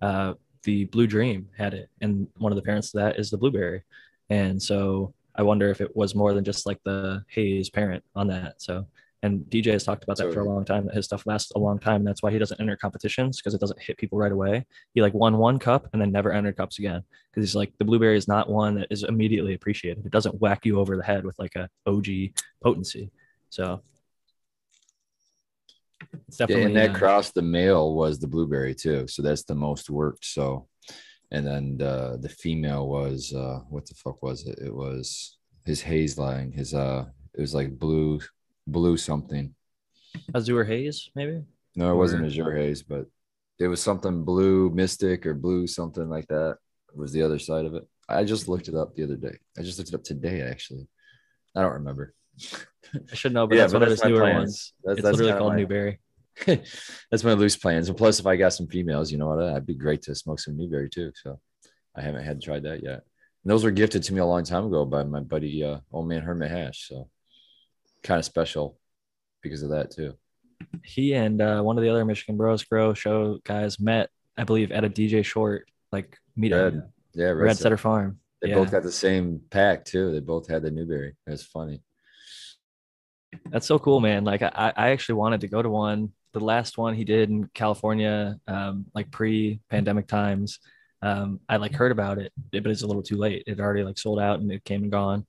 [0.00, 3.38] Uh, the Blue Dream had it, and one of the parents of that is the
[3.38, 3.82] blueberry.
[4.28, 8.26] And so I wonder if it was more than just like the haze parent on
[8.28, 8.60] that.
[8.60, 8.86] So,
[9.22, 10.86] and DJ has talked about that for a long time.
[10.86, 11.96] That his stuff lasts a long time.
[11.96, 14.66] And that's why he doesn't enter competitions because it doesn't hit people right away.
[14.94, 17.84] He like won one cup and then never entered cups again because he's like the
[17.84, 20.06] blueberry is not one that is immediately appreciated.
[20.06, 22.06] It doesn't whack you over the head with like a OG
[22.62, 23.10] potency.
[23.50, 23.82] So
[26.28, 29.06] it's definitely yeah, and that uh, cross the male was the blueberry too.
[29.08, 30.24] So that's the most worked.
[30.24, 30.68] So
[31.30, 34.58] and then the the female was uh what the fuck was it?
[34.58, 38.20] It was his haze line, his uh it was like blue
[38.66, 39.54] blue something.
[40.34, 41.42] Azure haze, maybe?
[41.74, 41.96] No, it or...
[41.96, 43.06] wasn't Azure haze, but
[43.58, 46.58] it was something blue mystic or blue something like that
[46.94, 47.86] was the other side of it.
[48.08, 49.38] I just looked it up the other day.
[49.58, 50.88] I just looked it up today actually.
[51.54, 52.14] I don't remember.
[52.94, 54.38] I should know, but yeah, that's but one that's of his newer plans.
[54.38, 54.72] ones.
[54.84, 56.00] That's, it's that's literally called my, Newberry.
[56.46, 57.88] that's my loose plans.
[57.88, 59.42] And plus, if I got some females, you know what?
[59.42, 61.12] I'd be great to smoke some Newberry too.
[61.14, 61.40] So
[61.96, 63.02] I haven't had tried that yet.
[63.44, 66.08] And those were gifted to me a long time ago by my buddy, uh, old
[66.08, 66.88] man Hermit Hash.
[66.88, 67.08] So
[68.02, 68.78] kind of special
[69.42, 70.14] because of that too.
[70.82, 74.72] He and uh, one of the other Michigan Bros Grow show guys met, I believe,
[74.72, 76.72] at a DJ Short like meetup.
[76.72, 76.82] Red,
[77.14, 78.18] yeah, Red, Red Setter Farm.
[78.42, 78.56] They yeah.
[78.56, 80.12] both got the same pack too.
[80.12, 81.16] They both had the Newberry.
[81.26, 81.82] It's funny.
[83.50, 84.24] That's so cool, man.
[84.24, 86.12] Like I, I actually wanted to go to one.
[86.36, 90.58] The last one he did in California, um, like pre-pandemic times.
[91.00, 93.44] Um, I like heard about it, but it's a little too late.
[93.46, 95.24] It already like sold out and it came and gone.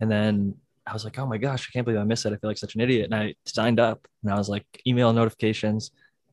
[0.00, 0.54] And then
[0.86, 2.32] I was like, oh my gosh, I can't believe I missed it.
[2.32, 3.06] I feel like such an idiot.
[3.10, 5.90] And I signed up and I was like, email notifications,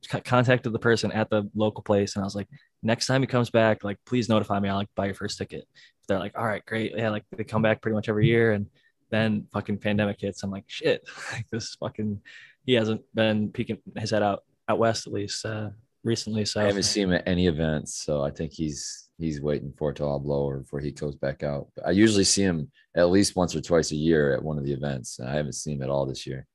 [0.08, 2.14] contacted the person at the local place.
[2.14, 2.46] And I was like,
[2.84, 4.68] next time he comes back, like, please notify me.
[4.68, 5.66] I'll like buy your first ticket.
[6.06, 6.92] They're like, all right, great.
[6.96, 7.10] Yeah.
[7.10, 8.52] Like they come back pretty much every year.
[8.52, 8.66] And
[9.10, 10.44] then fucking pandemic hits.
[10.44, 11.02] I'm like, shit,
[11.32, 12.20] like this fucking,
[12.66, 15.70] he hasn't been peeking his head out out west at least uh,
[16.04, 16.44] recently.
[16.44, 19.90] So I haven't seen him at any events, so I think he's he's waiting for
[19.90, 21.68] it to all blow or before he goes back out.
[21.76, 24.64] But I usually see him at least once or twice a year at one of
[24.64, 25.20] the events.
[25.20, 26.46] I haven't seen him at all this year.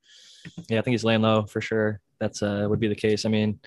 [0.69, 1.99] Yeah, I think he's laying low for sure.
[2.19, 3.25] That's uh would be the case.
[3.25, 3.59] I mean,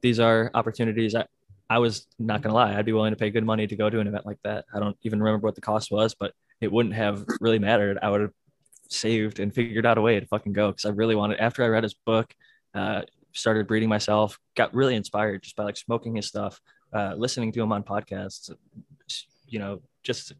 [0.00, 1.14] these are opportunities.
[1.14, 1.26] I,
[1.70, 4.00] I was not gonna lie, I'd be willing to pay good money to go to
[4.00, 4.66] an event like that.
[4.74, 7.98] I don't even remember what the cost was, but it wouldn't have really mattered.
[8.02, 8.32] I would have
[8.92, 11.40] saved and figured out a way to fucking go because I really wanted.
[11.40, 12.34] After I read his book,
[12.74, 13.02] uh,
[13.32, 16.60] started breeding myself, got really inspired just by like smoking his stuff,
[16.92, 18.50] uh, listening to him on podcasts,
[19.46, 20.32] you know, just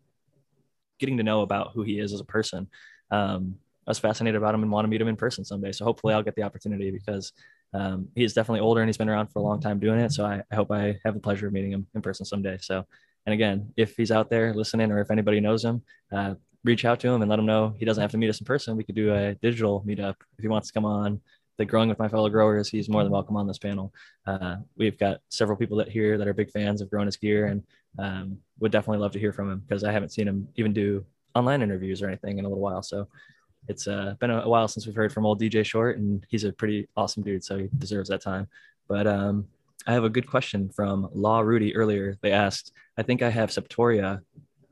[0.99, 2.69] getting to know about who he is as a person.
[3.11, 3.57] Um,
[3.87, 5.73] I was fascinated about him and want to meet him in person someday.
[5.73, 7.33] So hopefully I'll get the opportunity because
[7.75, 10.13] um, is definitely older and he's been around for a long time doing it.
[10.13, 12.59] So I, I, hope I have the pleasure of meeting him in person someday.
[12.61, 12.85] So,
[13.27, 16.35] and again, if he's out there listening or if anybody knows him, uh,
[16.65, 18.47] reach out to him and let him know he doesn't have to meet us in
[18.47, 18.77] person.
[18.77, 21.21] We could do a digital meetup if he wants to come on.
[21.59, 23.93] The growing with my fellow growers, he's more than welcome on this panel.
[24.27, 27.47] Uh, we've got several people that here that are big fans of growing his gear
[27.47, 27.63] and
[27.99, 31.05] um, would definitely love to hear from him because I haven't seen him even do
[31.35, 32.83] online interviews or anything in a little while.
[32.83, 33.07] So
[33.69, 36.53] it's uh, been a while since we've heard from old DJ Short, and he's a
[36.53, 38.49] pretty awesome dude, so he deserves that time.
[38.89, 39.47] But um,
[39.87, 42.19] I have a good question from Law Rudy earlier.
[42.23, 44.21] They asked, I think I have Septoria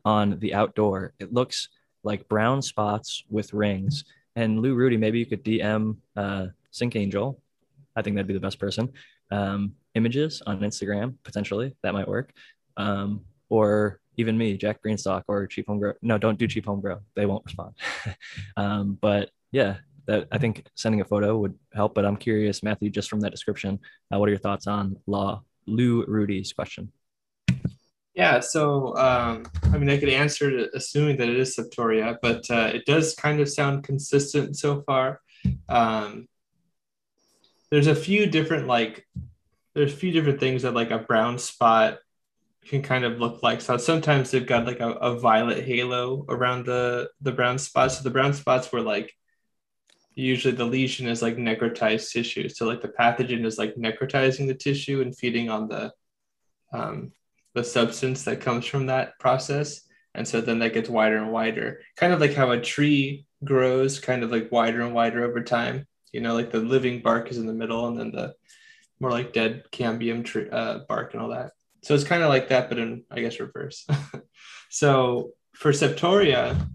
[0.05, 1.13] on the outdoor.
[1.19, 1.69] It looks
[2.03, 4.05] like brown spots with rings.
[4.37, 7.41] And Lou Rudy, maybe you could DM uh, Sync Angel.
[7.97, 8.91] I think that'd be the best person.
[9.31, 11.75] Um, images on Instagram, potentially.
[11.83, 12.33] That might work.
[12.77, 15.93] Um, or even me, Jack Greenstock or Cheap Home Grow.
[16.03, 17.01] No, don't do Cheap Home Grow.
[17.15, 17.75] They won't respond.
[18.57, 21.95] um, but yeah, that I think sending a photo would help.
[21.95, 23.79] But I'm curious, Matthew, just from that description,
[24.13, 26.93] uh, what are your thoughts on Law Lou Rudy's question?
[28.21, 32.45] Yeah, so um, I mean, I could answer it assuming that it is Septoria, but
[32.51, 35.23] uh, it does kind of sound consistent so far.
[35.71, 36.29] Um,
[37.71, 39.07] there's a few different like,
[39.73, 42.01] there's a few different things that like a brown spot
[42.67, 43.63] can kind of look like.
[43.63, 47.97] So sometimes they've got like a, a violet halo around the the brown spots.
[47.97, 49.17] So the brown spots were like
[50.15, 52.51] usually the lesion is like necrotized tissue.
[52.51, 55.95] So like the pathogen is like necrotizing the tissue and feeding on the
[56.71, 57.13] um,
[57.55, 59.83] the substance that comes from that process.
[60.15, 64.01] And so then that gets wider and wider, kind of like how a tree grows,
[64.01, 65.87] kind of like wider and wider over time.
[66.13, 68.35] You know, like the living bark is in the middle, and then the
[68.99, 71.53] more like dead cambium tree, uh, bark and all that.
[71.83, 73.87] So it's kind of like that, but in I guess reverse.
[74.71, 76.69] so for Septoria,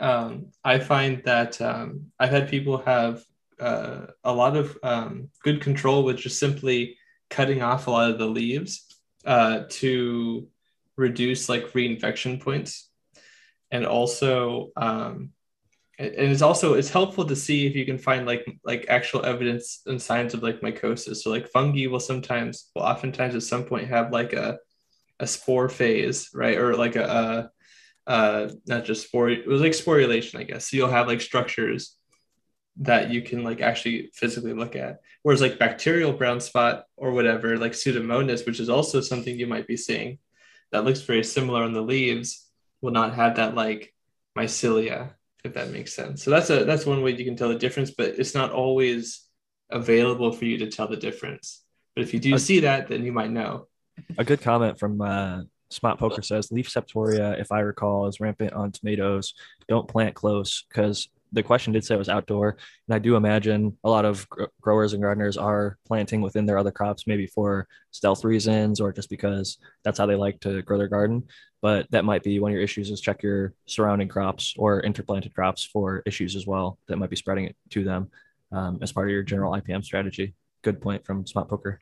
[0.00, 3.22] um, I find that um, I've had people have
[3.60, 6.98] uh, a lot of um, good control with just simply
[7.30, 8.93] cutting off a lot of the leaves
[9.24, 10.48] uh, to
[10.96, 12.90] reduce like reinfection points,
[13.70, 15.30] and also um,
[15.98, 19.82] and it's also it's helpful to see if you can find like like actual evidence
[19.86, 21.16] and signs of like mycosis.
[21.16, 24.58] So like fungi will sometimes will oftentimes at some point have like a
[25.20, 26.58] a spore phase right?
[26.58, 27.50] Or like a,
[28.08, 30.68] a uh not just spore it was like sporulation i guess.
[30.68, 31.96] So you'll have like structures
[32.78, 37.56] that you can like actually physically look at whereas like bacterial brown spot or whatever
[37.56, 40.18] like pseudomonas which is also something you might be seeing
[40.72, 43.94] that looks very similar on the leaves will not have that like
[44.36, 45.12] mycelia
[45.44, 46.22] if that makes sense.
[46.22, 49.24] So that's a that's one way you can tell the difference, but it's not always
[49.70, 51.62] available for you to tell the difference.
[51.94, 53.68] But if you do see that, then you might know.
[54.18, 58.52] A good comment from uh, Smart Poker says leaf septoria, if I recall, is rampant
[58.52, 59.34] on tomatoes.
[59.68, 62.56] Don't plant close because the question did say it was outdoor,
[62.88, 66.58] and I do imagine a lot of gr- growers and gardeners are planting within their
[66.58, 70.78] other crops, maybe for stealth reasons or just because that's how they like to grow
[70.78, 71.24] their garden.
[71.60, 72.90] But that might be one of your issues.
[72.90, 77.16] Is check your surrounding crops or interplanted crops for issues as well that might be
[77.16, 78.10] spreading it to them
[78.52, 80.34] um, as part of your general IPM strategy.
[80.62, 81.80] Good point from Smart Poker.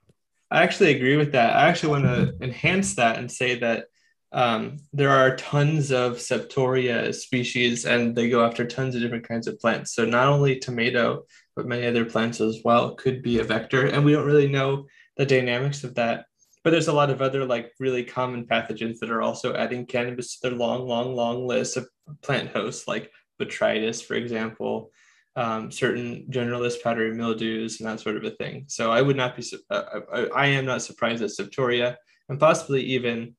[0.51, 1.57] I actually agree with that.
[1.57, 3.87] I actually want to enhance that and say that
[4.33, 9.47] um, there are tons of Septoria species and they go after tons of different kinds
[9.47, 9.95] of plants.
[9.95, 13.87] So not only tomato, but many other plants as well could be a vector.
[13.87, 14.87] And we don't really know
[15.19, 16.25] the dynamics of that.
[16.65, 20.39] But there's a lot of other like really common pathogens that are also adding cannabis
[20.39, 21.89] to their long, long, long list of
[22.23, 23.11] plant hosts, like
[23.41, 24.91] botrytis, for example,
[25.37, 28.65] um, certain generalist powdery mildews and that sort of a thing.
[28.69, 29.83] So I would not be, uh,
[30.13, 31.97] I, I am not surprised that Septoria
[32.29, 33.35] and possibly even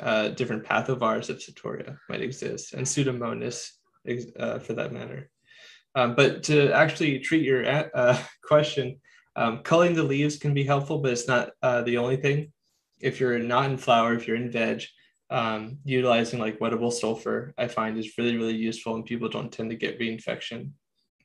[0.00, 3.70] uh, different pathovars of Septoria might exist, and Pseudomonas
[4.38, 5.30] uh, for that matter.
[5.94, 9.00] Um, but to actually treat your uh, question,
[9.36, 12.52] um, culling the leaves can be helpful, but it's not uh, the only thing.
[13.00, 14.84] If you're not in flower, if you're in veg,
[15.30, 19.70] um, utilizing like wettable sulfur, I find is really, really useful, and people don't tend
[19.70, 20.70] to get reinfection.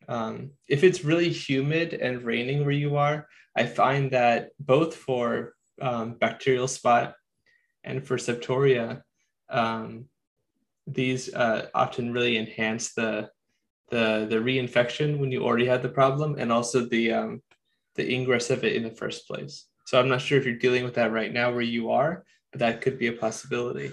[0.08, 5.54] Um, if it's really humid and raining where you are, I find that both for
[5.82, 7.16] um, bacterial spot
[7.84, 9.02] and for Septoria,
[9.50, 10.06] um,
[10.88, 13.30] these uh, often really enhance the
[13.90, 17.42] the the reinfection when you already had the problem, and also the um,
[17.96, 19.66] the ingress of it in the first place.
[19.86, 22.60] So I'm not sure if you're dealing with that right now where you are, but
[22.60, 23.92] that could be a possibility.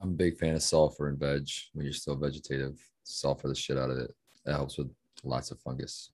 [0.00, 2.78] I'm a big fan of sulfur and veg when you're still vegetative.
[3.04, 4.12] Sulfur the shit out of it.
[4.44, 4.90] That helps with
[5.22, 6.10] lots of fungus.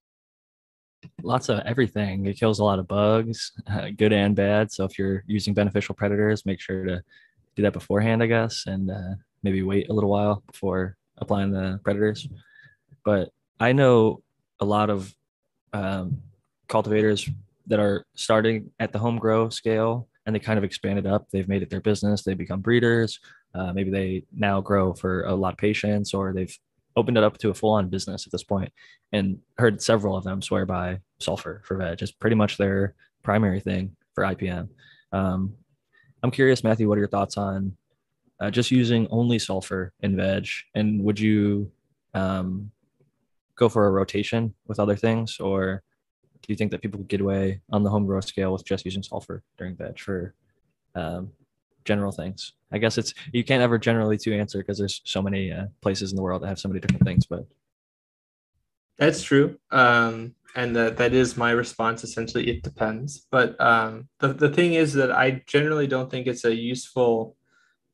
[1.23, 2.27] Lots of everything.
[2.27, 4.73] It kills a lot of bugs, uh, good and bad.
[4.73, 7.03] So if you're using beneficial predators, make sure to
[7.57, 11.81] do that beforehand, I guess, and uh, maybe wait a little while before applying the
[11.85, 12.29] predators.
[13.05, 14.23] But I know
[14.61, 15.15] a lot of
[15.73, 16.23] um,
[16.69, 17.29] cultivators
[17.67, 21.29] that are starting at the home grow scale and they kind of expanded up.
[21.31, 22.23] They've made it their business.
[22.23, 23.21] They become breeders.
[23.55, 26.57] Uh, maybe they now grow for a lot of patients or they've
[26.97, 28.73] opened it up to a full on business at this point
[29.13, 32.03] and heard several of them swear by sulfur for veg.
[32.03, 34.69] It's pretty much their primary thing for IPM.
[35.13, 35.55] Um,
[36.23, 37.77] I'm curious, Matthew, what are your thoughts on
[38.41, 40.49] uh, just using only sulfur in veg?
[40.75, 41.71] And would you
[42.15, 42.71] um,
[43.57, 45.83] go for a rotation with other things, or
[46.43, 48.85] do you think that people could get away on the home grow scale with just
[48.85, 50.35] using sulfur during veg for
[50.95, 51.31] um,
[51.85, 52.53] general things?
[52.73, 56.13] I guess it's you can't ever generally to answer because there's so many uh, places
[56.13, 57.47] in the world that have so many different things, but
[58.99, 59.59] That's true.
[59.71, 62.05] Um, and that that is my response.
[62.05, 63.27] Essentially, it depends.
[63.31, 67.37] But um, the the thing is that I generally don't think it's a useful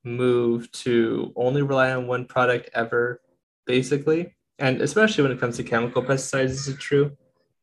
[0.05, 3.21] move to only rely on one product ever,
[3.67, 7.17] basically, and especially when it comes to chemical pesticides, is true.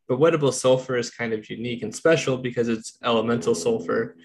[0.07, 4.15] But wettable sulfur is kind of unique and special because it's elemental sulfur.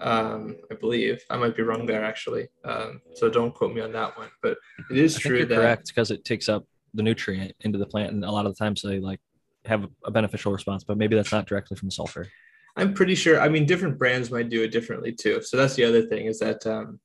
[0.00, 2.48] Um, I believe I might be wrong there actually.
[2.64, 4.28] Um, so don't quote me on that one.
[4.42, 4.56] But
[4.90, 6.64] it is I true that correct because it takes up
[6.94, 9.20] the nutrient into the plant, and a lot of the times they like
[9.64, 12.28] have a beneficial response, but maybe that's not directly from sulfur.
[12.76, 13.40] I'm pretty sure.
[13.40, 15.42] I mean, different brands might do it differently too.
[15.42, 17.00] So that's the other thing is that um,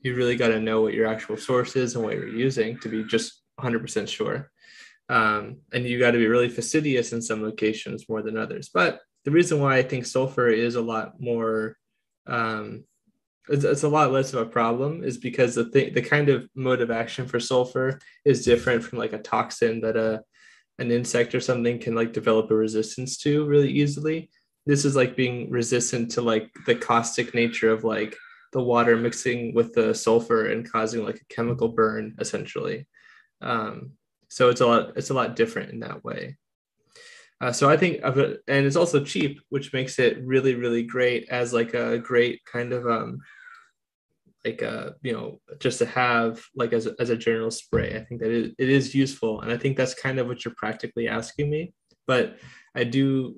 [0.00, 2.88] you really got to know what your actual source is and what you're using to
[2.88, 4.50] be just 100% sure.
[5.08, 8.70] Um, and you got to be really fastidious in some locations more than others.
[8.72, 11.76] But the reason why I think sulfur is a lot more,
[12.26, 12.84] um,
[13.48, 16.48] it's, it's a lot less of a problem is because the thing, the kind of
[16.54, 20.22] mode of action for sulfur is different from like a toxin that a
[20.78, 24.28] an insect or something can like develop a resistance to really easily.
[24.66, 28.14] This is like being resistant to like the caustic nature of like
[28.52, 32.86] the water mixing with the sulfur and causing like a chemical burn essentially.
[33.40, 33.92] Um,
[34.28, 36.36] so it's a lot it's a lot different in that way.
[37.40, 40.82] Uh, so I think of it, and it's also cheap, which makes it really really
[40.82, 43.18] great as like a great kind of um
[44.44, 47.96] like a you know just to have like as a, as a general spray.
[47.96, 50.54] I think that it, it is useful, and I think that's kind of what you're
[50.56, 51.74] practically asking me.
[52.06, 52.38] But
[52.74, 53.36] I do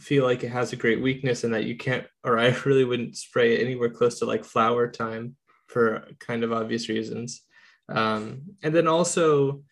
[0.00, 3.16] feel like it has a great weakness in that you can't, or I really wouldn't
[3.16, 5.36] spray it anywhere close to like flower time
[5.68, 7.42] for kind of obvious reasons.
[7.88, 9.62] Um, and then also,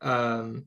[0.00, 0.66] um,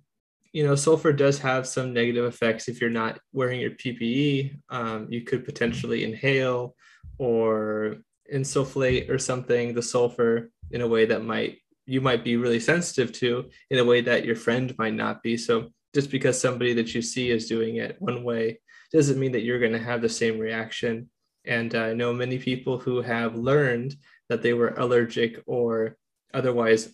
[0.53, 4.59] you know, sulfur does have some negative effects if you're not wearing your PPE.
[4.69, 6.75] Um, you could potentially inhale
[7.17, 7.97] or
[8.33, 13.11] insufflate or something the sulfur in a way that might you might be really sensitive
[13.11, 15.35] to in a way that your friend might not be.
[15.35, 18.59] So just because somebody that you see is doing it one way
[18.93, 21.09] doesn't mean that you're going to have the same reaction.
[21.45, 23.95] And I know many people who have learned
[24.29, 25.97] that they were allergic or
[26.33, 26.93] otherwise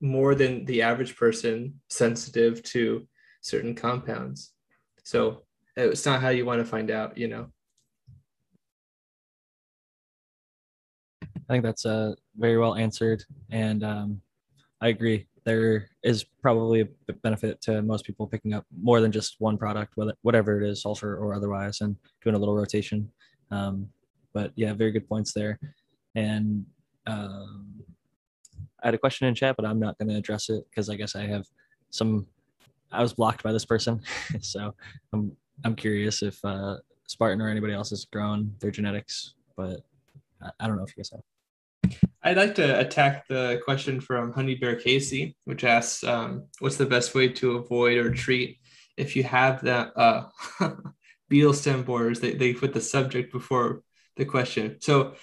[0.00, 3.06] more than the average person sensitive to
[3.40, 4.52] certain compounds.
[5.04, 5.42] So
[5.76, 7.46] it's not how you want to find out, you know.
[11.22, 14.20] I think that's uh, very well answered, and um,
[14.80, 15.28] I agree.
[15.44, 19.92] There is probably a benefit to most people picking up more than just one product,
[19.94, 21.94] whether whatever it is, sulfur or otherwise, and
[22.24, 23.12] doing a little rotation.
[23.52, 23.88] Um,
[24.34, 25.60] but yeah, very good points there.
[26.16, 26.66] And
[27.06, 27.75] um,
[28.82, 30.96] I had a question in chat, but I'm not going to address it because I
[30.96, 31.46] guess I have
[31.90, 32.26] some.
[32.92, 34.00] I was blocked by this person,
[34.40, 34.74] so
[35.12, 36.76] I'm I'm curious if uh,
[37.06, 39.80] Spartan or anybody else has grown their genetics, but
[40.42, 41.20] I, I don't know if you guys have.
[42.22, 46.86] I'd like to attack the question from Honey Bear Casey, which asks, um, "What's the
[46.86, 48.58] best way to avoid or treat
[48.96, 50.26] if you have that uh,
[51.28, 53.82] beetle stem borers?" They they put the subject before
[54.16, 55.14] the question, so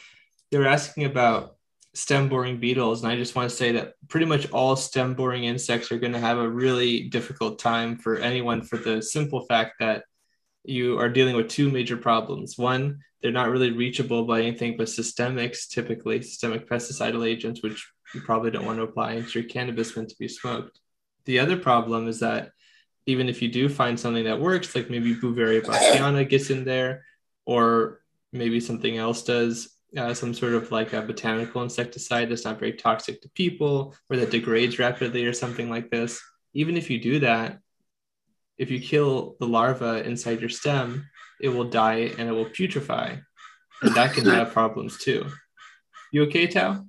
[0.51, 1.52] they're asking about
[1.93, 5.43] stem boring beetles, and I just want to say that pretty much all stem boring
[5.43, 9.75] insects are going to have a really difficult time for anyone for the simple fact
[9.79, 10.03] that
[10.63, 12.57] you are dealing with two major problems.
[12.57, 18.21] One, they're not really reachable by anything but systemics, typically systemic pesticidal agents, which you
[18.21, 20.79] probably don't want to apply into your cannabis meant to be smoked.
[21.25, 22.51] The other problem is that
[23.05, 27.05] even if you do find something that works, like maybe Beauveria bassiana gets in there,
[27.45, 28.01] or
[28.31, 32.73] maybe something else does, uh, some sort of like a botanical insecticide that's not very
[32.73, 36.21] toxic to people or that degrades rapidly or something like this.
[36.53, 37.59] Even if you do that,
[38.57, 41.07] if you kill the larva inside your stem,
[41.41, 43.19] it will die and it will putrefy.
[43.81, 45.25] And that can have problems too.
[46.11, 46.85] You okay, Tao?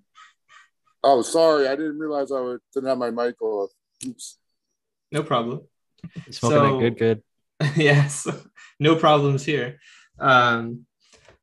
[1.03, 3.71] Oh, sorry, I didn't realize I would, didn't have my mic off.
[4.07, 4.39] Oops.
[5.13, 5.63] No problem.
[6.31, 7.23] Smoking So- that good, good.
[7.77, 8.27] yes,
[8.81, 9.79] no problems here.
[10.19, 10.87] Um,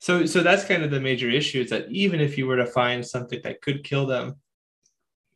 [0.01, 2.65] so, so that's kind of the major issue is that even if you were to
[2.65, 4.35] find something that could kill them,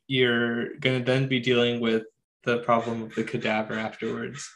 [0.07, 2.03] you're going to then be dealing with
[2.43, 4.49] the problem of the cadaver afterwards.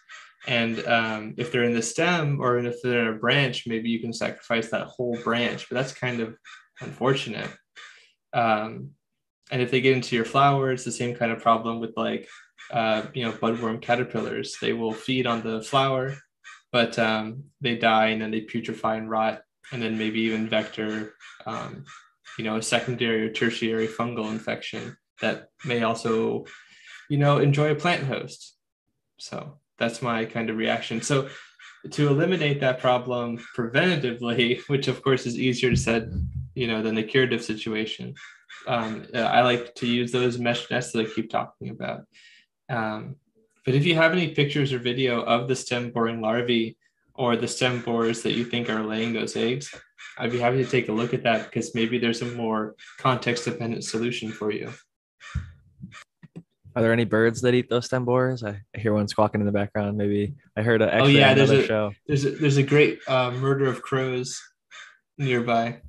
[0.48, 4.00] And um, if they're in the stem or if they're in a branch, maybe you
[4.00, 6.36] can sacrifice that whole branch, but that's kind of
[6.82, 7.50] unfortunate.
[8.34, 8.92] Um,
[9.52, 12.28] and if they get into your flower, it's the same kind of problem with like
[12.72, 14.58] uh, you know, budworm caterpillars.
[14.60, 16.16] They will feed on the flower,
[16.72, 19.42] but um, they die and then they putrefy and rot,
[19.72, 21.14] and then maybe even vector,
[21.46, 21.86] um,
[22.38, 26.46] you know, a secondary or tertiary fungal infection that may also,
[27.10, 28.56] you know, enjoy a plant host.
[29.18, 31.02] So that's my kind of reaction.
[31.02, 31.30] So
[31.92, 36.12] to eliminate that problem preventatively, which of course is easier said,
[36.56, 38.16] you know, than the curative situation.
[38.68, 42.02] Um, uh, I like to use those mesh nets that I keep talking about.
[42.70, 43.16] Um,
[43.66, 46.78] but if you have any pictures or video of the stem boring larvae
[47.20, 49.76] or the stem borers that you think are laying those eggs,
[50.18, 53.44] I'd be happy to take a look at that because maybe there's a more context
[53.44, 54.72] dependent solution for you.
[56.78, 58.42] Are there any birds that eat those stem borers?
[58.42, 59.98] I, hear one squawking in the background.
[59.98, 61.92] Maybe I heard a, Oh, yeah, there's a- show.
[62.08, 64.42] There's a, there's a great uh, murder of crows
[65.18, 65.82] nearby.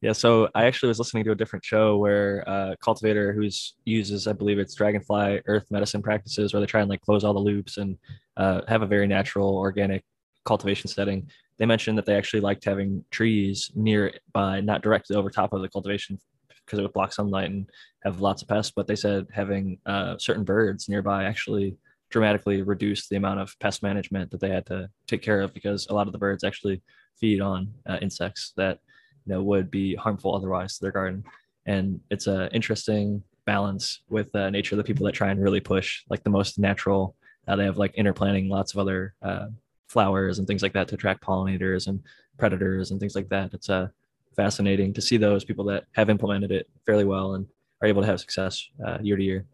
[0.00, 4.28] Yeah, so I actually was listening to a different show where a cultivator who's uses,
[4.28, 7.40] I believe it's dragonfly earth medicine practices, where they try and like close all the
[7.40, 7.98] loops and
[8.36, 10.04] uh, have a very natural organic
[10.44, 11.28] cultivation setting.
[11.58, 15.68] They mentioned that they actually liked having trees nearby, not directly over top of the
[15.68, 16.18] cultivation
[16.64, 17.68] because it would block sunlight and
[18.04, 18.72] have lots of pests.
[18.74, 21.76] But they said having uh, certain birds nearby actually
[22.10, 25.86] dramatically reduced the amount of pest management that they had to take care of because
[25.86, 26.82] a lot of the birds actually
[27.18, 28.78] feed on uh, insects that
[29.26, 31.22] you know would be harmful otherwise to their garden
[31.66, 36.02] and it's an interesting balance with uh, nature the people that try and really push
[36.10, 37.14] like the most natural
[37.46, 39.46] uh, they have like interplanting lots of other uh,
[39.90, 42.00] flowers and things like that to attract pollinators and
[42.38, 43.88] predators and things like that it's uh,
[44.36, 47.46] fascinating to see those people that have implemented it fairly well and
[47.82, 49.44] are able to have success uh, year to year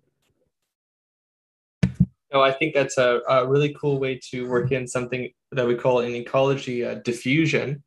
[2.32, 5.74] No, I think that's a, a really cool way to work in something that we
[5.74, 7.82] call in ecology uh, diffusion,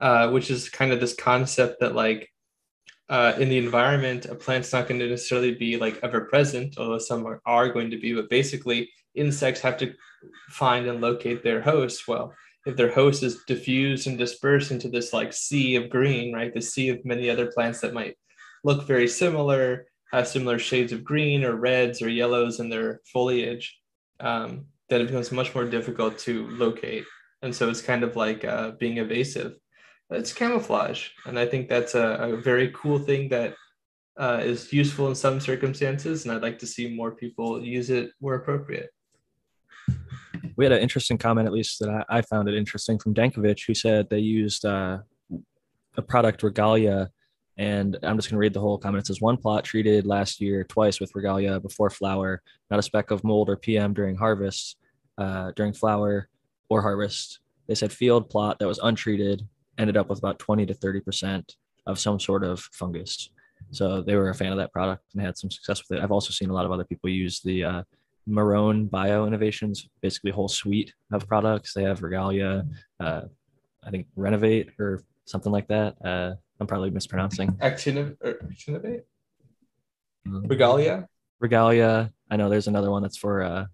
[0.00, 2.28] uh, which is kind of this concept that like
[3.08, 6.98] uh, in the environment, a plant's not going to necessarily be like ever present, although
[6.98, 8.12] some are, are going to be.
[8.14, 9.94] But basically, insects have to
[10.50, 12.08] find and locate their host.
[12.08, 12.34] Well,
[12.66, 16.60] if their host is diffused and dispersed into this like sea of green, right, the
[16.60, 18.16] sea of many other plants that might
[18.64, 23.78] look very similar, have similar shades of green or reds or yellows in their foliage,
[24.20, 27.04] um, then it becomes much more difficult to locate.
[27.42, 29.54] And so it's kind of like uh, being evasive.
[30.10, 31.10] It's camouflage.
[31.26, 33.54] And I think that's a, a very cool thing that
[34.18, 36.24] uh, is useful in some circumstances.
[36.24, 38.90] And I'd like to see more people use it where appropriate.
[40.56, 43.66] We had an interesting comment, at least that I, I found it interesting from Dankovich,
[43.66, 44.98] who said they used uh,
[45.96, 47.10] a product Regalia.
[47.56, 49.02] And I'm just going to read the whole comment.
[49.02, 52.40] It says one plot treated last year twice with Regalia before flower,
[52.70, 54.76] not a speck of mold or PM during harvest,
[55.18, 56.28] uh, during flower
[56.68, 57.40] or harvest.
[57.66, 59.46] They said field plot that was untreated
[59.76, 61.54] ended up with about 20 to 30%
[61.86, 63.30] of some sort of fungus.
[63.70, 66.02] So they were a fan of that product and had some success with it.
[66.02, 67.82] I've also seen a lot of other people use the uh,
[68.28, 71.72] Marrone Bio Innovations, basically a whole suite of products.
[71.74, 72.64] They have Regalia,
[73.00, 73.22] uh,
[73.84, 75.96] I think Renovate or something like that.
[76.04, 77.52] Uh, I'm probably mispronouncing.
[77.62, 79.02] Actinov- or Actinovate?
[80.26, 81.08] Regalia?
[81.40, 82.12] Regalia.
[82.30, 83.66] I know there's another one that's for uh,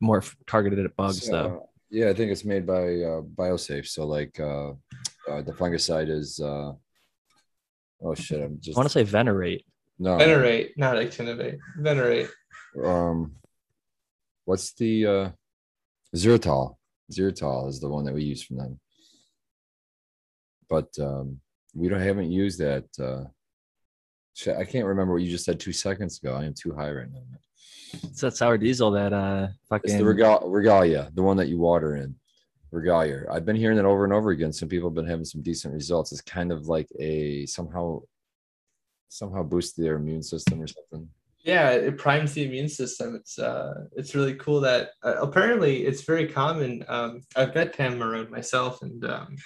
[0.00, 1.68] more f- targeted at bugs, So, though.
[1.90, 3.86] yeah, I think it's made by uh, BioSafe.
[3.86, 4.70] So like uh,
[5.28, 6.72] uh, the fungicide is uh,
[8.02, 8.68] oh shit, I'm just.
[8.68, 9.64] I just want to say Venerate.
[9.98, 11.58] no Venerate, not Actinovate.
[11.78, 12.28] Venerate.
[12.84, 13.34] um
[14.44, 15.30] what's the uh
[16.14, 16.76] Zerotol.
[17.10, 18.80] Zerotol is the one that we use from them.
[20.68, 21.40] But um
[21.74, 23.24] we don't haven't used that uh
[24.58, 26.34] I can't remember what you just said two seconds ago.
[26.34, 27.20] I am too high right now.
[27.92, 29.90] It's that sour diesel that uh, fucking.
[29.90, 32.14] It's the regal- regalia, the one that you water in.
[32.70, 33.26] Regalia.
[33.30, 34.52] I've been hearing that over and over again.
[34.52, 36.10] Some people have been having some decent results.
[36.10, 38.00] It's kind of like a somehow
[39.08, 41.06] somehow boost their immune system or something.
[41.44, 43.16] Yeah it primes the immune system.
[43.16, 47.98] It's uh it's really cool that uh, apparently it's very common um i've met pam
[47.98, 49.36] marrone myself and um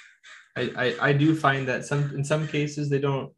[0.57, 3.33] I, I i do find that some in some cases they don't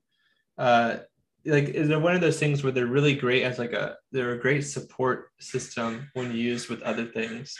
[0.58, 0.98] uh
[1.44, 4.40] like they're one of those things where they're really great as like a they're a
[4.40, 7.56] great support system when used with other things?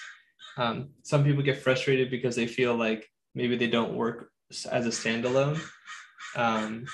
[0.56, 4.30] Um some people get frustrated because they feel like maybe they don't work
[4.70, 5.60] as a standalone.
[6.36, 6.86] Um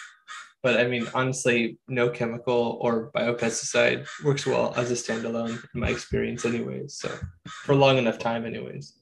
[0.65, 5.91] But I mean, honestly, no chemical or biopesticide works well as a standalone in my
[5.91, 6.95] experience, anyways.
[6.95, 7.15] So
[7.65, 8.95] for long enough time, anyways.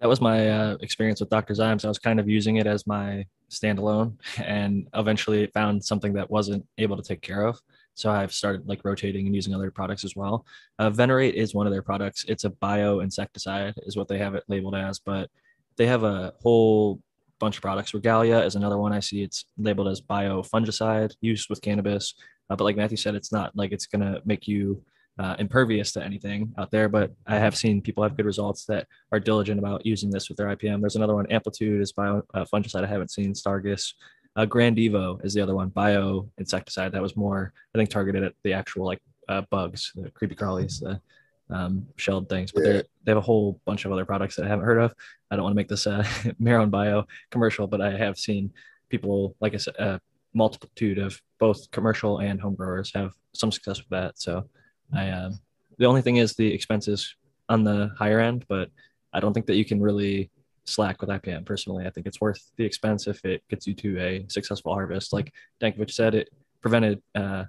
[0.00, 1.52] That was my uh, experience with Dr.
[1.52, 1.84] Zymes.
[1.84, 6.66] I was kind of using it as my standalone and eventually found something that wasn't
[6.78, 7.60] able to take care of.
[7.92, 10.46] So I've started like rotating and using other products as well.
[10.78, 12.24] Uh, Venerate is one of their products.
[12.28, 15.28] It's a bio insecticide, is what they have it labeled as, but
[15.76, 17.02] they have a whole
[17.40, 17.94] bunch of products.
[17.94, 19.22] Regalia is another one I see.
[19.22, 22.14] It's labeled as bio fungicide used with cannabis.
[22.50, 24.82] Uh, but like Matthew said, it's not like it's going to make you
[25.18, 26.88] uh, impervious to anything out there.
[26.88, 30.38] But I have seen people have good results that are diligent about using this with
[30.38, 30.80] their IPM.
[30.80, 32.84] There's another one, Amplitude is bio uh, fungicide.
[32.84, 33.94] I haven't seen Stargus.
[34.36, 38.34] Uh, Grandevo is the other one, bio insecticide that was more, I think, targeted at
[38.42, 41.00] the actual like uh, bugs, the creepy crawlies, the
[41.50, 42.52] um, shelled things.
[42.52, 42.82] But yeah.
[43.04, 44.94] they have a whole bunch of other products that I haven't heard of.
[45.30, 46.02] I don't want to make this a
[46.40, 48.52] Marrone Bio commercial, but I have seen
[48.88, 50.00] people, like I said, a
[50.34, 54.18] multitude of both commercial and home growers have some success with that.
[54.18, 54.48] So
[54.94, 55.38] I, um,
[55.78, 57.14] the only thing is the expenses
[57.48, 58.70] on the higher end, but
[59.12, 60.30] I don't think that you can really
[60.66, 61.86] slack with IPM personally.
[61.86, 65.12] I think it's worth the expense if it gets you to a successful harvest.
[65.12, 66.30] Like Dankovich said, it
[66.60, 67.44] prevented uh,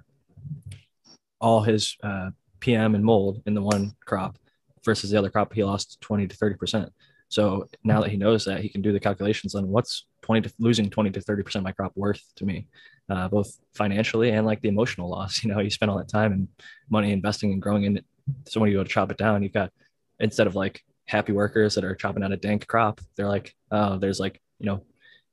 [1.40, 2.30] all his uh,
[2.66, 4.38] PM and mold in the one crop
[4.84, 6.90] versus the other crop, he lost 20 to 30%.
[7.28, 10.54] So now that he knows that, he can do the calculations on what's 20 to
[10.58, 12.66] losing 20 to 30% of my crop worth to me,
[13.08, 15.40] uh, both financially and like the emotional loss.
[15.44, 16.48] You know, you spend all that time and
[16.90, 18.04] money investing and growing in it.
[18.48, 19.70] So when you go to chop it down, you've got
[20.18, 23.96] instead of like happy workers that are chopping out a dank crop, they're like, oh,
[23.96, 24.82] there's like, you know,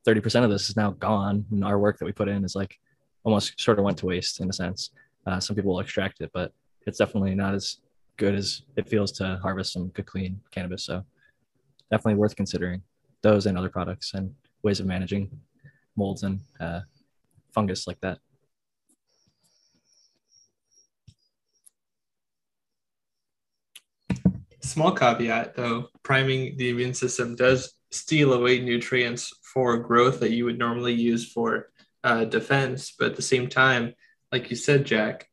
[0.06, 1.46] 30% of this is now gone.
[1.50, 2.78] And our work that we put in is like
[3.24, 4.92] almost sort of went to waste in a sense.
[5.26, 6.52] Uh, some people will extract it, but
[6.86, 7.78] it's definitely not as
[8.18, 10.84] good as it feels to harvest some good clean cannabis.
[10.84, 11.04] So
[11.92, 12.82] definitely worth considering
[13.22, 14.34] those and other products and
[14.64, 15.30] ways of managing
[15.96, 16.82] molds and uh,
[17.54, 18.20] fungus like that.
[24.62, 30.46] Small caveat though, priming the immune system does steal away nutrients for growth that you
[30.46, 31.70] would normally use for
[32.04, 32.94] uh, defense.
[32.98, 33.94] But at the same time,
[34.32, 35.30] like you said, Jack,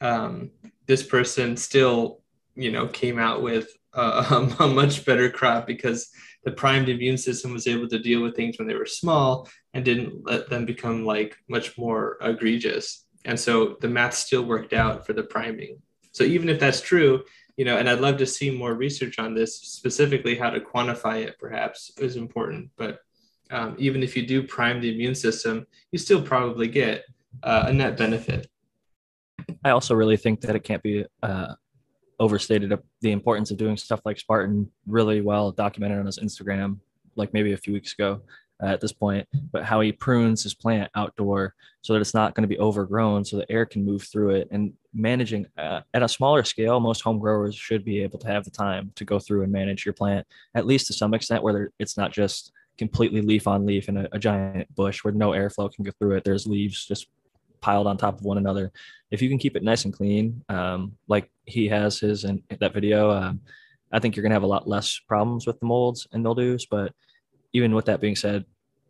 [0.00, 0.50] um,
[0.86, 2.20] this person still,
[2.54, 6.10] you know, came out with a, a much better crop because
[6.44, 9.84] the primed immune system was able to deal with things when they were small and
[9.84, 13.06] didn't let them become like much more egregious.
[13.24, 15.78] And so the math still worked out for the priming.
[16.12, 17.24] So even if that's true,
[17.56, 21.24] you know, and I'd love to see more research on this, specifically how to quantify
[21.24, 22.70] it, perhaps is important.
[22.76, 22.98] But
[23.50, 27.04] um, even if you do prime the immune system, you still probably get
[27.42, 28.48] uh, a net benefit.
[29.64, 31.54] I also really think that it can't be uh,
[32.18, 36.78] overstated the importance of doing stuff like Spartan really well documented on his Instagram,
[37.16, 38.22] like maybe a few weeks ago
[38.62, 42.34] uh, at this point, but how he prunes his plant outdoor so that it's not
[42.34, 46.02] going to be overgrown so the air can move through it and managing uh, at
[46.02, 49.18] a smaller scale most home growers should be able to have the time to go
[49.18, 53.20] through and manage your plant at least to some extent where it's not just completely
[53.20, 56.24] leaf on leaf in a, a giant bush where no airflow can go through it.
[56.24, 57.08] There's leaves just
[57.64, 58.70] piled on top of one another.
[59.10, 62.74] If you can keep it nice and clean, um, like he has his in that
[62.74, 63.40] video, um,
[63.90, 66.66] I think you're gonna have a lot less problems with the molds and mildews.
[66.66, 66.92] But
[67.52, 68.44] even with that being said,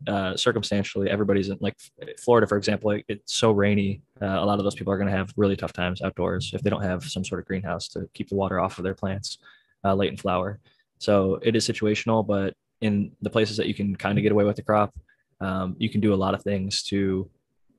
[0.08, 1.76] uh, circumstantially, everybody's in like
[2.22, 4.02] Florida, for example, it, it's so rainy.
[4.20, 6.62] Uh, a lot of those people are going to have really tough times outdoors if
[6.62, 9.38] they don't have some sort of greenhouse to keep the water off of their plants
[9.84, 10.58] uh, late in flower.
[10.98, 14.44] So it is situational, but in the places that you can kind of get away
[14.44, 14.94] with the crop,
[15.40, 17.30] um, you can do a lot of things to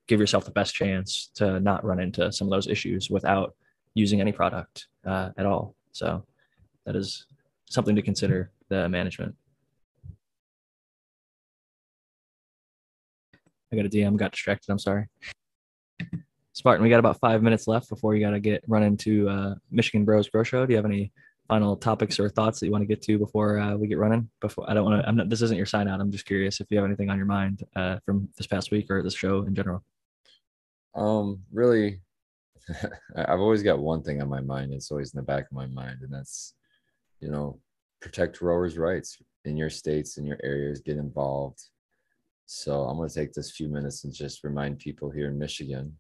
[0.08, 3.56] give yourself the best chance to not run into some of those issues without
[3.94, 5.76] using any product uh, at all.
[5.92, 6.24] So
[6.86, 7.26] that is
[7.70, 9.36] something to consider the management.
[13.72, 14.72] I got a DM, got distracted.
[14.72, 15.08] I'm sorry.
[16.54, 19.56] Spartan, we got about five minutes left before you got to get run into uh,
[19.72, 20.66] Michigan Bros Grow Show.
[20.66, 21.12] Do you have any
[21.50, 24.30] final topics or thoughts that you want to get to before uh, we get running?
[24.40, 25.08] Before I don't want to.
[25.08, 25.30] I'm not.
[25.30, 26.00] This isn't your sign out.
[26.00, 28.90] I'm just curious if you have anything on your mind uh, from this past week
[28.90, 29.84] or this show in general.
[30.96, 32.02] Um, really,
[33.16, 34.74] I've always got one thing on my mind.
[34.74, 36.54] It's always in the back of my mind, and that's,
[37.20, 37.60] you know,
[38.02, 41.62] protect rowers' rights in your states, in your areas, get involved.
[42.46, 45.98] So I'm going to take this few minutes and just remind people here in Michigan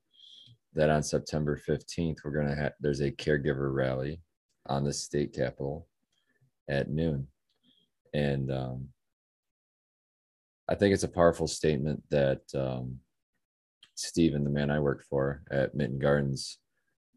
[0.74, 4.22] that on September 15th, we're going to have, there's a caregiver rally
[4.68, 5.88] on the state capitol
[6.70, 7.28] at noon.
[8.14, 8.90] And um,
[10.68, 13.00] I think it's a powerful statement that um,
[13.96, 16.60] Steven, the man I work for at Minton Gardens,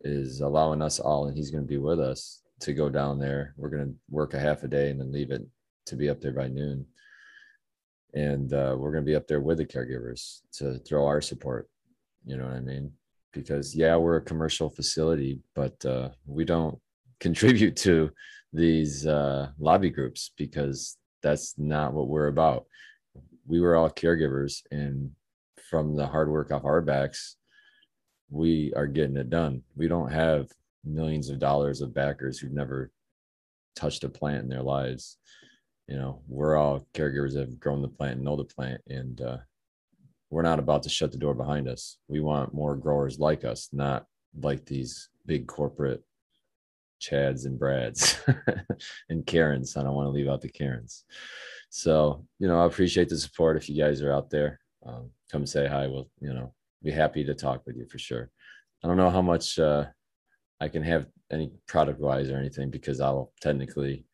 [0.03, 3.55] is allowing us all, and he's going to be with us to go down there.
[3.57, 5.43] We're going to work a half a day and then leave it
[5.87, 6.87] to be up there by noon.
[8.15, 11.69] And uh, we're going to be up there with the caregivers to throw our support
[12.25, 12.93] You know what I mean?
[13.33, 16.79] Because yeah, we're a commercial facility, but uh, we don't
[17.21, 18.11] contribute to
[18.53, 22.67] these uh, lobby groups because that's not what we're about.
[23.47, 25.11] We were all caregivers, and
[25.69, 27.37] from the hard work off our backs,
[28.31, 29.63] we are getting it done.
[29.77, 30.49] We don't have
[30.85, 32.91] millions of dollars of backers who've never
[33.77, 35.19] touched a plant in their lives.
[35.87, 39.21] You know, we're all caregivers that have grown the plant and know the plant, and
[39.21, 39.39] uh,
[40.31, 41.99] we're not about to shut the door behind us.
[42.09, 44.07] We want more growers like us, not
[44.39, 46.03] like these big corporate
[47.01, 48.19] Chads and Brads
[49.09, 49.77] and Karens.
[49.77, 51.05] I don't want to leave out the Karens.
[51.71, 53.57] So, you know, I appreciate the support.
[53.57, 55.87] If you guys are out there, um, come say hi.
[55.87, 56.53] We'll, you know,
[56.83, 58.31] be happy to talk with you for sure.
[58.83, 59.87] I don't know how much uh,
[60.61, 64.05] I can have any product wise or anything because I'll technically,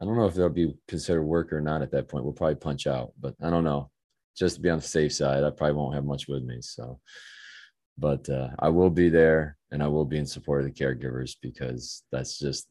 [0.00, 2.24] I don't know if there'll be considered work or not at that point.
[2.24, 3.90] We'll probably punch out, but I don't know.
[4.36, 6.58] Just to be on the safe side, I probably won't have much with me.
[6.60, 7.00] So,
[7.98, 11.36] but uh, I will be there and I will be in support of the caregivers
[11.42, 12.66] because that's just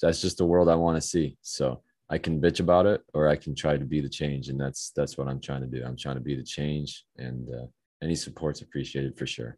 [0.00, 1.38] that's just the world I want to see.
[1.42, 1.82] So
[2.12, 4.92] I can bitch about it or I can try to be the change, and that's
[4.94, 5.82] that's what I'm trying to do.
[5.82, 7.66] I'm trying to be the change, and uh,
[8.02, 9.56] any support's appreciated for sure.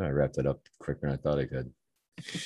[0.00, 1.70] I wrapped it up quicker than I thought I could.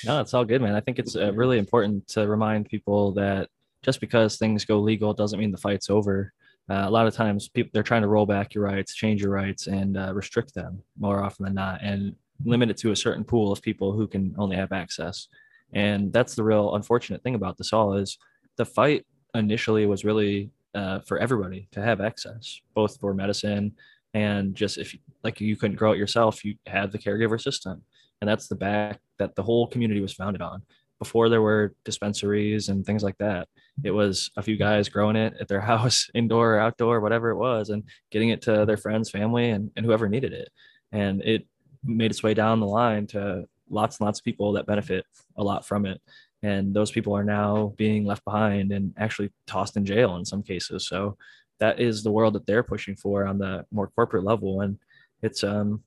[0.05, 0.75] No, it's all good, man.
[0.75, 3.49] I think it's uh, really important to remind people that
[3.83, 6.35] just because things go legal doesn't mean the fight's over.
[6.69, 9.31] Uh, a lot of times, people they're trying to roll back your rights, change your
[9.31, 12.15] rights, and uh, restrict them more often than not, and
[12.45, 15.29] limit it to a certain pool of people who can only have access.
[15.73, 18.19] And that's the real unfortunate thing about this all is
[18.57, 23.75] the fight initially was really uh, for everybody to have access, both for medicine
[24.17, 27.83] and just if like you couldn't grow it yourself, you had the caregiver system,
[28.21, 30.63] and that's the back that the whole community was founded on.
[30.99, 33.47] Before there were dispensaries and things like that,
[33.85, 37.37] it was a few guys growing it at their house, indoor or outdoor, whatever it
[37.37, 40.49] was, and getting it to their friends, family, and, and whoever needed it.
[40.93, 41.47] And it
[41.85, 45.05] made its way down the line to lots and lots of people that benefit
[45.37, 46.01] a lot from it.
[46.43, 50.43] And those people are now being left behind and actually tossed in jail in some
[50.43, 50.87] cases.
[50.87, 51.17] So
[51.59, 54.61] that is the world that they're pushing for on the more corporate level.
[54.61, 54.79] And
[55.23, 55.83] it's um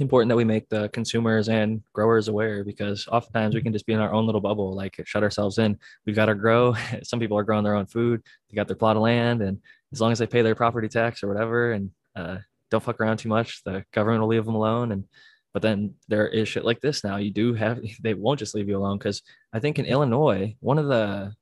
[0.00, 3.92] important that we make the consumers and growers aware because oftentimes we can just be
[3.92, 5.78] in our own little bubble, like shut ourselves in.
[6.06, 6.74] We've got to grow.
[7.02, 8.22] Some people are growing their own food.
[8.48, 9.58] They got their plot of land, and
[9.92, 12.38] as long as they pay their property tax or whatever, and uh,
[12.70, 14.92] don't fuck around too much, the government will leave them alone.
[14.92, 15.04] And
[15.52, 17.16] but then there is shit like this now.
[17.16, 19.22] You do have they won't just leave you alone because
[19.52, 21.34] I think in Illinois, one of the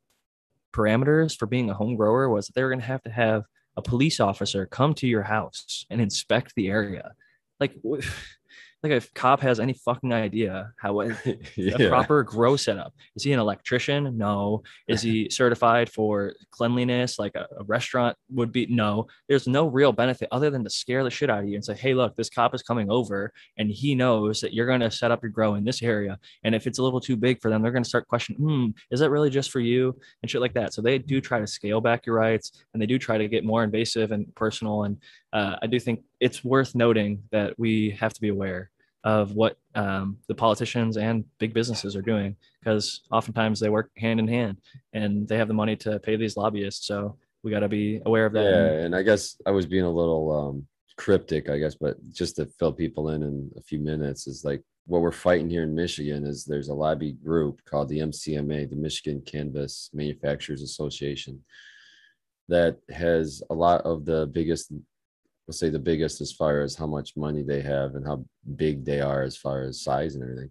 [0.75, 3.45] parameters for being a home grower was that they were going to have to have
[3.77, 7.13] a police officer come to your house and inspect the area.
[7.61, 7.75] Like
[8.83, 11.17] like if a cop has any fucking idea how a,
[11.57, 11.75] yeah.
[11.79, 12.95] a proper grow setup.
[13.17, 14.17] Is he an electrician?
[14.17, 14.63] No.
[14.87, 18.67] Is he certified for cleanliness like a, a, restaurant would be?
[18.67, 19.07] No.
[19.29, 21.75] There's no real benefit other than to scare the shit out of you and say
[21.75, 25.11] hey look this cop is coming over and he knows that you're going to set
[25.11, 26.19] up your grow in this area.
[26.45, 28.67] And if it's a little too big for them they're going to start questioning hmm
[28.91, 29.99] is that really just for you?
[30.23, 30.73] and shit like that.
[30.73, 33.45] So they do try to scale back your rights and they do try to get
[33.45, 34.99] more invasive and personal and
[35.33, 38.71] uh, I do think it's worth noting that we have to be aware
[39.05, 44.19] of what um, the politicians and big businesses are doing because oftentimes they work hand
[44.19, 44.59] in hand
[44.93, 46.87] and they have the money to pay these lobbyists.
[46.87, 48.45] So we got to be aware of that.
[48.45, 52.37] Yeah, and I guess I was being a little um, cryptic, I guess, but just
[52.37, 55.75] to fill people in in a few minutes is like what we're fighting here in
[55.75, 61.45] Michigan is there's a lobby group called the MCMA, the Michigan Cannabis Manufacturers Association,
[62.49, 64.73] that has a lot of the biggest
[65.49, 68.23] let's say the biggest as far as how much money they have and how
[68.57, 70.51] big they are as far as size and everything.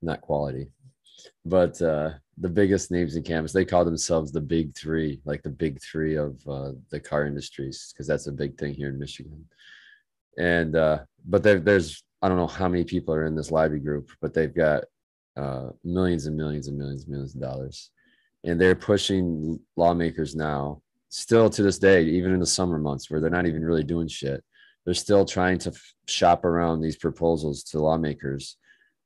[0.00, 0.68] Not quality.
[1.44, 5.50] But uh the biggest names in cannabis they call themselves the big three like the
[5.50, 9.44] big three of uh, the car industries because that's a big thing here in michigan.
[10.38, 14.10] And uh but there's i don't know how many people are in this lobby group
[14.20, 14.84] but they've got
[15.36, 17.90] uh millions and millions and millions and millions of dollars.
[18.42, 20.82] And they're pushing lawmakers now
[21.14, 24.08] still to this day, even in the summer months where they're not even really doing
[24.08, 24.42] shit,
[24.84, 28.56] they're still trying to f- shop around these proposals to lawmakers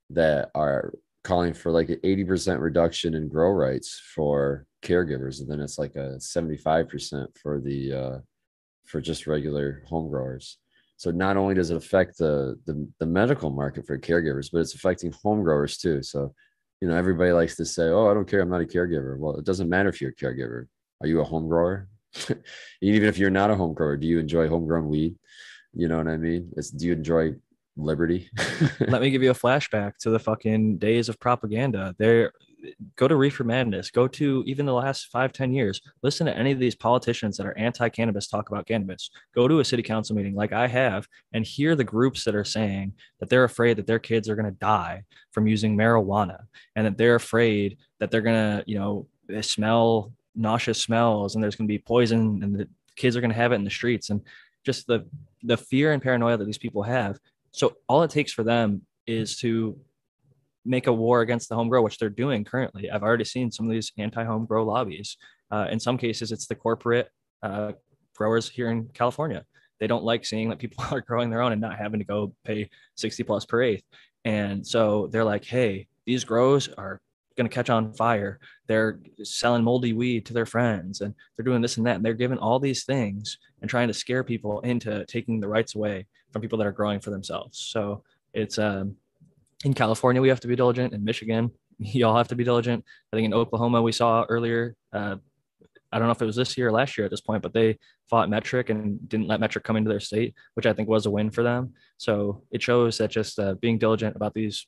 [0.09, 5.41] that are calling for like an 80% reduction in grow rights for caregivers.
[5.41, 8.19] And then it's like a 75% for the, uh,
[8.87, 10.57] for just regular home growers.
[10.97, 14.75] So not only does it affect the, the, the medical market for caregivers, but it's
[14.75, 16.03] affecting home growers too.
[16.03, 16.35] So,
[16.81, 19.37] you know, everybody likes to say, "Oh, I don't care, I'm not a caregiver." Well,
[19.37, 20.67] it doesn't matter if you're a caregiver.
[21.01, 21.89] Are you a home grower?
[22.81, 25.17] even if you're not a home grower, do you enjoy homegrown weed?
[25.73, 26.51] You know what I mean?
[26.57, 27.35] It's, do you enjoy
[27.77, 28.31] liberty?
[28.81, 31.95] Let me give you a flashback to the fucking days of propaganda.
[31.99, 32.33] There,
[32.97, 36.53] go to Reefer Madness, go to even the last five, ten years, listen to any
[36.53, 39.11] of these politicians that are anti cannabis talk about cannabis.
[39.35, 42.45] Go to a city council meeting like I have and hear the groups that are
[42.45, 46.41] saying that they're afraid that their kids are going to die from using marijuana
[46.77, 49.07] and that they're afraid that they're going to, you know,
[49.43, 53.37] smell nauseous smells and there's going to be poison and the kids are going to
[53.37, 54.23] have it in the streets and
[54.65, 55.07] just the
[55.43, 57.19] the fear and paranoia that these people have.
[57.53, 59.79] So all it takes for them is to
[60.65, 62.91] make a war against the home grow, which they're doing currently.
[62.91, 65.17] I've already seen some of these anti-home grow lobbies.
[65.51, 67.09] Uh, in some cases, it's the corporate
[67.43, 67.73] uh,
[68.15, 69.45] growers here in California.
[69.81, 72.35] They don't like seeing that people are growing their own and not having to go
[72.45, 73.85] pay 60 plus per eighth.
[74.25, 77.01] And so they're like, hey, these grows are
[77.39, 78.39] going to catch on fire.
[78.67, 81.97] They're selling moldy weed to their friends and they're doing this and that.
[81.97, 85.75] And they're giving all these things and trying to scare people into taking the rights
[85.75, 87.59] away from people that are growing for themselves.
[87.59, 88.03] So
[88.35, 88.97] it's um,
[89.65, 90.93] in California, we have to be diligent.
[90.93, 92.85] In Michigan, you all have to be diligent.
[93.13, 95.17] I think in Oklahoma, we saw earlier, uh,
[95.91, 97.55] I don't know if it was this year or last year at this point, but
[97.55, 97.79] they
[98.11, 101.11] fought Metrc and didn't let Metrc come into their state, which I think was a
[101.11, 101.73] win for them.
[101.97, 104.67] So it shows that just uh, being diligent about these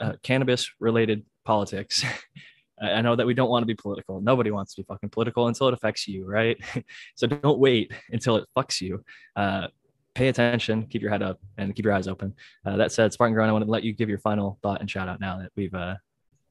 [0.00, 2.04] uh, cannabis related politics.
[2.82, 4.20] I know that we don't want to be political.
[4.20, 6.56] Nobody wants to be fucking political until it affects you, right?
[7.14, 9.04] so don't wait until it fucks you.
[9.36, 9.68] Uh,
[10.14, 12.34] pay attention, keep your head up, and keep your eyes open.
[12.66, 14.90] Uh, that said, Spartan Grown, I want to let you give your final thought and
[14.90, 15.94] shout out now that we've uh,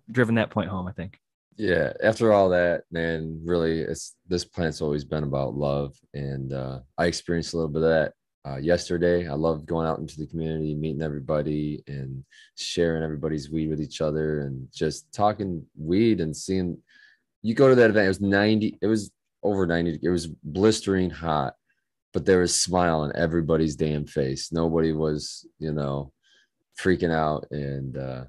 [0.09, 0.88] driven that point home.
[0.88, 1.19] I think.
[1.57, 6.80] Yeah, after all that, man, really, it's this plant's always been about love, and uh,
[6.97, 8.13] I experienced a little bit of that
[8.45, 9.27] uh, yesterday.
[9.27, 12.23] I loved going out into the community, meeting everybody, and
[12.55, 16.77] sharing everybody's weed with each other, and just talking weed and seeing.
[17.43, 18.05] You go to that event.
[18.05, 18.77] It was ninety.
[18.81, 19.11] It was
[19.43, 19.99] over ninety.
[20.01, 21.55] It was blistering hot,
[22.13, 24.51] but there was a smile on everybody's damn face.
[24.51, 26.11] Nobody was, you know,
[26.80, 28.23] freaking out, and uh,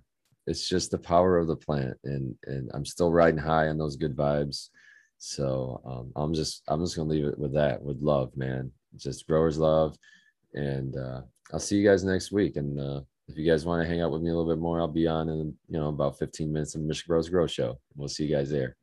[0.47, 1.97] it's just the power of the plant.
[2.05, 4.69] And and I'm still riding high on those good vibes.
[5.19, 8.73] So um, I'm just I'm just gonna leave it with that, with love, man.
[8.97, 9.97] Just growers love,
[10.55, 12.57] and uh, I'll see you guys next week.
[12.57, 14.81] And uh, if you guys want to hang out with me a little bit more,
[14.81, 17.79] I'll be on in you know about 15 minutes of Michigan Bros Grow Show.
[17.97, 18.77] We'll see you guys there.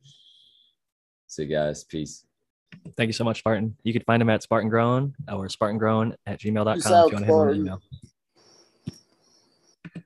[1.28, 1.84] See you guys.
[1.84, 2.26] Peace.
[2.98, 3.76] Thank you so much, Spartan.
[3.84, 6.96] You can find him at Spartan Grown or Spartan Grown at gmail.com Peace if you
[6.96, 7.62] want to have an Spartan.
[7.62, 7.82] email.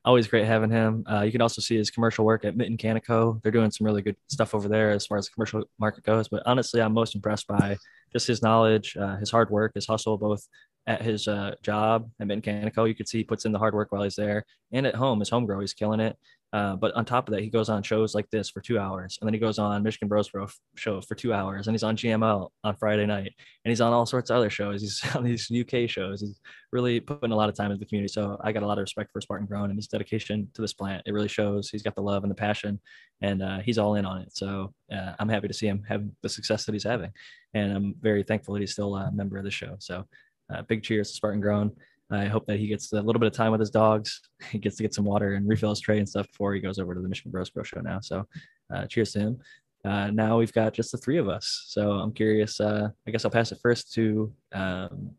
[0.06, 1.06] Always great having him.
[1.10, 3.42] Uh, you can also see his commercial work at Mitten Canico.
[3.42, 6.28] They're doing some really good stuff over there as far as the commercial market goes.
[6.28, 7.78] But honestly, I'm most impressed by
[8.12, 10.46] just his knowledge, uh, his hard work, his hustle, both
[10.88, 12.86] at his uh, job at Mitten Canico.
[12.86, 15.20] You can see he puts in the hard work while he's there, and at home,
[15.20, 16.18] his home grow, he's killing it.
[16.54, 19.18] Uh, but on top of that, he goes on shows like this for two hours,
[19.20, 21.98] and then he goes on Michigan Bros Grow Show for two hours, and he's on
[21.98, 23.34] GML on Friday night,
[23.66, 24.82] and he's on all sorts of other shows.
[24.82, 26.22] He's on these UK shows.
[26.22, 26.40] He's
[26.72, 28.14] really putting a lot of time into the community.
[28.14, 30.74] So I got a lot of respect for Spartan Grown and his dedication to this
[30.74, 31.02] plant.
[31.08, 31.72] It really shows.
[31.72, 32.80] He's got the love and the passion,
[33.22, 34.36] and uh, he's all in on it.
[34.38, 37.12] So uh, I'm happy to see him have the success that he's having,
[37.56, 39.76] and I'm very thankful that he's still a member of the show.
[39.80, 40.06] So
[40.54, 41.72] uh, big cheers to Spartan Grown.
[42.12, 44.22] I hope that he gets a little bit of time with his dogs.
[44.52, 46.78] He gets to get some water and refill his tray and stuff before he goes
[46.78, 48.02] over to the Michigan Bros Grow Show now.
[48.02, 48.28] So,
[48.74, 49.40] uh, cheers to him.
[49.86, 51.66] Uh, now we've got just the three of us.
[51.68, 52.60] So I'm curious.
[52.60, 55.12] Uh, I guess I'll pass it first to um,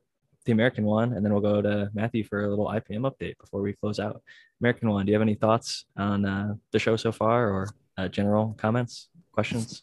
[0.47, 3.61] the American one, and then we'll go to Matthew for a little IPM update before
[3.61, 4.23] we close out.
[4.61, 8.09] American one, do you have any thoughts on uh, the show so far, or uh,
[8.09, 9.83] general comments, questions?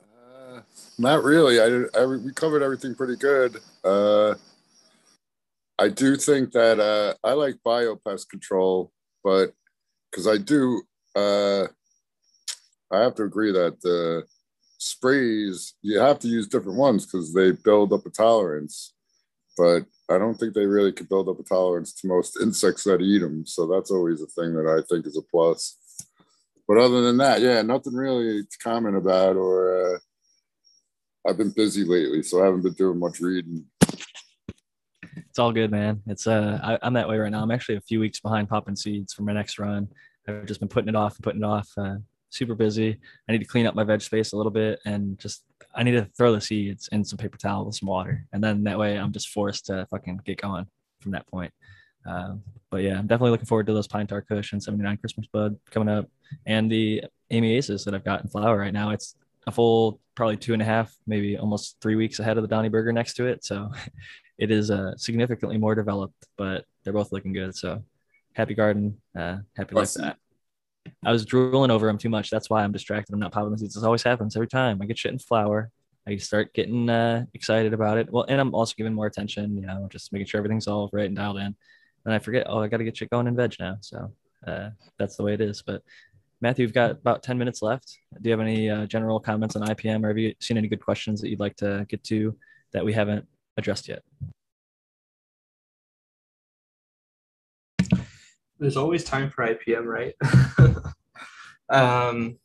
[0.00, 0.60] Uh,
[0.98, 1.60] not really.
[1.60, 3.56] I, I we covered everything pretty good.
[5.80, 8.92] I do think that uh, I like biopest control,
[9.24, 9.54] but
[10.10, 10.82] because I do,
[11.16, 11.64] uh,
[12.92, 14.24] I have to agree that the
[14.76, 18.92] sprays you have to use different ones because they build up a tolerance.
[19.56, 23.00] But I don't think they really could build up a tolerance to most insects that
[23.00, 23.46] eat them.
[23.46, 25.78] So that's always a thing that I think is a plus.
[26.68, 29.36] But other than that, yeah, nothing really to comment about.
[29.36, 29.98] Or uh,
[31.26, 33.64] I've been busy lately, so I haven't been doing much reading.
[35.30, 36.02] It's all good, man.
[36.06, 37.42] It's uh, I, I'm that way right now.
[37.42, 39.88] I'm actually a few weeks behind popping seeds for my next run.
[40.26, 41.68] I've just been putting it off and putting it off.
[41.78, 41.96] Uh,
[42.30, 42.98] super busy.
[43.28, 45.44] I need to clean up my veg space a little bit and just
[45.74, 48.64] I need to throw the seeds in some paper towel with some water, and then
[48.64, 50.66] that way I'm just forced to fucking get going
[51.00, 51.52] from that point.
[52.04, 55.28] Um, but yeah, I'm definitely looking forward to those pine tar kush and 79 Christmas
[55.32, 56.08] bud coming up,
[56.44, 58.90] and the Amy Aces that I've got in flower right now.
[58.90, 59.14] It's
[59.46, 62.68] a full probably two and a half, maybe almost three weeks ahead of the Donny
[62.68, 63.44] Burger next to it.
[63.44, 63.70] So
[64.40, 67.54] it is uh, significantly more developed, but they're both looking good.
[67.54, 67.84] So
[68.32, 69.96] happy garden, uh, happy life.
[71.04, 72.30] I was drooling over them too much.
[72.30, 73.12] That's why I'm distracted.
[73.12, 73.74] I'm not popping the seeds.
[73.74, 75.70] This always happens every time I get shit in flower.
[76.08, 78.10] I start getting uh, excited about it.
[78.10, 81.06] Well, and I'm also giving more attention, you know, just making sure everything's all right
[81.06, 81.54] and dialed in.
[82.06, 83.76] And I forget, oh, I got to get shit going in veg now.
[83.82, 84.10] So
[84.46, 85.62] uh, that's the way it is.
[85.62, 85.82] But
[86.40, 87.98] Matthew, you've got about 10 minutes left.
[88.18, 90.82] Do you have any uh, general comments on IPM or have you seen any good
[90.82, 92.34] questions that you'd like to get to
[92.72, 94.02] that we haven't addressed yet?
[98.58, 100.14] There's always time for IPM, right?
[101.70, 102.38] um,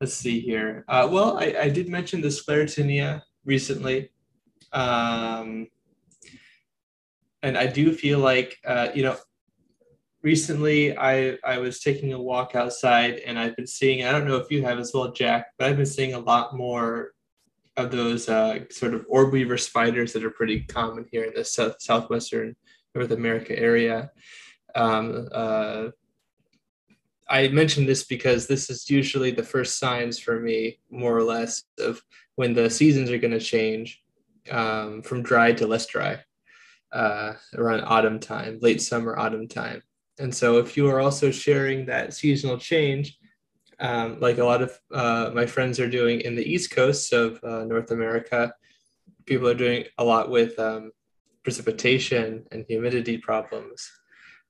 [0.00, 0.84] let's see here.
[0.88, 4.10] Uh, well, I, I did mention the sclerotinia recently.
[4.72, 5.68] Um,
[7.42, 9.16] and I do feel like, uh, you know,
[10.22, 14.36] recently I, I was taking a walk outside and I've been seeing, I don't know
[14.36, 17.12] if you have as well, Jack, but I've been seeing a lot more
[17.76, 21.44] of those uh, sort of orb weaver spiders that are pretty common here in the
[21.44, 22.56] south, southwestern
[22.94, 24.10] North America area.
[24.74, 25.88] Um, uh,
[27.28, 31.64] I mentioned this because this is usually the first signs for me, more or less,
[31.78, 32.00] of
[32.36, 34.02] when the seasons are going to change
[34.50, 36.20] um, from dry to less dry
[36.92, 39.82] uh, around autumn time, late summer, autumn time.
[40.18, 43.18] And so, if you are also sharing that seasonal change,
[43.78, 47.42] um, like a lot of uh, my friends are doing in the East Coast of
[47.44, 48.52] uh, North America,
[49.26, 50.92] people are doing a lot with um,
[51.42, 53.90] precipitation and humidity problems.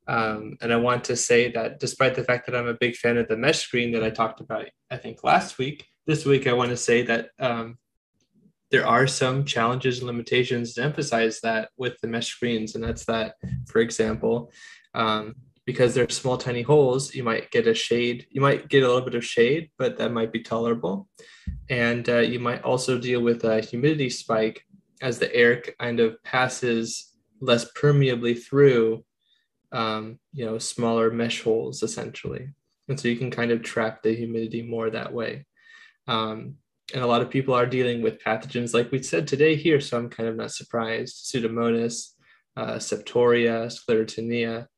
[0.09, 3.17] Um, and I want to say that despite the fact that I'm a big fan
[3.17, 6.53] of the mesh screen that I talked about, I think last week, this week I
[6.53, 7.79] want to say that um,
[8.71, 12.75] there are some challenges and limitations to emphasize that with the mesh screens.
[12.75, 13.35] And that's that,
[13.67, 14.53] for example,
[14.95, 15.35] um,
[15.67, 19.03] because they're small, tiny holes, you might get a shade, you might get a little
[19.03, 21.09] bit of shade, but that might be tolerable.
[21.69, 24.65] And uh, you might also deal with a humidity spike
[25.03, 29.05] as the air kind of passes less permeably through
[29.73, 32.49] um, you know, smaller mesh holes essentially.
[32.89, 35.45] And so you can kind of trap the humidity more that way.
[36.07, 36.55] Um,
[36.95, 39.81] and a lot of people are dealing with pathogens like we said today here.
[39.81, 41.17] So I'm kind of not surprised.
[41.17, 42.11] Pseudomonas,
[42.57, 44.69] uh, Septoria, Sclerotinia,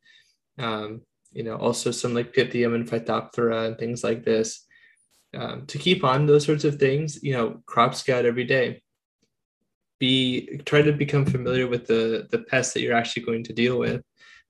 [0.58, 1.02] um,
[1.32, 4.64] you know, also some like Pythium and Phytophthora and things like this.
[5.36, 8.82] Um, to keep on those sorts of things, you know, crop scout every day.
[9.98, 13.78] Be try to become familiar with the the pests that you're actually going to deal
[13.78, 14.02] with.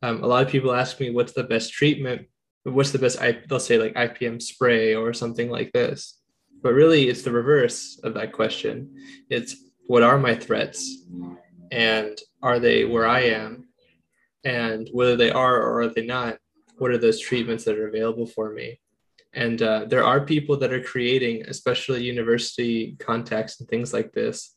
[0.02, 2.28] Um, a lot of people ask me what's the best treatment,
[2.62, 3.18] what's the best,
[3.48, 6.20] they'll say like IPM spray or something like this.
[6.62, 8.94] But really, it's the reverse of that question.
[9.30, 9.56] It's
[9.86, 11.05] what are my threats?
[11.70, 13.68] And are they where I am?
[14.44, 16.39] And whether they are or are they not,
[16.78, 18.81] what are those treatments that are available for me?
[19.35, 24.55] And uh, there are people that are creating, especially university contacts and things like this,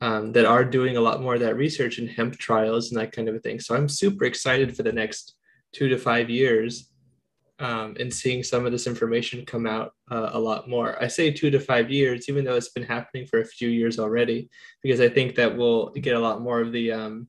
[0.00, 3.12] um, that are doing a lot more of that research in hemp trials and that
[3.12, 3.60] kind of a thing.
[3.60, 5.36] So I'm super excited for the next
[5.72, 6.90] two to five years
[7.58, 11.00] um, and seeing some of this information come out uh, a lot more.
[11.02, 13.98] I say two to five years, even though it's been happening for a few years
[13.98, 14.48] already,
[14.82, 17.28] because I think that we'll get a lot more of the um,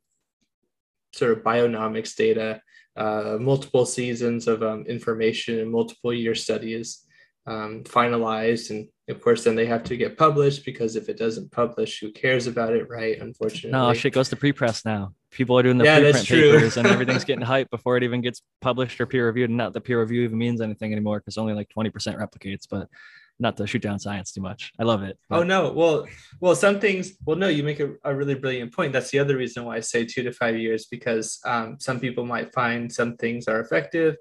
[1.15, 2.61] sort of bionomics data,
[2.95, 7.05] uh, multiple seasons of um, information and multiple year studies
[7.47, 8.69] um, finalized.
[8.69, 12.11] And of course then they have to get published because if it doesn't publish who
[12.11, 13.19] cares about it right?
[13.19, 13.71] Unfortunately.
[13.71, 15.13] no shit goes to pre-press now.
[15.31, 18.41] People are doing the yeah, preprint papers and everything's getting hyped before it even gets
[18.61, 21.53] published or peer reviewed and not the peer review even means anything anymore because only
[21.53, 22.87] like 20% replicates but
[23.39, 25.39] not to shoot down science too much i love it but.
[25.39, 26.07] oh no well
[26.39, 29.35] well some things well no you make a, a, really brilliant point that's the other
[29.35, 33.17] reason why i say two to five years because um, some people might find some
[33.17, 34.15] things are effective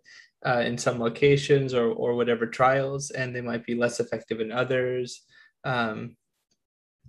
[0.45, 4.53] uh, in some locations or, or whatever trials, and they might be less effective in
[4.53, 5.23] others,
[5.65, 6.16] um,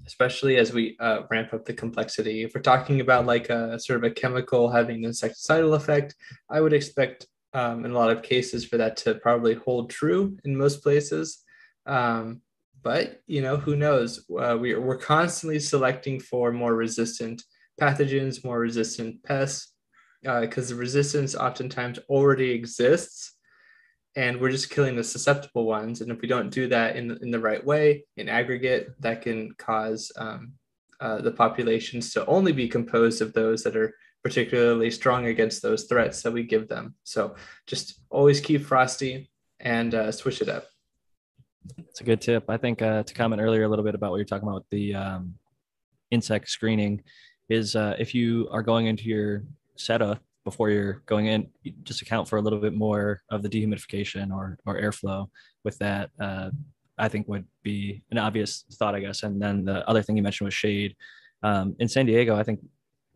[0.05, 2.43] especially as we uh, ramp up the complexity.
[2.43, 6.15] If we're talking about like a sort of a chemical having an insecticidal effect,
[6.49, 10.37] I would expect um, in a lot of cases for that to probably hold true
[10.45, 11.43] in most places.
[11.85, 12.41] Um,
[12.81, 14.25] but you know, who knows?
[14.29, 17.43] Uh, we, we're constantly selecting for more resistant
[17.81, 19.73] pathogens, more resistant pests,
[20.21, 23.33] because uh, the resistance oftentimes already exists
[24.15, 26.01] and we're just killing the susceptible ones.
[26.01, 29.53] And if we don't do that in, in the right way, in aggregate, that can
[29.57, 30.53] cause um,
[31.01, 33.93] uh, the populations to only be composed of those that are
[34.23, 36.95] particularly strong against those threats that we give them.
[37.03, 37.35] So
[37.67, 39.29] just always keep frosty
[39.59, 40.65] and uh, switch it up.
[41.77, 42.49] It's a good tip.
[42.49, 44.69] I think uh, to comment earlier a little bit about what you're talking about with
[44.69, 45.35] the um,
[46.11, 47.03] insect screening
[47.49, 49.43] is uh, if you are going into your
[49.75, 51.47] setup before you're going in,
[51.83, 55.27] just account for a little bit more of the dehumidification or or airflow
[55.63, 56.09] with that.
[56.19, 56.51] Uh,
[56.97, 59.23] I think would be an obvious thought, I guess.
[59.23, 60.95] And then the other thing you mentioned was shade.
[61.43, 62.61] Um, in San Diego, I think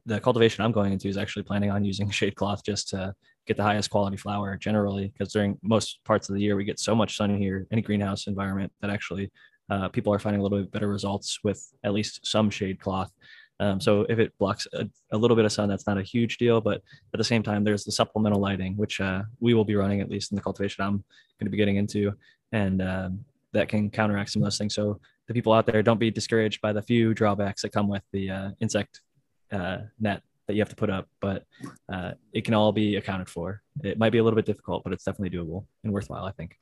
[0.05, 3.13] the cultivation I'm going into is actually planning on using shade cloth just to
[3.47, 6.79] get the highest quality flower generally, because during most parts of the year we get
[6.79, 9.31] so much sun here, in a greenhouse environment that actually
[9.69, 13.11] uh, people are finding a little bit better results with at least some shade cloth.
[13.61, 16.37] Um, so if it blocks a, a, little bit of sun, that's not a huge
[16.37, 16.61] deal.
[16.61, 16.81] But
[17.13, 20.09] at the same time, there's the supplemental lighting, which uh, we will be running at
[20.09, 21.03] least in the cultivation I'm
[21.39, 22.13] going to be getting into.
[22.53, 24.75] and um, that can counteract some of those things.
[24.75, 28.03] So the people out there, don't be discouraged by the few drawbacks that come with
[28.11, 29.01] the uh, insect
[29.51, 31.45] uh, net that you have to put up, but
[31.91, 33.61] uh, it can all be accounted for.
[33.83, 36.57] It might be a little bit difficult, but it's definitely doable and worthwhile, I think.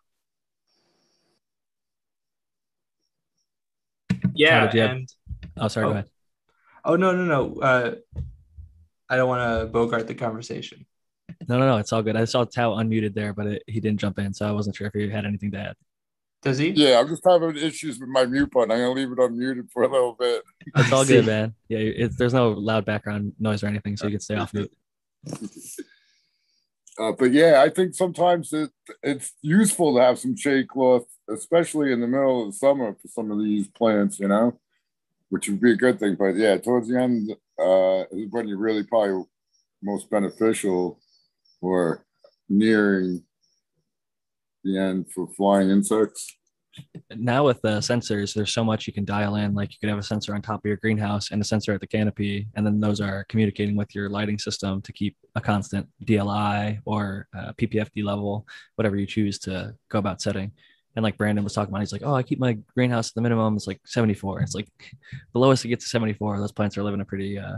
[4.33, 5.09] Yeah, have- and
[5.57, 5.89] Oh, sorry, Oh.
[5.89, 6.09] go ahead.
[6.85, 7.95] oh no no no, uh,
[9.09, 10.85] I don't want to bogart the conversation.
[11.47, 12.15] No, no, no, it's all good.
[12.15, 14.87] I saw Tao unmuted there, but it, he didn't jump in, so I wasn't sure
[14.87, 15.75] if he had anything to add.
[16.43, 16.69] Does he?
[16.69, 18.71] Yeah, I'm just having issues with my mute button.
[18.71, 20.43] I'm gonna leave it unmuted for a little bit.
[20.75, 21.55] It's all good, man.
[21.67, 24.71] Yeah, it's, there's no loud background noise or anything, so you can stay off mute.
[26.99, 28.71] Uh, but yeah, I think sometimes it,
[29.03, 33.07] it's useful to have some shade cloth, especially in the middle of the summer for
[33.07, 34.59] some of these plants, you know,
[35.29, 36.15] which would be a good thing.
[36.15, 39.25] But yeah, towards the end uh, is when you're really probably
[39.83, 40.99] most beneficial
[41.61, 42.03] or
[42.49, 43.23] nearing
[44.67, 46.35] the end for flying insects.
[47.15, 49.55] now with the sensors, there's so much you can dial in.
[49.55, 51.81] Like you could have a sensor on top of your greenhouse and a sensor at
[51.81, 55.87] the canopy, and then those are communicating with your lighting system to keep a constant
[56.05, 58.45] DLI or uh, PPFD level,
[58.75, 60.51] whatever you choose to go about setting.
[60.95, 63.21] And like Brandon was talking about, he's like, "Oh, I keep my greenhouse at the
[63.21, 64.67] minimum It's like 74." It's like
[65.33, 66.39] the lowest it gets to 74.
[66.39, 67.57] Those plants are living a pretty uh,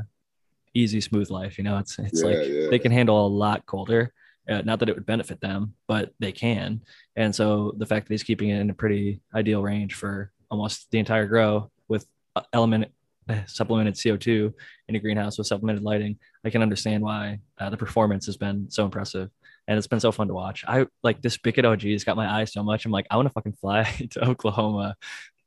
[0.74, 1.58] easy, smooth life.
[1.58, 2.68] You know, it's it's Yeah, like yeah.
[2.70, 4.14] they can handle a lot colder.
[4.50, 6.82] Uh, not that it would benefit them, but they can.
[7.16, 10.90] And so the fact that he's keeping it in a pretty ideal range for almost
[10.92, 12.06] the entire grow with
[12.36, 12.92] uh, element
[13.30, 14.52] uh, supplemented CO2
[14.88, 18.70] in a greenhouse with supplemented lighting, I can understand why uh, the performance has been
[18.72, 19.30] so impressive.
[19.68, 20.66] And it's been so fun to watch.
[20.68, 22.86] I like this Bicket OG has got my eye so much.
[22.86, 24.96] I'm like, I want to fucking fly to Oklahoma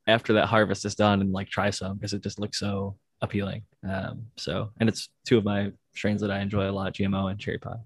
[0.07, 3.65] after that harvest is done and like try some because it just looks so appealing.
[3.89, 7.41] Um, so, and it's two of my strains that I enjoy a lot, GMO and
[7.41, 7.81] cherry pie,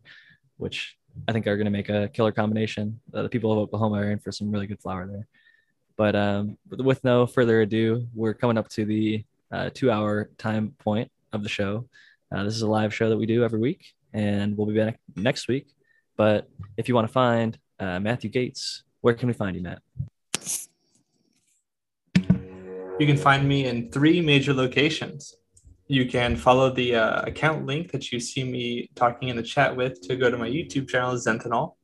[0.57, 0.97] which
[1.29, 3.01] I think are going to make a killer combination.
[3.13, 5.27] Uh, the people of Oklahoma are in for some really good flour there.
[5.97, 10.75] But um, with no further ado, we're coming up to the uh, two hour time
[10.79, 11.89] point of the show.
[12.31, 14.99] Uh, this is a live show that we do every week, and we'll be back
[15.15, 15.69] next week.
[16.17, 19.83] But if you want to find uh, Matthew Gates, where can we find you, Matt?
[22.99, 25.35] You can find me in three major locations.
[25.89, 29.77] You can follow the uh, account link that you see me talking in the chat
[29.77, 31.75] with to go to my YouTube channel, Zentanol,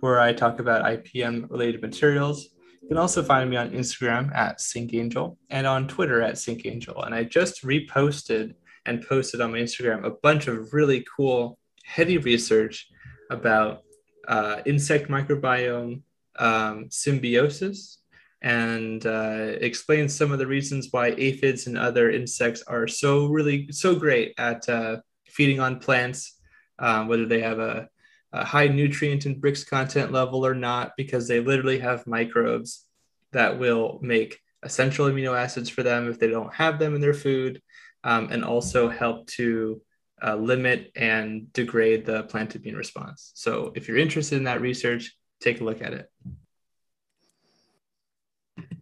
[0.00, 2.50] where I talk about IPM related materials.
[2.82, 7.06] You can also find me on Instagram at SyncAngel and on Twitter at SyncAngel.
[7.06, 8.54] And I just reposted
[8.84, 12.88] and posted on my Instagram a bunch of really cool, heavy research
[13.30, 13.84] about
[14.28, 16.02] uh, insect microbiome
[16.38, 18.02] um, symbiosis
[18.42, 23.70] and uh, explains some of the reasons why aphids and other insects are so really
[23.72, 24.96] so great at uh,
[25.26, 26.38] feeding on plants,
[26.78, 27.88] um, whether they have a,
[28.32, 32.84] a high nutrient and Brix content level or not, because they literally have microbes
[33.32, 37.14] that will make essential amino acids for them if they don't have them in their
[37.14, 37.62] food,
[38.04, 39.80] um, and also help to
[40.22, 43.32] uh, limit and degrade the plant immune response.
[43.34, 46.10] So if you're interested in that research, take a look at it.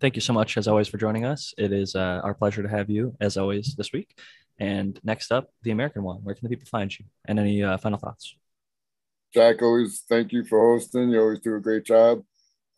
[0.04, 1.54] Thank you so much, as always, for joining us.
[1.56, 4.14] It is uh, our pleasure to have you, as always, this week.
[4.58, 6.18] And next up, the American one.
[6.18, 7.06] Where can the people find you?
[7.24, 8.36] And any uh, final thoughts?
[9.32, 11.08] Jack, always thank you for hosting.
[11.08, 12.18] You always do a great job.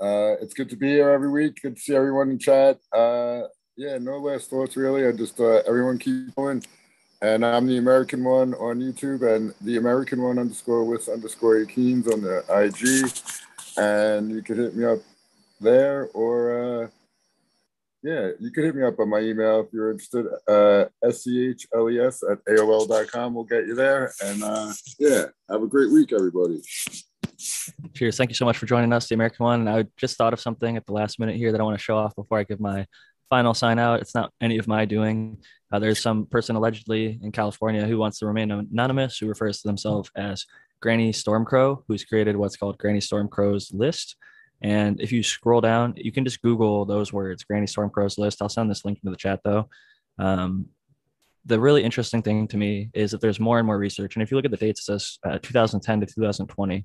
[0.01, 1.61] Uh, it's good to be here every week.
[1.61, 2.79] Good to see everyone in chat.
[2.93, 3.41] Uh,
[3.77, 5.05] yeah, no last thoughts really.
[5.05, 6.63] I just uh, everyone keep going.
[7.23, 12.07] And I'm the American one on YouTube and the American one underscore with underscore Keens
[12.07, 13.11] on the IG.
[13.77, 15.01] And you can hit me up
[15.61, 16.89] there or uh,
[18.07, 20.27] yeah, you can hit me up on my email if you're interested.
[20.47, 23.35] Uh, S-C-H-L-E-S at AOL.com.
[23.35, 24.13] We'll get you there.
[24.25, 26.63] And uh, yeah, have a great week, everybody.
[27.95, 28.17] Cheers.
[28.17, 29.61] Thank you so much for joining us, the American one.
[29.67, 31.83] And I just thought of something at the last minute here that I want to
[31.83, 32.87] show off before I give my
[33.29, 34.01] final sign out.
[34.01, 35.39] It's not any of my doing.
[35.73, 39.69] Uh, there's some person allegedly in California who wants to remain anonymous, who refers to
[39.69, 40.47] themselves as
[40.81, 44.15] Granny Stormcrow, who's created what's called Granny Stormcrow's list.
[44.63, 48.41] And if you scroll down, you can just Google those words, Granny Stormcrow's list.
[48.41, 49.69] I'll send this link into the chat though.
[50.19, 50.67] Um,
[51.45, 54.17] the really interesting thing to me is that there's more and more research.
[54.17, 56.85] And if you look at the dates, it says uh, 2010 to 2020.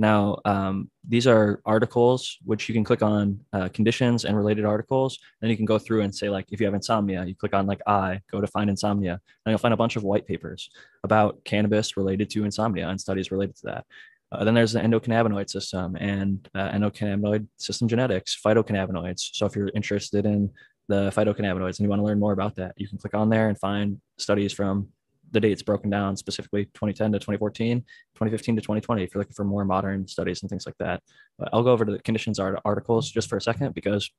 [0.00, 5.18] Now, um, these are articles which you can click on uh, conditions and related articles.
[5.40, 7.66] Then you can go through and say, like, if you have insomnia, you click on
[7.66, 10.70] like I, go to find insomnia, and you'll find a bunch of white papers
[11.02, 13.86] about cannabis related to insomnia and studies related to that.
[14.30, 19.30] Uh, then there's the endocannabinoid system and uh, endocannabinoid system genetics, phytocannabinoids.
[19.32, 20.50] So if you're interested in
[20.88, 23.48] the phytocannabinoids and you want to learn more about that, you can click on there
[23.48, 24.88] and find studies from
[25.30, 29.44] the dates broken down specifically 2010 to 2014, 2015 to 2020 if you're looking for
[29.44, 31.02] more modern studies and things like that.
[31.38, 34.10] But I'll go over to the conditions art articles just for a second because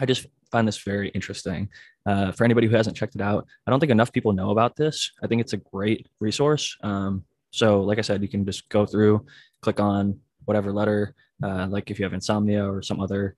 [0.00, 1.68] I just find this very interesting.
[2.06, 4.74] Uh, for anybody who hasn't checked it out, I don't think enough people know about
[4.74, 5.12] this.
[5.22, 6.76] I think it's a great resource.
[6.82, 9.24] Um, so, like I said, you can just go through,
[9.60, 13.36] click on whatever letter, uh, like if you have insomnia or some other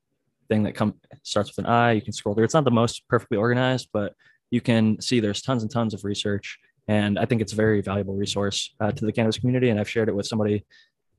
[0.49, 2.45] thing that come starts with an I, you can scroll through.
[2.45, 4.15] It's not the most perfectly organized, but
[4.51, 6.59] you can see there's tons and tons of research
[6.89, 9.70] and I think it's a very valuable resource uh, to the cannabis community.
[9.70, 10.65] And I've shared it with somebody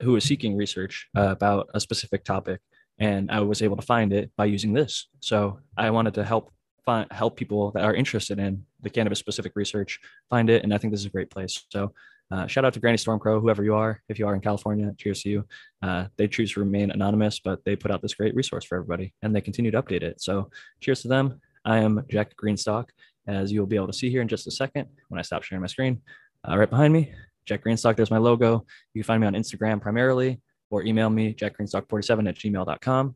[0.02, 2.60] who is seeking research uh, about a specific topic.
[3.00, 5.08] And I was able to find it by using this.
[5.22, 6.54] So I wanted to help
[6.86, 10.00] find, help people that are interested in the cannabis specific research
[10.30, 10.64] find it.
[10.64, 11.66] And I think this is a great place.
[11.70, 11.94] So
[12.32, 14.02] uh, shout out to Granny Stormcrow, whoever you are.
[14.10, 15.46] If you are in California, cheers to you.
[15.82, 19.14] Uh, they choose to remain anonymous, but they put out this great resource for everybody
[19.22, 20.22] and they continue to update it.
[20.22, 20.50] So
[20.82, 21.40] cheers to them.
[21.64, 22.90] I am Jack Greenstock,
[23.28, 25.62] as you'll be able to see here in just a second when I stop sharing
[25.62, 26.02] my screen.
[26.48, 27.12] Uh, right behind me,
[27.46, 28.66] Jack Greenstock, there's my logo.
[28.94, 33.16] You can find me on Instagram primarily or email me, jackgreenstock47 at gmail.com.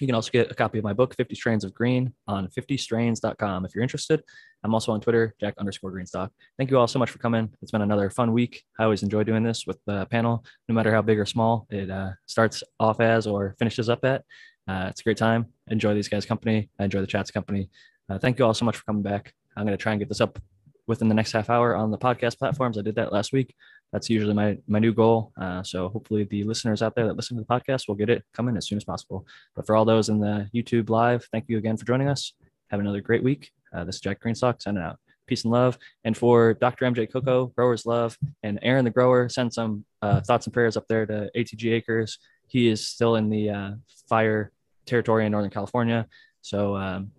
[0.00, 3.64] You can also get a copy of my book, 50 Strains of Green, on 50strains.com
[3.64, 4.22] if you're interested.
[4.64, 6.30] I'm also on Twitter, Jack underscore Greenstock.
[6.56, 7.50] Thank you all so much for coming.
[7.62, 8.64] It's been another fun week.
[8.78, 11.90] I always enjoy doing this with the panel, no matter how big or small it
[11.90, 14.24] uh, starts off as or finishes up at.
[14.66, 15.46] Uh, it's a great time.
[15.68, 16.68] Enjoy these guys' company.
[16.78, 17.70] I enjoy the chat's company.
[18.08, 19.32] Uh, thank you all so much for coming back.
[19.56, 20.38] I'm going to try and get this up
[20.86, 22.78] within the next half hour on the podcast platforms.
[22.78, 23.54] I did that last week.
[23.92, 25.32] That's usually my my new goal.
[25.40, 28.22] Uh, so hopefully the listeners out there that listen to the podcast will get it
[28.34, 29.26] coming as soon as possible.
[29.56, 32.32] But for all those in the YouTube live, thank you again for joining us.
[32.70, 33.50] Have another great week.
[33.74, 34.98] Uh, this is Jack Greenstock signing out.
[35.26, 35.78] Peace and love.
[36.04, 36.86] And for Dr.
[36.86, 40.86] MJ Coco, Growers Love, and Aaron the Grower, send some uh, thoughts and prayers up
[40.88, 42.18] there to ATG Acres.
[42.46, 43.70] He is still in the uh,
[44.08, 44.52] fire
[44.86, 46.06] territory in Northern California.
[46.40, 47.10] So, um,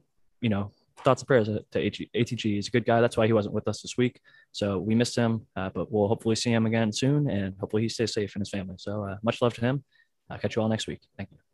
[0.41, 0.71] you know,
[1.03, 2.41] thoughts and prayers to ATG.
[2.55, 3.01] He's a good guy.
[3.01, 4.21] That's why he wasn't with us this week.
[4.51, 7.89] So we missed him, uh, but we'll hopefully see him again soon, and hopefully he
[7.89, 8.76] stays safe and his family.
[8.77, 9.84] So uh, much love to him.
[10.30, 11.01] I'll catch you all next week.
[11.17, 11.48] Thank you.